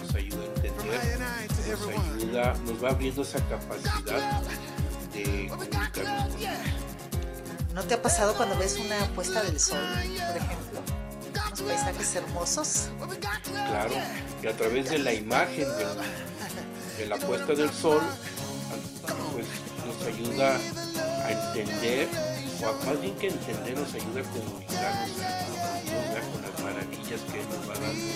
nos 0.02 0.14
ayuda 0.14 0.42
a 0.42 0.46
entender, 0.46 1.20
nos 1.68 1.88
ayuda, 1.88 2.54
nos 2.64 2.84
va 2.84 2.88
abriendo 2.90 3.22
esa 3.22 3.38
capacidad 3.48 4.42
de 5.24 5.48
comunicarnos 5.48 6.28
con 6.28 6.38
Dios. 6.38 6.52
¿No 7.74 7.82
te 7.84 7.94
ha 7.94 8.02
pasado 8.02 8.34
cuando 8.34 8.58
ves 8.58 8.76
una 8.76 8.98
puesta 9.14 9.42
del 9.42 9.60
sol, 9.60 9.78
por 9.92 10.36
ejemplo? 10.36 10.80
Unos 11.46 11.60
paisajes 11.62 12.14
hermosos. 12.16 12.88
Claro, 13.52 13.94
y 14.42 14.46
a 14.46 14.56
través 14.56 14.90
de 14.90 14.98
la 14.98 15.12
imagen 15.12 15.64
de, 15.64 15.86
de 16.98 17.06
la 17.06 17.16
puesta 17.16 17.54
del 17.54 17.70
sol, 17.72 18.00
pues 19.32 19.46
nos 19.86 20.02
ayuda 20.06 20.58
a 21.24 21.30
entender, 21.30 22.08
o 22.62 22.66
a, 22.66 22.72
más 22.84 23.00
bien 23.00 23.14
que 23.16 23.28
entender, 23.28 23.78
nos 23.78 23.94
ayuda 23.94 24.20
a 24.20 24.24
comunicarnos 24.24 25.10
con 26.32 26.42
las 26.42 26.54
maravillas 26.62 27.20
que 27.30 27.38
nos 27.44 27.62
va 27.68 27.74
dando. 27.74 28.06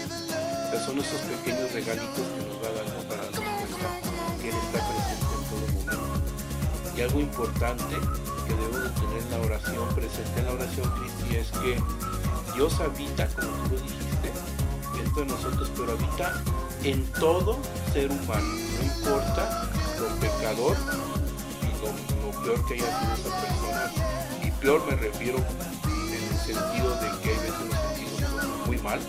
O 0.66 0.70
sea, 0.70 0.86
son 0.86 0.98
esos 0.98 1.20
pequeños 1.20 1.72
regalitos 1.72 2.26
que 2.34 2.42
nos 2.48 2.56
va 2.62 2.70
dando 2.72 3.08
para 3.08 3.22
darnos 3.22 3.40
cuenta 3.40 3.88
que 4.40 4.50
Y 6.96 7.00
algo 7.00 7.20
importante 7.20 7.96
que 8.46 8.54
debemos 8.54 8.82
de 8.82 8.90
tener 9.00 9.22
en 9.22 9.30
la 9.30 9.38
oración, 9.46 9.88
presente 9.94 10.40
en 10.40 10.46
la 10.46 10.52
oración, 10.52 10.90
Cristi, 10.98 11.36
es 11.36 11.50
que 11.50 11.82
Dios 12.54 12.78
habita, 12.80 13.26
como 13.28 13.48
tú 13.64 13.74
lo 13.74 13.80
dijiste, 13.80 14.32
dentro 14.96 15.24
de 15.24 15.26
nosotros, 15.26 15.70
pero 15.74 15.92
habita 15.92 16.42
en 16.84 17.04
todo 17.12 17.58
ser 17.92 18.10
humano, 18.10 18.44
no 18.44 18.84
importa 18.84 19.70
lo 19.98 20.08
pecador 20.16 20.76
y 21.62 21.66
lo, 21.80 22.42
peor 22.42 22.66
que 22.66 22.74
haya 22.74 23.00
sido 23.00 23.14
esa 23.14 23.40
persona. 23.40 23.92
Y 24.44 24.50
peor 24.50 24.84
me 24.86 24.96
refiero 24.96 25.38
en 25.38 26.24
el 26.30 26.38
sentido 26.38 26.94
de 26.96 27.10
que 27.22 27.30
hay 27.30 27.36
veces 27.36 27.64
nos 27.70 27.80
sentimos 27.80 28.66
muy 28.66 28.78
mal 28.78 29.00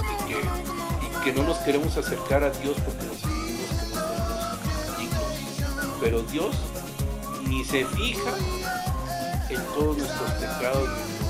y 0.00 0.28
que, 0.28 0.38
y 0.40 1.24
que 1.24 1.32
no 1.32 1.46
nos 1.46 1.58
queremos 1.58 1.96
acercar 1.96 2.42
a 2.42 2.50
Dios 2.50 2.76
porque 2.84 3.04
nos 3.04 3.18
sentimos 3.18 3.68
que 3.78 4.80
no 4.80 4.98
dignos. 4.98 6.00
Pero 6.00 6.22
Dios 6.22 6.56
ni 7.52 7.64
se 7.64 7.84
fija 7.84 8.34
en 9.50 9.62
todos 9.74 9.98
nuestros 9.98 10.30
pecados, 10.32 10.88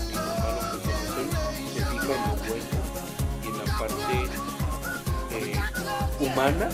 en 0.09 0.17
lo 0.17 0.35
malo 0.37 0.61
que 0.73 0.89
se 0.89 1.85
fija 1.85 2.13
en 2.13 2.29
lo 2.29 2.37
bueno 2.47 2.71
y 3.43 3.47
en 3.49 3.59
la 3.59 3.65
parte 3.79 4.15
eh, 5.33 5.61
humana 6.21 6.69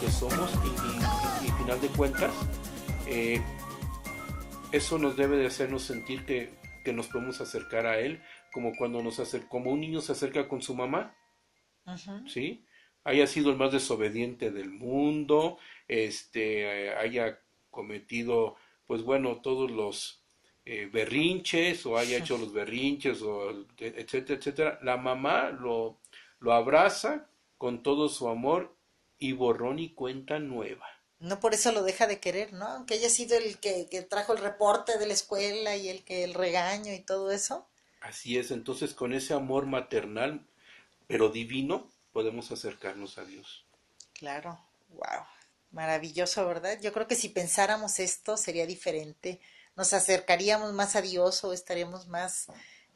que 0.00 0.10
somos 0.10 0.50
y, 0.64 1.46
y, 1.46 1.50
final 1.50 1.80
de 1.80 1.88
cuentas 1.88 2.32
eh, 3.06 3.42
eso 4.72 4.98
nos 4.98 5.16
debe 5.16 5.36
de 5.36 5.46
hacernos 5.46 5.82
sentir 5.82 6.24
que, 6.24 6.54
que, 6.84 6.92
nos 6.92 7.08
podemos 7.08 7.40
acercar 7.40 7.86
a 7.86 7.98
él 7.98 8.22
como 8.52 8.72
cuando 8.76 9.02
nos 9.02 9.18
acerca, 9.18 9.48
como 9.48 9.70
un 9.70 9.80
niño 9.80 10.00
se 10.00 10.12
acerca 10.12 10.48
con 10.48 10.62
su 10.62 10.74
mamá. 10.74 11.14
Sí 12.26 12.64
haya 13.04 13.26
sido 13.26 13.50
el 13.50 13.56
más 13.56 13.72
desobediente 13.72 14.50
del 14.50 14.70
mundo 14.70 15.58
este 15.86 16.90
haya 16.94 17.40
cometido 17.70 18.56
pues 18.88 19.02
bueno 19.02 19.40
todos 19.40 19.70
los 19.70 20.20
eh, 20.64 20.90
berrinches 20.92 21.86
o 21.86 21.96
haya 21.96 22.18
hecho 22.18 22.36
los 22.36 22.52
berrinches 22.52 23.22
o 23.22 23.64
etcétera 23.78 24.38
etcétera 24.38 24.78
la 24.82 24.96
mamá 24.96 25.50
lo 25.50 25.98
lo 26.40 26.52
abraza 26.52 27.28
con 27.56 27.82
todo 27.82 28.08
su 28.08 28.28
amor 28.28 28.74
y 29.18 29.32
borrón 29.32 29.78
y 29.78 29.90
cuenta 29.90 30.38
nueva. 30.38 30.86
No 31.18 31.40
por 31.40 31.54
eso 31.54 31.72
lo 31.72 31.82
deja 31.82 32.06
de 32.06 32.20
querer, 32.20 32.52
¿no? 32.52 32.66
Aunque 32.66 32.94
haya 32.94 33.10
sido 33.10 33.36
el 33.36 33.58
que, 33.58 34.06
trajo 34.08 34.32
el 34.34 34.38
reporte 34.38 34.98
de 34.98 35.06
la 35.06 35.14
escuela 35.14 35.76
y 35.76 35.88
el 35.88 36.04
que 36.04 36.22
el 36.22 36.34
regaño 36.34 36.92
y 36.94 37.00
todo 37.00 37.32
eso. 37.32 37.66
Así 38.00 38.38
es, 38.38 38.52
entonces 38.52 38.94
con 38.94 39.12
ese 39.12 39.34
amor 39.34 39.66
maternal, 39.66 40.46
pero 41.08 41.30
divino, 41.30 41.90
podemos 42.12 42.52
acercarnos 42.52 43.18
a 43.18 43.24
Dios. 43.24 43.64
Claro, 44.12 44.60
wow, 44.90 45.24
maravilloso, 45.70 46.46
¿verdad? 46.46 46.78
Yo 46.80 46.92
creo 46.92 47.06
que 47.06 47.14
si 47.14 47.28
pensáramos 47.28 47.98
esto 47.98 48.36
sería 48.36 48.66
diferente, 48.66 49.40
nos 49.76 49.92
acercaríamos 49.92 50.72
más 50.72 50.96
a 50.96 51.02
Dios 51.02 51.44
o 51.44 51.52
estaríamos 51.52 52.08
más 52.08 52.46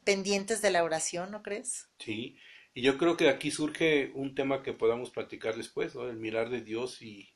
pendientes 0.03 0.61
de 0.61 0.71
la 0.71 0.83
oración, 0.83 1.31
¿no 1.31 1.43
crees? 1.43 1.87
Sí, 1.99 2.37
y 2.73 2.81
yo 2.81 2.97
creo 2.97 3.15
que 3.17 3.29
aquí 3.29 3.51
surge 3.51 4.11
un 4.15 4.35
tema 4.35 4.63
que 4.63 4.73
podamos 4.73 5.11
platicar 5.11 5.55
después, 5.55 5.95
¿no? 5.95 6.09
El 6.09 6.17
mirar 6.17 6.49
de 6.49 6.61
Dios 6.61 7.01
y 7.01 7.33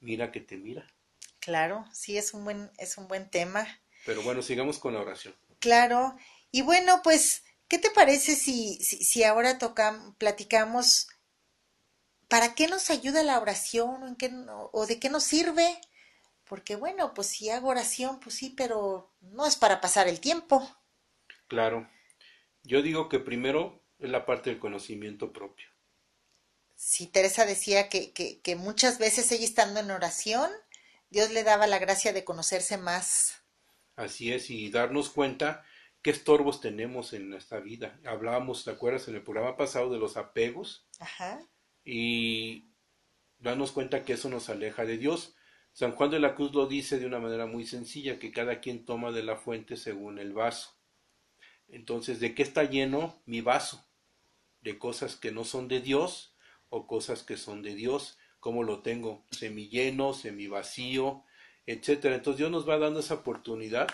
mira 0.00 0.32
que 0.32 0.40
te 0.40 0.56
mira. 0.56 0.86
Claro, 1.40 1.84
sí, 1.92 2.16
es 2.16 2.34
un 2.34 2.44
buen, 2.44 2.70
es 2.78 2.96
un 2.96 3.08
buen 3.08 3.28
tema. 3.28 3.66
Pero 4.04 4.22
bueno, 4.22 4.42
sigamos 4.42 4.78
con 4.78 4.94
la 4.94 5.00
oración. 5.00 5.34
Claro. 5.58 6.16
Y 6.50 6.62
bueno, 6.62 7.00
pues, 7.02 7.44
¿qué 7.68 7.78
te 7.78 7.90
parece 7.90 8.36
si, 8.36 8.76
si, 8.82 9.04
si 9.04 9.24
ahora 9.24 9.58
tocamos, 9.58 10.14
platicamos 10.16 11.08
para 12.28 12.54
qué 12.54 12.68
nos 12.68 12.90
ayuda 12.90 13.22
la 13.22 13.40
oración 13.40 14.02
o, 14.02 14.06
en 14.08 14.16
qué, 14.16 14.30
o 14.72 14.86
de 14.86 14.98
qué 14.98 15.08
nos 15.08 15.24
sirve? 15.24 15.80
Porque 16.44 16.76
bueno, 16.76 17.14
pues 17.14 17.28
si 17.28 17.50
hago 17.50 17.68
oración, 17.68 18.20
pues 18.20 18.36
sí, 18.36 18.50
pero 18.56 19.12
no 19.20 19.46
es 19.46 19.56
para 19.56 19.80
pasar 19.80 20.08
el 20.08 20.20
tiempo. 20.20 20.68
Claro. 21.48 21.88
Yo 22.62 22.82
digo 22.82 23.08
que 23.08 23.20
primero 23.20 23.82
es 23.98 24.10
la 24.10 24.26
parte 24.26 24.50
del 24.50 24.58
conocimiento 24.58 25.32
propio. 25.32 25.66
Sí, 26.74 27.06
Teresa 27.06 27.46
decía 27.46 27.88
que, 27.88 28.12
que, 28.12 28.40
que 28.40 28.54
muchas 28.54 28.98
veces 28.98 29.32
ella 29.32 29.44
estando 29.44 29.80
en 29.80 29.90
oración, 29.90 30.50
Dios 31.10 31.30
le 31.30 31.42
daba 31.42 31.66
la 31.66 31.78
gracia 31.78 32.12
de 32.12 32.24
conocerse 32.24 32.76
más. 32.76 33.42
Así 33.96 34.32
es, 34.32 34.50
y 34.50 34.70
darnos 34.70 35.08
cuenta 35.08 35.64
qué 36.02 36.10
estorbos 36.10 36.60
tenemos 36.60 37.12
en 37.14 37.30
nuestra 37.30 37.60
vida. 37.60 37.98
Hablábamos, 38.04 38.64
¿te 38.64 38.70
acuerdas, 38.70 39.08
en 39.08 39.16
el 39.16 39.22
programa 39.22 39.56
pasado 39.56 39.90
de 39.90 39.98
los 39.98 40.16
apegos? 40.16 40.86
Ajá. 41.00 41.40
Y 41.86 42.64
darnos 43.38 43.70
cuenta 43.70 44.04
que 44.04 44.14
eso 44.14 44.28
nos 44.28 44.50
aleja 44.50 44.84
de 44.84 44.98
Dios. 44.98 45.36
San 45.72 45.92
Juan 45.92 46.10
de 46.10 46.18
la 46.18 46.34
Cruz 46.34 46.52
lo 46.52 46.66
dice 46.66 46.98
de 46.98 47.06
una 47.06 47.20
manera 47.20 47.46
muy 47.46 47.64
sencilla, 47.64 48.18
que 48.18 48.32
cada 48.32 48.60
quien 48.60 48.84
toma 48.84 49.12
de 49.12 49.22
la 49.22 49.36
fuente 49.36 49.76
según 49.76 50.18
el 50.18 50.32
vaso. 50.32 50.76
Entonces, 51.68 52.18
¿de 52.18 52.34
qué 52.34 52.42
está 52.42 52.64
lleno 52.64 53.22
mi 53.24 53.40
vaso? 53.40 53.86
¿De 54.62 54.78
cosas 54.78 55.14
que 55.14 55.30
no 55.30 55.44
son 55.44 55.68
de 55.68 55.80
Dios 55.80 56.34
o 56.70 56.88
cosas 56.88 57.22
que 57.22 57.36
son 57.36 57.62
de 57.62 57.76
Dios? 57.76 58.18
¿Cómo 58.40 58.64
lo 58.64 58.80
tengo? 58.80 59.24
¿Semi 59.30 59.68
lleno, 59.68 60.12
semi 60.12 60.48
vacío, 60.48 61.22
etcétera? 61.66 62.16
Entonces, 62.16 62.38
Dios 62.38 62.50
nos 62.50 62.68
va 62.68 62.78
dando 62.78 62.98
esa 62.98 63.14
oportunidad 63.14 63.86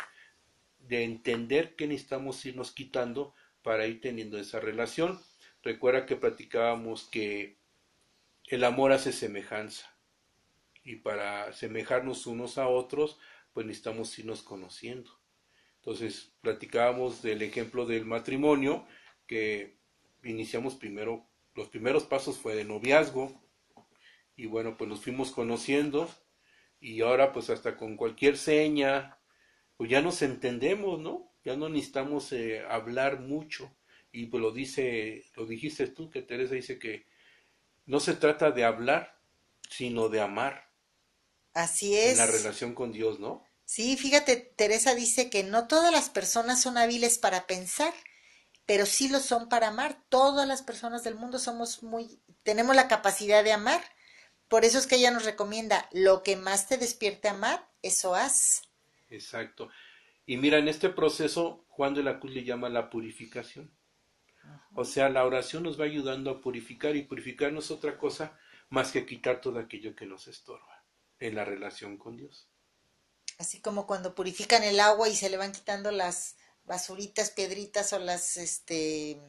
de 0.79 1.05
entender 1.05 1.77
qué 1.77 1.87
necesitamos 1.87 2.45
irnos 2.47 2.73
quitando 2.73 3.35
para 3.63 3.87
ir 3.87 4.01
teniendo 4.01 4.39
esa 4.39 4.61
relación. 4.61 5.21
Recuerda 5.63 6.07
que 6.07 6.17
platicábamos 6.17 7.05
que 7.05 7.62
el 8.47 8.65
amor 8.65 8.93
hace 8.93 9.13
semejanza 9.13 9.93
y 10.85 10.97
para 10.97 11.53
semejarnos 11.53 12.27
unos 12.27 12.59
a 12.59 12.69
otros, 12.69 13.19
pues 13.53 13.67
necesitamos 13.67 14.19
irnos 14.19 14.43
conociendo. 14.43 15.11
Entonces, 15.77 16.33
platicábamos 16.41 17.23
del 17.23 17.43
ejemplo 17.43 17.87
del 17.87 18.05
matrimonio, 18.05 18.87
que 19.27 19.79
iniciamos 20.23 20.75
primero, 20.77 21.29
los 21.55 21.69
primeros 21.69 22.05
pasos 22.05 22.39
fue 22.39 22.55
de 22.55 22.65
noviazgo, 22.65 23.41
y 24.37 24.47
bueno, 24.47 24.77
pues 24.77 24.89
nos 24.89 25.01
fuimos 25.01 25.31
conociendo, 25.31 26.09
y 26.81 27.01
ahora 27.01 27.33
pues 27.33 27.51
hasta 27.51 27.77
con 27.77 27.97
cualquier 27.97 28.37
seña, 28.37 29.19
pues 29.77 29.91
ya 29.91 30.01
nos 30.03 30.23
entendemos, 30.23 31.01
¿no? 31.01 31.33
Ya 31.45 31.57
no 31.57 31.69
necesitamos 31.69 32.33
eh, 32.33 32.65
hablar 32.69 33.21
mucho, 33.21 33.77
y 34.13 34.27
pues 34.27 34.41
lo 34.41 34.53
dice, 34.53 35.25
lo 35.37 35.47
dijiste 35.47 35.89
tú, 35.89 36.11
que 36.11 36.23
Teresa 36.23 36.55
dice 36.55 36.79
que 36.79 37.07
no 37.87 38.01
se 38.01 38.15
trata 38.15 38.51
de 38.51 38.65
hablar, 38.65 39.19
sino 39.69 40.09
de 40.09 40.21
amar. 40.21 40.71
Así 41.55 41.97
es. 41.97 42.13
En 42.13 42.19
la 42.19 42.27
relación 42.27 42.75
con 42.75 42.93
Dios, 42.93 43.21
¿no? 43.21 43.45
Sí, 43.65 43.97
fíjate, 43.97 44.37
Teresa 44.37 44.95
dice 44.95 45.31
que 45.31 45.45
no 45.45 45.67
todas 45.67 45.93
las 45.93 46.11
personas 46.11 46.61
son 46.61 46.77
hábiles 46.77 47.19
para 47.19 47.47
pensar, 47.47 47.95
pero 48.67 48.87
sí 48.87 49.09
lo 49.09 49.19
son 49.21 49.49
para 49.49 49.69
amar. 49.69 50.03
Todas 50.09 50.47
las 50.47 50.63
personas 50.63 51.05
del 51.05 51.15
mundo 51.15 51.39
somos 51.39 51.83
muy, 51.83 52.21
tenemos 52.43 52.77
la 52.77 52.89
capacidad 52.89 53.43
de 53.43 53.53
amar. 53.53 53.83
Por 54.49 54.65
eso 54.65 54.79
es 54.79 54.87
que 54.87 54.97
ella 54.97 55.11
nos 55.11 55.25
recomienda, 55.25 55.89
lo 55.93 56.23
que 56.23 56.37
más 56.37 56.69
te 56.69 56.77
despierte 56.77 57.29
amar, 57.29 57.67
eso 57.81 58.15
haz. 58.15 58.63
Exacto. 59.09 59.71
Y 60.27 60.37
mira, 60.37 60.59
en 60.59 60.69
este 60.69 60.91
proceso, 60.91 61.65
Juan 61.69 61.95
de 61.95 62.03
la 62.03 62.21
Cruz 62.21 62.35
le 62.35 62.45
llama 62.45 62.69
la 62.69 62.91
purificación. 62.91 63.71
O 64.75 64.85
sea, 64.85 65.09
la 65.09 65.25
oración 65.25 65.63
nos 65.63 65.79
va 65.79 65.85
ayudando 65.85 66.31
a 66.31 66.41
purificar 66.41 66.97
y 66.97 67.03
purificar 67.03 67.53
no 67.53 67.61
es 67.61 67.71
otra 67.71 67.99
cosa 67.99 68.39
más 68.71 68.91
que 68.91 69.05
quitar 69.05 69.41
todo 69.41 69.59
aquello 69.59 69.95
que 69.95 70.07
nos 70.07 70.29
estorba 70.29 70.83
en 71.19 71.35
la 71.35 71.45
relación 71.45 71.99
con 71.99 72.17
Dios. 72.17 72.49
Así 73.39 73.61
como 73.61 73.87
cuando 73.87 74.15
purifican 74.15 74.63
el 74.63 74.81
agua 74.81 75.09
y 75.09 75.17
se 75.17 75.29
le 75.29 75.37
van 75.37 75.53
quitando 75.53 75.91
las 75.91 76.37
basuritas, 76.65 77.31
piedritas 77.31 77.93
o 77.93 77.99
las, 77.99 78.37
este, 78.37 79.21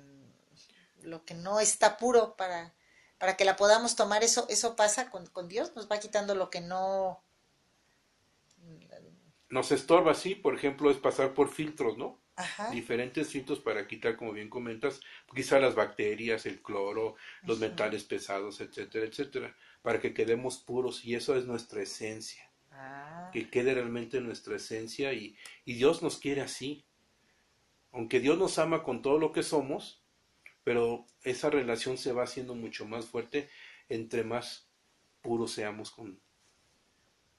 lo 1.01 1.25
que 1.25 1.33
no 1.33 1.59
está 1.59 1.97
puro 1.97 2.35
para, 2.35 2.73
para 3.17 3.35
que 3.35 3.45
la 3.45 3.55
podamos 3.55 3.95
tomar, 3.95 4.23
eso, 4.23 4.45
eso 4.49 4.75
pasa 4.75 5.09
con, 5.09 5.25
con 5.27 5.47
Dios, 5.47 5.75
nos 5.75 5.89
va 5.89 5.99
quitando 5.99 6.35
lo 6.35 6.49
que 6.49 6.61
no... 6.61 7.23
Nos 9.53 9.71
estorba, 9.71 10.15
sí, 10.15 10.33
por 10.33 10.55
ejemplo, 10.55 10.89
es 10.89 10.97
pasar 10.97 11.35
por 11.35 11.47
filtros, 11.47 11.95
¿no? 11.95 12.19
Ajá. 12.35 12.71
Diferentes 12.71 13.29
filtros 13.29 13.59
para 13.59 13.87
quitar, 13.87 14.17
como 14.17 14.31
bien 14.31 14.49
comentas, 14.49 14.99
quizá 15.35 15.59
las 15.59 15.75
bacterias, 15.75 16.47
el 16.47 16.59
cloro, 16.59 17.15
los 17.43 17.59
metales 17.59 18.03
pesados, 18.03 18.61
etcétera, 18.61 19.05
etcétera, 19.05 19.55
para 19.83 20.01
que 20.01 20.15
quedemos 20.15 20.57
puros 20.57 21.05
y 21.05 21.13
eso 21.13 21.35
es 21.35 21.45
nuestra 21.45 21.83
esencia. 21.83 22.49
Ah. 22.75 23.29
que 23.31 23.51
quede 23.51 23.75
realmente 23.75 24.19
nuestra 24.19 24.55
esencia 24.55 25.13
y, 25.13 25.37
y 25.63 25.75
Dios 25.75 26.01
nos 26.01 26.17
quiere 26.17 26.41
así. 26.41 26.83
Aunque 27.91 28.19
Dios 28.19 28.39
nos 28.39 28.57
ama 28.57 28.81
con 28.81 29.03
todo 29.03 29.19
lo 29.19 29.31
que 29.31 29.43
somos, 29.43 30.03
pero 30.63 31.05
esa 31.21 31.51
relación 31.51 31.99
se 31.99 32.13
va 32.13 32.23
haciendo 32.23 32.55
mucho 32.55 32.87
más 32.87 33.05
fuerte 33.05 33.47
entre 33.89 34.23
más 34.23 34.67
puros 35.21 35.51
seamos 35.51 35.91
con 35.91 36.19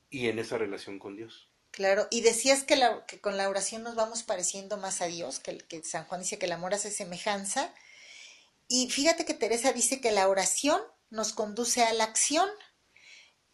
y 0.09 0.29
en 0.29 0.39
esa 0.39 0.57
relación 0.57 1.01
con 1.01 1.17
Dios. 1.17 1.51
Claro, 1.75 2.07
y 2.11 2.20
decías 2.20 2.62
que, 2.62 2.77
la, 2.77 3.05
que 3.07 3.20
con 3.20 3.37
la 3.37 3.49
oración 3.49 3.83
nos 3.83 3.97
vamos 3.97 4.22
pareciendo 4.22 4.77
más 4.77 5.01
a 5.01 5.07
Dios, 5.07 5.41
que, 5.41 5.59
que 5.59 5.83
San 5.83 6.05
Juan 6.07 6.20
dice 6.20 6.39
que 6.39 6.47
el 6.47 6.53
amor 6.53 6.72
hace 6.72 6.91
semejanza. 6.91 7.75
Y 8.68 8.91
fíjate 8.91 9.25
que 9.25 9.35
Teresa 9.35 9.72
dice 9.72 10.01
que 10.01 10.12
la 10.12 10.29
oración 10.29 10.81
nos 11.11 11.33
conduce 11.33 11.83
a 11.83 11.93
la 11.93 12.05
acción 12.05 12.49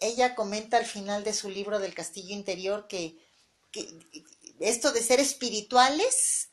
ella 0.00 0.34
comenta 0.34 0.78
al 0.78 0.86
final 0.86 1.24
de 1.24 1.34
su 1.34 1.50
libro 1.50 1.78
del 1.78 1.94
castillo 1.94 2.34
interior 2.34 2.88
que, 2.88 3.18
esto 4.58 4.92
de 4.92 5.02
ser 5.02 5.20
espirituales 5.20 6.49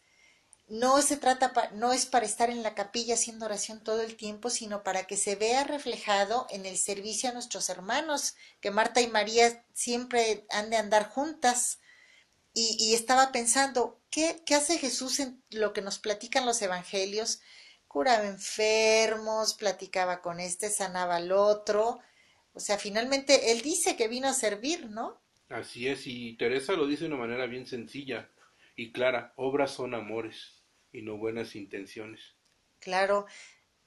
no 0.70 1.02
se 1.02 1.16
trata, 1.16 1.54
no 1.74 1.94
es 1.94 2.06
para 2.06 2.26
estar 2.26 2.50
en 2.50 2.62
la 2.62 2.76
capilla 2.76 3.14
haciendo 3.14 3.46
oración 3.46 3.82
todo 3.82 4.02
el 4.02 4.18
tiempo, 4.18 4.50
sino 4.50 4.84
para 4.84 5.06
que 5.06 5.16
se 5.16 5.36
vea 5.36 5.64
reflejado 5.64 6.46
en 6.50 6.66
el 6.66 6.78
servicio 6.78 7.30
a 7.30 7.34
nuestros 7.34 7.70
hermanos, 7.70 8.36
que 8.60 8.70
Marta 8.70 9.00
y 9.00 9.08
María 9.08 9.66
siempre 9.74 10.46
han 10.50 10.70
de 10.70 10.78
andar 10.78 11.10
juntas. 11.10 11.80
Y, 12.54 12.96
estaba 12.96 13.32
pensando, 13.32 14.02
¿qué, 14.10 14.42
¿qué 14.44 14.56
hace 14.56 14.80
Jesús 14.80 15.20
en 15.20 15.44
lo 15.52 15.74
que 15.74 15.84
nos 15.84 16.00
platican 16.00 16.44
los 16.44 16.60
evangelios? 16.64 17.40
Curaba 17.88 18.26
enfermos, 18.26 19.54
platicaba 19.54 20.24
con 20.24 20.40
este, 20.40 20.72
sanaba 20.72 21.18
al 21.18 21.32
otro. 21.32 22.00
O 22.54 22.60
sea, 22.60 22.80
finalmente 22.80 23.52
él 23.52 23.62
dice 23.62 23.96
que 23.96 24.08
vino 24.08 24.28
a 24.28 24.34
servir, 24.34 24.90
¿no? 24.90 25.22
Así 25.50 25.88
es, 25.88 26.08
y 26.08 26.36
Teresa 26.36 26.74
lo 26.74 26.88
dice 26.88 27.04
de 27.04 27.12
una 27.14 27.20
manera 27.20 27.46
bien 27.46 27.68
sencilla 27.68 28.28
y 28.76 28.92
clara, 28.92 29.34
obras 29.38 29.72
son 29.72 29.94
amores 29.94 30.57
y 30.92 31.02
no 31.02 31.18
buenas 31.18 31.56
intenciones. 31.56 32.22
Claro, 32.80 33.26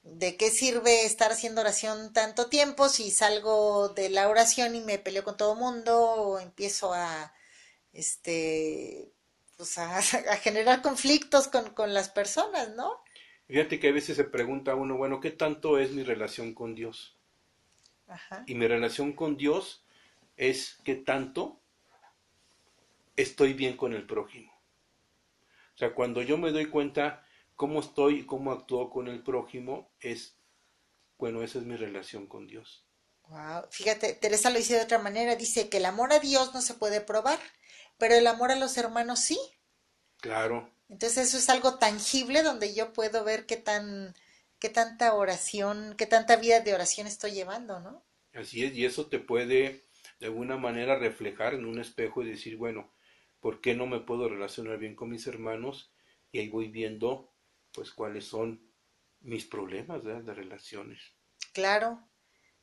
¿de 0.02 0.36
qué 0.36 0.50
sirve 0.50 1.04
estar 1.04 1.32
haciendo 1.32 1.60
oración 1.60 2.12
tanto 2.12 2.48
tiempo 2.48 2.88
si 2.88 3.10
salgo 3.10 3.90
de 3.90 4.10
la 4.10 4.28
oración 4.28 4.74
y 4.74 4.80
me 4.80 4.98
peleo 4.98 5.24
con 5.24 5.36
todo 5.36 5.54
el 5.54 5.58
mundo 5.58 5.98
o 6.00 6.38
empiezo 6.38 6.92
a, 6.92 7.32
este, 7.92 9.12
pues 9.56 9.78
a, 9.78 10.02
generar 10.02 10.82
conflictos 10.82 11.48
con, 11.48 11.70
con 11.74 11.94
las 11.94 12.08
personas, 12.08 12.74
¿no? 12.74 13.02
Fíjate 13.46 13.80
que 13.80 13.88
a 13.88 13.92
veces 13.92 14.16
se 14.16 14.24
pregunta 14.24 14.74
uno, 14.74 14.96
bueno, 14.96 15.20
¿qué 15.20 15.30
tanto 15.30 15.78
es 15.78 15.90
mi 15.90 16.04
relación 16.04 16.54
con 16.54 16.74
Dios? 16.74 17.16
Ajá. 18.06 18.44
Y 18.46 18.54
mi 18.54 18.66
relación 18.66 19.12
con 19.12 19.36
Dios 19.36 19.84
es 20.36 20.78
qué 20.84 20.94
tanto 20.94 21.60
estoy 23.16 23.52
bien 23.52 23.76
con 23.76 23.92
el 23.92 24.06
prójimo. 24.06 24.49
O 25.80 25.82
sea, 25.82 25.94
cuando 25.94 26.20
yo 26.20 26.36
me 26.36 26.52
doy 26.52 26.66
cuenta 26.66 27.24
cómo 27.56 27.80
estoy 27.80 28.18
y 28.18 28.26
cómo 28.26 28.52
actúo 28.52 28.90
con 28.90 29.08
el 29.08 29.22
prójimo, 29.22 29.90
es, 29.98 30.36
bueno, 31.16 31.42
esa 31.42 31.58
es 31.58 31.64
mi 31.64 31.74
relación 31.74 32.26
con 32.26 32.46
Dios. 32.46 32.86
Wow. 33.28 33.62
Fíjate, 33.70 34.12
Teresa 34.12 34.50
lo 34.50 34.58
dice 34.58 34.74
de 34.74 34.82
otra 34.82 34.98
manera, 34.98 35.36
dice 35.36 35.70
que 35.70 35.78
el 35.78 35.86
amor 35.86 36.12
a 36.12 36.18
Dios 36.18 36.52
no 36.52 36.60
se 36.60 36.74
puede 36.74 37.00
probar, 37.00 37.38
pero 37.96 38.14
el 38.14 38.26
amor 38.26 38.50
a 38.50 38.56
los 38.56 38.76
hermanos 38.76 39.20
sí. 39.20 39.38
Claro. 40.18 40.70
Entonces 40.90 41.28
eso 41.28 41.38
es 41.38 41.48
algo 41.48 41.78
tangible 41.78 42.42
donde 42.42 42.74
yo 42.74 42.92
puedo 42.92 43.24
ver 43.24 43.46
qué 43.46 43.56
tan, 43.56 44.14
qué 44.58 44.68
tanta 44.68 45.14
oración, 45.14 45.94
qué 45.96 46.04
tanta 46.04 46.36
vida 46.36 46.60
de 46.60 46.74
oración 46.74 47.06
estoy 47.06 47.30
llevando, 47.30 47.80
¿no? 47.80 48.04
Así 48.34 48.64
es, 48.66 48.74
y 48.74 48.84
eso 48.84 49.06
te 49.06 49.18
puede 49.18 49.86
de 50.18 50.26
alguna 50.26 50.58
manera 50.58 50.98
reflejar 50.98 51.54
en 51.54 51.64
un 51.64 51.80
espejo 51.80 52.22
y 52.22 52.28
decir, 52.28 52.58
bueno, 52.58 52.92
¿por 53.40 53.60
qué 53.60 53.74
no 53.74 53.86
me 53.86 54.00
puedo 54.00 54.28
relacionar 54.28 54.78
bien 54.78 54.94
con 54.94 55.10
mis 55.10 55.26
hermanos? 55.26 55.92
Y 56.32 56.38
ahí 56.38 56.48
voy 56.48 56.68
viendo, 56.68 57.32
pues, 57.72 57.90
cuáles 57.90 58.26
son 58.26 58.72
mis 59.20 59.44
problemas 59.44 60.04
de 60.04 60.34
relaciones. 60.34 61.00
Claro. 61.52 62.08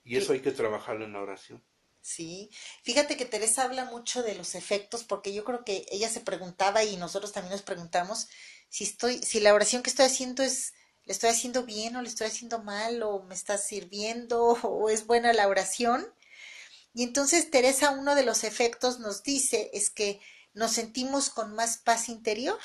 Y 0.04 0.18
eso 0.18 0.34
hay 0.34 0.40
que 0.40 0.52
trabajarlo 0.52 1.06
en 1.06 1.14
la 1.14 1.22
oración. 1.22 1.64
Sí, 2.08 2.50
fíjate 2.84 3.18
que 3.18 3.26
Teresa 3.26 3.66
habla 3.66 3.84
mucho 3.84 4.24
de 4.24 4.34
los 4.36 4.56
efectos, 4.56 5.04
porque 5.04 5.34
yo 5.34 5.44
creo 5.44 5.66
que 5.66 5.86
ella 5.92 6.08
se 6.08 6.22
preguntaba 6.22 6.86
y 6.86 6.96
nosotros 6.96 7.34
también 7.34 7.52
nos 7.52 7.64
preguntamos 7.64 8.30
si 8.70 8.86
estoy, 8.86 9.18
si 9.22 9.42
la 9.42 9.54
oración 9.54 9.84
que 9.84 9.90
estoy 9.90 10.06
haciendo 10.06 10.42
es, 10.42 10.74
le 11.04 11.12
estoy 11.12 11.30
haciendo 11.30 11.66
bien 11.66 11.98
o 11.98 12.02
le 12.02 12.08
estoy 12.08 12.28
haciendo 12.28 12.64
mal, 12.64 13.04
o 13.04 13.24
me 13.24 13.36
está 13.36 13.58
sirviendo, 13.58 14.40
o 14.64 14.90
es 14.90 15.06
buena 15.06 15.34
la 15.34 15.50
oración. 15.50 16.08
Y 16.94 17.04
entonces 17.04 17.52
Teresa, 17.52 17.92
uno 17.92 18.16
de 18.16 18.24
los 18.24 18.46
efectos 18.46 19.00
nos 19.00 19.24
dice 19.24 19.70
es 19.74 19.90
que 19.90 20.22
nos 20.58 20.72
sentimos 20.72 21.30
con 21.30 21.54
más 21.54 21.78
paz 21.78 22.10
interior. 22.10 22.60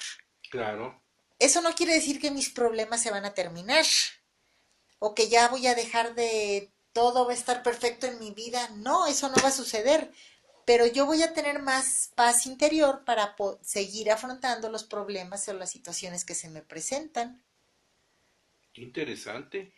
Claro. 0.50 1.02
Eso 1.38 1.60
no 1.60 1.74
quiere 1.74 1.92
decir 1.92 2.20
que 2.20 2.30
mis 2.30 2.48
problemas 2.48 3.02
se 3.02 3.10
van 3.10 3.26
a 3.26 3.34
terminar 3.34 3.84
o 4.98 5.14
que 5.14 5.28
ya 5.28 5.48
voy 5.48 5.66
a 5.66 5.74
dejar 5.74 6.14
de 6.14 6.72
todo 6.94 7.26
va 7.26 7.32
a 7.32 7.36
estar 7.36 7.62
perfecto 7.62 8.06
en 8.06 8.18
mi 8.18 8.30
vida. 8.30 8.66
No, 8.76 9.06
eso 9.06 9.28
no 9.28 9.34
va 9.42 9.48
a 9.48 9.52
suceder. 9.52 10.10
Pero 10.64 10.86
yo 10.86 11.04
voy 11.04 11.22
a 11.22 11.34
tener 11.34 11.60
más 11.60 12.12
paz 12.14 12.46
interior 12.46 13.04
para 13.04 13.36
seguir 13.62 14.10
afrontando 14.10 14.70
los 14.70 14.84
problemas 14.84 15.46
o 15.48 15.52
las 15.52 15.70
situaciones 15.70 16.24
que 16.24 16.34
se 16.34 16.48
me 16.48 16.62
presentan. 16.62 17.44
Qué 18.72 18.82
interesante. 18.82 19.74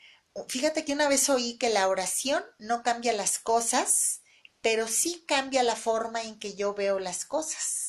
Fíjate 0.49 0.85
que 0.85 0.93
una 0.93 1.09
vez 1.09 1.29
oí 1.31 1.57
que 1.59 1.71
la 1.71 1.89
oración 1.89 2.45
no 2.59 2.83
cambia 2.83 3.13
las 3.13 3.39
cosas, 3.39 4.21
pero 4.61 4.87
sí 4.87 5.25
cambia 5.27 5.63
la 5.63 5.75
forma 5.75 6.23
en 6.23 6.39
que 6.39 6.55
yo 6.55 6.75
veo 6.75 7.01
las 7.01 7.25
cosas. 7.25 7.84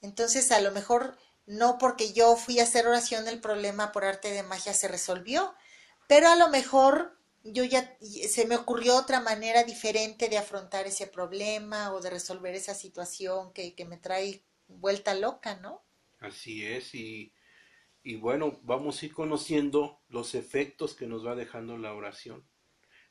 Entonces, 0.00 0.52
a 0.52 0.60
lo 0.60 0.70
mejor 0.72 1.16
no 1.46 1.78
porque 1.78 2.12
yo 2.12 2.36
fui 2.36 2.58
a 2.58 2.64
hacer 2.64 2.86
oración 2.86 3.28
el 3.28 3.40
problema 3.40 3.92
por 3.92 4.04
arte 4.04 4.32
de 4.32 4.42
magia 4.42 4.74
se 4.74 4.88
resolvió, 4.88 5.54
pero 6.08 6.28
a 6.28 6.36
lo 6.36 6.48
mejor 6.48 7.16
yo 7.44 7.64
ya 7.64 7.96
se 8.28 8.46
me 8.46 8.56
ocurrió 8.56 8.96
otra 8.96 9.20
manera 9.20 9.62
diferente 9.62 10.28
de 10.28 10.38
afrontar 10.38 10.86
ese 10.86 11.06
problema 11.06 11.92
o 11.92 12.00
de 12.00 12.10
resolver 12.10 12.54
esa 12.54 12.74
situación 12.74 13.52
que, 13.52 13.74
que 13.74 13.84
me 13.84 13.96
trae 13.96 14.42
vuelta 14.66 15.14
loca, 15.14 15.56
¿no? 15.56 15.82
Así 16.18 16.66
es, 16.66 16.94
y, 16.94 17.32
y 18.02 18.16
bueno, 18.16 18.58
vamos 18.62 19.00
a 19.00 19.06
ir 19.06 19.12
conociendo 19.12 20.00
los 20.08 20.34
efectos 20.34 20.94
que 20.94 21.06
nos 21.06 21.24
va 21.24 21.36
dejando 21.36 21.78
la 21.78 21.94
oración. 21.94 22.44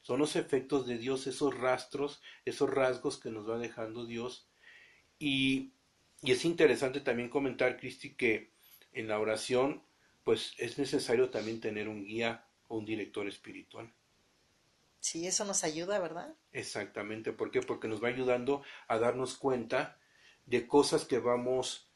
Son 0.02 0.20
los 0.20 0.36
efectos 0.36 0.86
de 0.86 0.98
Dios, 0.98 1.26
esos 1.28 1.58
rastros, 1.58 2.22
esos 2.44 2.70
rasgos 2.70 3.18
que 3.18 3.30
nos 3.30 3.50
va 3.50 3.58
dejando 3.58 4.06
Dios. 4.06 4.50
Y, 5.18 5.75
y 6.26 6.32
es 6.32 6.46
interesante 6.46 7.02
también 7.02 7.30
comentar, 7.30 7.78
Cristi, 7.78 8.16
que 8.16 8.52
en 8.94 9.08
la 9.08 9.20
oración, 9.20 9.84
pues 10.24 10.54
es 10.58 10.78
necesario 10.78 11.30
también 11.30 11.60
tener 11.60 11.88
un 11.88 12.04
guía 12.06 12.46
o 12.68 12.78
un 12.78 12.86
director 12.86 13.28
espiritual. 13.28 13.94
Sí, 15.00 15.28
eso 15.28 15.46
nos 15.46 15.64
ayuda, 15.64 16.00
¿verdad? 16.00 16.34
Exactamente. 16.52 17.32
¿Por 17.32 17.52
qué? 17.52 17.62
Porque 17.62 17.88
nos 17.88 18.04
va 18.04 18.08
ayudando 18.08 18.64
a 18.88 18.98
darnos 18.98 19.38
cuenta 19.38 20.00
de 20.48 20.66
cosas 20.68 21.06
que 21.06 21.20
vamos 21.20 21.88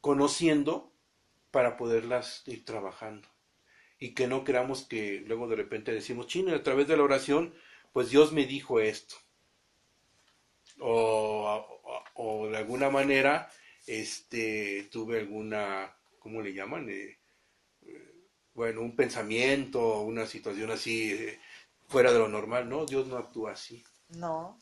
conociendo 0.00 0.92
para 1.52 1.76
poderlas 1.76 2.42
ir 2.46 2.64
trabajando 2.64 3.28
y 3.98 4.14
que 4.14 4.26
no 4.26 4.44
creamos 4.44 4.82
que 4.82 5.22
luego 5.26 5.46
de 5.48 5.56
repente 5.56 5.92
decimos, 5.92 6.26
chino, 6.26 6.54
a 6.54 6.62
través 6.62 6.88
de 6.88 6.96
la 6.96 7.04
oración, 7.04 7.54
pues 7.92 8.10
Dios 8.10 8.32
me 8.32 8.44
dijo 8.44 8.80
esto. 8.80 9.16
O, 10.78 12.48
de 12.50 12.56
alguna 12.56 12.90
manera, 12.90 13.50
este, 13.86 14.88
tuve 14.90 15.20
alguna, 15.20 15.94
¿cómo 16.18 16.42
le 16.42 16.52
llaman? 16.52 16.88
Eh, 16.88 17.18
eh, 17.82 18.14
bueno, 18.54 18.82
un 18.82 18.94
pensamiento, 18.94 20.00
una 20.00 20.26
situación 20.26 20.70
así 20.70 21.12
eh, 21.12 21.40
fuera 21.88 22.12
de 22.12 22.18
lo 22.18 22.28
normal, 22.28 22.68
¿no? 22.68 22.86
Dios 22.86 23.06
no 23.06 23.16
actúa 23.16 23.52
así. 23.52 23.84
No, 24.08 24.60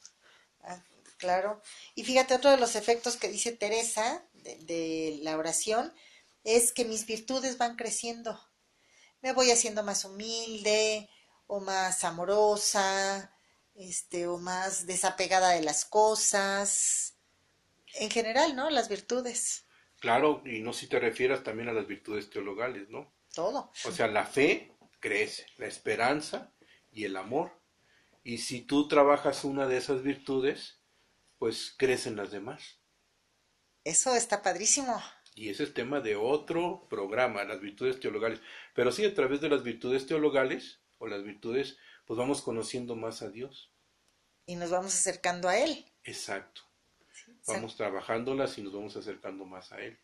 ah, 0.63 0.81
claro. 1.19 1.61
Y 1.95 2.05
fíjate, 2.05 2.35
otro 2.35 2.51
de 2.51 2.59
los 2.59 2.77
efectos 2.77 3.17
que 3.17 3.29
dice 3.29 3.53
Teresa 3.53 4.25
de 4.43 5.19
la 5.23 5.37
oración 5.37 5.93
es 6.45 6.73
que 6.73 6.85
mis 6.85 7.07
virtudes 7.07 7.59
van 7.59 7.77
creciendo 7.77 8.39
me 9.25 9.33
voy 9.33 9.51
haciendo 9.51 9.83
más 9.83 10.05
humilde 10.05 11.09
o 11.47 11.59
más 11.59 12.05
amorosa, 12.05 13.34
este, 13.75 14.27
o 14.27 14.39
más 14.39 14.87
desapegada 14.87 15.51
de 15.51 15.63
las 15.63 15.85
cosas. 15.85 17.17
En 17.95 18.11
general, 18.11 18.57
¿no? 18.57 18.71
Las 18.71 18.89
virtudes. 18.89 19.67
Claro, 20.01 20.43
y 20.45 20.61
no 20.61 20.73
si 20.73 20.87
te 20.87 20.99
refieras 20.99 21.43
también 21.43 21.69
a 21.69 21.73
las 21.73 21.87
virtudes 21.87 22.29
teologales, 22.31 22.89
¿no? 22.91 23.13
Todo. 23.35 23.73
O 23.85 23.93
sea, 23.93 24.07
la 24.09 24.27
fe 24.27 24.73
crece, 25.01 25.47
la 25.57 25.67
esperanza 25.67 26.53
y 26.93 27.05
el 27.05 27.17
amor. 27.17 27.53
Y 28.23 28.39
si 28.39 28.63
tú 28.63 28.89
trabajas 28.89 29.45
una 29.45 29.67
de 29.67 29.77
esas 29.77 30.03
virtudes, 30.03 30.81
pues 31.39 31.75
crecen 31.77 32.17
las 32.17 32.31
demás. 32.31 32.81
Eso 33.85 34.15
está 34.15 34.43
padrísimo. 34.43 35.03
Y 35.35 35.51
ese 35.51 35.65
es 35.65 35.75
tema 35.75 36.01
de 36.01 36.17
otro 36.17 36.87
programa, 36.89 37.45
las 37.45 37.61
virtudes 37.61 38.01
teologales. 38.01 38.41
Pero 38.75 38.93
sí, 38.93 39.05
a 39.05 39.15
través 39.15 39.41
de 39.41 39.49
las 39.49 39.63
virtudes 39.63 40.07
teologales 40.07 40.81
o 40.99 41.07
las 41.07 41.25
virtudes, 41.25 41.77
pues 42.07 42.19
vamos 42.19 42.43
conociendo 42.43 42.97
más 42.97 43.23
a 43.23 43.31
Dios. 43.31 43.73
Y 44.47 44.57
nos 44.57 44.71
vamos 44.71 44.95
acercando 44.95 45.49
a 45.49 45.57
Él. 45.57 45.91
Exacto. 46.05 46.63
vamos 47.47 47.77
trabajándolas 47.77 48.59
y 48.59 48.63
nos 48.63 48.73
vamos 48.73 48.97
acercando 48.97 49.45
más 49.45 49.73
a 49.73 49.81
Él. 49.81 49.99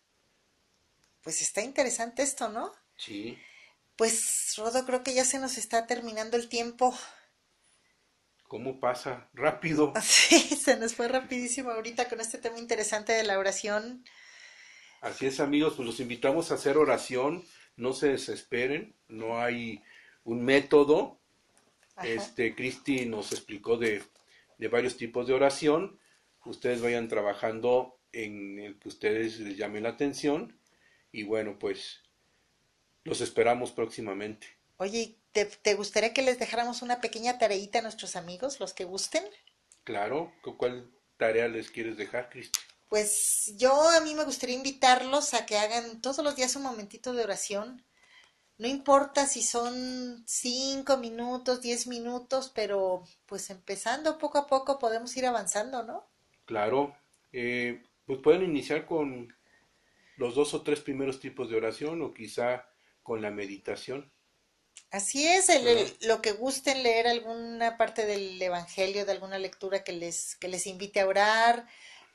Pues 1.22 1.42
está 1.42 1.61
interesante 1.61 2.22
esto, 2.22 2.48
¿no? 2.48 2.72
Sí. 2.96 3.38
Pues, 3.96 4.55
Rodo, 4.57 4.86
creo 4.86 5.03
que 5.03 5.12
ya 5.12 5.26
se 5.26 5.38
nos 5.38 5.59
está 5.59 5.86
terminando 5.86 6.38
el 6.38 6.48
tiempo. 6.48 6.96
¿Cómo 8.48 8.80
pasa? 8.80 9.28
Rápido. 9.34 9.92
Sí, 10.03 10.40
se 10.40 10.76
nos 10.76 10.94
fue 10.94 11.07
rapidísimo 11.07 11.70
ahorita 11.70 12.09
con 12.09 12.20
este 12.20 12.38
tema 12.38 12.59
interesante 12.59 13.12
de 13.12 13.24
la 13.24 13.38
oración. 13.38 14.05
Así 15.03 15.26
es, 15.26 15.38
amigos, 15.38 15.74
pues 15.76 15.86
los 15.86 16.01
invitamos 16.01 16.51
a 16.51 16.55
hacer 16.55 16.76
oración, 16.76 17.44
no 17.76 17.92
se 17.92 18.09
desesperen, 18.09 18.96
no 19.09 19.40
hay 19.40 19.82
un 20.24 20.44
método. 20.44 21.20
Este, 22.05 22.55
Cristi 22.55 23.07
nos 23.07 23.32
explicó 23.32 23.76
de, 23.76 24.03
de, 24.59 24.68
varios 24.68 24.96
tipos 24.96 25.26
de 25.26 25.34
oración. 25.34 25.98
Ustedes 26.44 26.80
vayan 26.80 27.09
trabajando 27.09 27.98
en 28.12 28.59
el 28.59 28.78
que 28.78 28.88
ustedes 28.88 29.38
les 29.40 29.57
llame 29.57 29.80
la 29.80 29.90
atención. 29.90 30.59
Y 31.12 31.24
bueno, 31.24 31.59
pues 31.59 32.01
Los 33.05 33.20
esperamos 33.20 33.72
próximamente. 33.72 34.46
Oye, 34.76 35.16
¿te, 35.32 35.46
¿te, 35.46 35.74
gustaría 35.74 36.12
que 36.12 36.22
les 36.22 36.38
dejáramos 36.38 36.82
una 36.82 37.01
pequeña 37.01 37.38
tareita 37.38 37.78
a 37.78 37.82
nuestros 37.82 38.16
amigos, 38.16 38.61
los 38.61 38.72
que 38.72 38.84
gusten? 38.84 39.24
Claro, 39.84 40.32
¿cuál 40.59 40.90
tarea 41.16 41.48
les 41.48 41.70
quieres 41.70 41.96
dejar, 41.96 42.30
Cristi? 42.30 42.61
Pues 42.88 43.53
yo 43.57 43.88
a 43.88 44.01
mí 44.01 44.14
me 44.14 44.24
gustaría 44.24 44.57
invitarlos 44.57 45.32
a 45.34 45.46
que 45.46 45.57
hagan 45.57 46.01
todos 46.01 46.18
los 46.24 46.34
días 46.34 46.57
un 46.57 46.64
momentito 46.64 47.12
de 47.12 47.22
oración. 47.22 47.84
No 48.61 48.68
importa 48.68 49.24
si 49.24 49.42
son 49.42 50.22
cinco 50.26 50.98
minutos, 50.98 51.62
diez 51.62 51.86
minutos, 51.86 52.52
pero 52.54 53.02
pues 53.24 53.48
empezando 53.48 54.18
poco 54.18 54.36
a 54.36 54.46
poco 54.46 54.78
podemos 54.78 55.16
ir 55.16 55.24
avanzando, 55.24 55.82
¿no? 55.82 56.06
Claro, 56.44 56.94
eh, 57.32 57.82
pues 58.04 58.18
pueden 58.18 58.42
iniciar 58.42 58.84
con 58.84 59.34
los 60.18 60.34
dos 60.34 60.52
o 60.52 60.61
tres 60.61 60.80
primeros 60.80 61.20
tipos 61.20 61.48
de 61.48 61.56
oración 61.56 62.02
o 62.02 62.12
quizá 62.12 62.66
con 63.02 63.22
la 63.22 63.30
meditación. 63.30 64.12
Así 64.90 65.26
es, 65.26 65.48
el, 65.48 65.96
lo 66.02 66.20
que 66.20 66.32
gusten 66.32 66.82
leer 66.82 67.08
alguna 67.08 67.78
parte 67.78 68.04
del 68.04 68.42
Evangelio, 68.42 69.06
de 69.06 69.12
alguna 69.12 69.38
lectura 69.38 69.82
que 69.84 69.92
les, 69.92 70.36
que 70.36 70.48
les 70.48 70.66
invite 70.66 71.00
a 71.00 71.06
orar, 71.06 71.66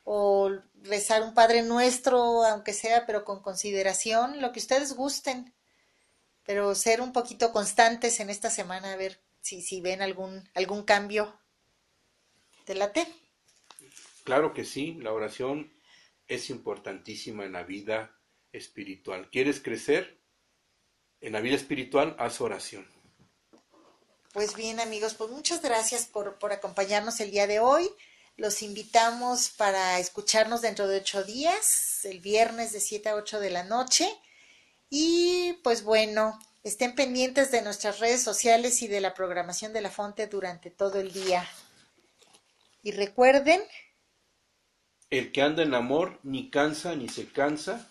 o 0.04 0.52
rezar 0.84 1.22
un 1.22 1.34
Padre 1.34 1.64
Nuestro, 1.64 2.44
aunque 2.44 2.72
sea, 2.72 3.04
pero 3.04 3.24
con 3.24 3.42
consideración, 3.42 4.40
lo 4.40 4.52
que 4.52 4.60
ustedes 4.60 4.94
gusten, 4.94 5.52
pero 6.46 6.74
ser 6.74 7.00
un 7.00 7.12
poquito 7.12 7.52
constantes 7.52 8.20
en 8.20 8.30
esta 8.30 8.50
semana, 8.50 8.92
a 8.92 8.96
ver 8.96 9.20
si, 9.40 9.62
si 9.62 9.80
ven 9.80 10.00
algún, 10.00 10.48
algún 10.54 10.84
cambio. 10.84 11.38
¿Te 12.64 12.74
late? 12.74 13.06
Claro 14.24 14.54
que 14.54 14.64
sí, 14.64 14.94
la 14.94 15.12
oración 15.12 15.72
es 16.28 16.50
importantísima 16.50 17.44
en 17.44 17.52
la 17.52 17.62
vida 17.62 18.18
espiritual. 18.52 19.28
¿Quieres 19.30 19.60
crecer? 19.60 20.20
En 21.20 21.32
la 21.32 21.40
vida 21.40 21.56
espiritual, 21.56 22.16
haz 22.18 22.40
oración. 22.40 22.86
Pues 24.32 24.54
bien, 24.54 24.80
amigos, 24.80 25.14
pues 25.14 25.30
muchas 25.30 25.62
gracias 25.62 26.06
por, 26.06 26.38
por 26.38 26.52
acompañarnos 26.52 27.20
el 27.20 27.30
día 27.30 27.46
de 27.46 27.60
hoy. 27.60 27.88
Los 28.36 28.62
invitamos 28.62 29.48
para 29.50 29.98
escucharnos 29.98 30.60
dentro 30.60 30.88
de 30.88 30.98
ocho 30.98 31.24
días, 31.24 32.04
el 32.04 32.20
viernes 32.20 32.72
de 32.72 32.80
7 32.80 33.08
a 33.08 33.14
8 33.14 33.40
de 33.40 33.50
la 33.50 33.64
noche. 33.64 34.06
Y 34.90 35.54
pues 35.64 35.82
bueno, 35.82 36.38
estén 36.62 36.94
pendientes 36.94 37.50
de 37.50 37.62
nuestras 37.62 37.98
redes 37.98 38.22
sociales 38.22 38.82
y 38.82 38.88
de 38.88 39.00
la 39.00 39.14
programación 39.14 39.72
de 39.72 39.80
la 39.80 39.90
Fonte 39.90 40.26
durante 40.26 40.70
todo 40.70 41.00
el 41.00 41.12
día. 41.12 41.48
Y 42.82 42.92
recuerden... 42.92 43.62
El 45.10 45.32
que 45.32 45.42
anda 45.42 45.62
en 45.62 45.74
amor 45.74 46.18
ni 46.22 46.50
cansa 46.50 46.94
ni 46.94 47.08
se 47.08 47.26
cansa. 47.28 47.88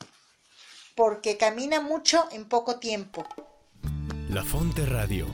Porque 0.95 1.37
camina 1.37 1.81
mucho 1.81 2.27
en 2.31 2.47
poco 2.47 2.79
tiempo. 2.79 3.27
La 4.29 4.43
Fonte 4.43 4.85
Radio, 4.85 5.33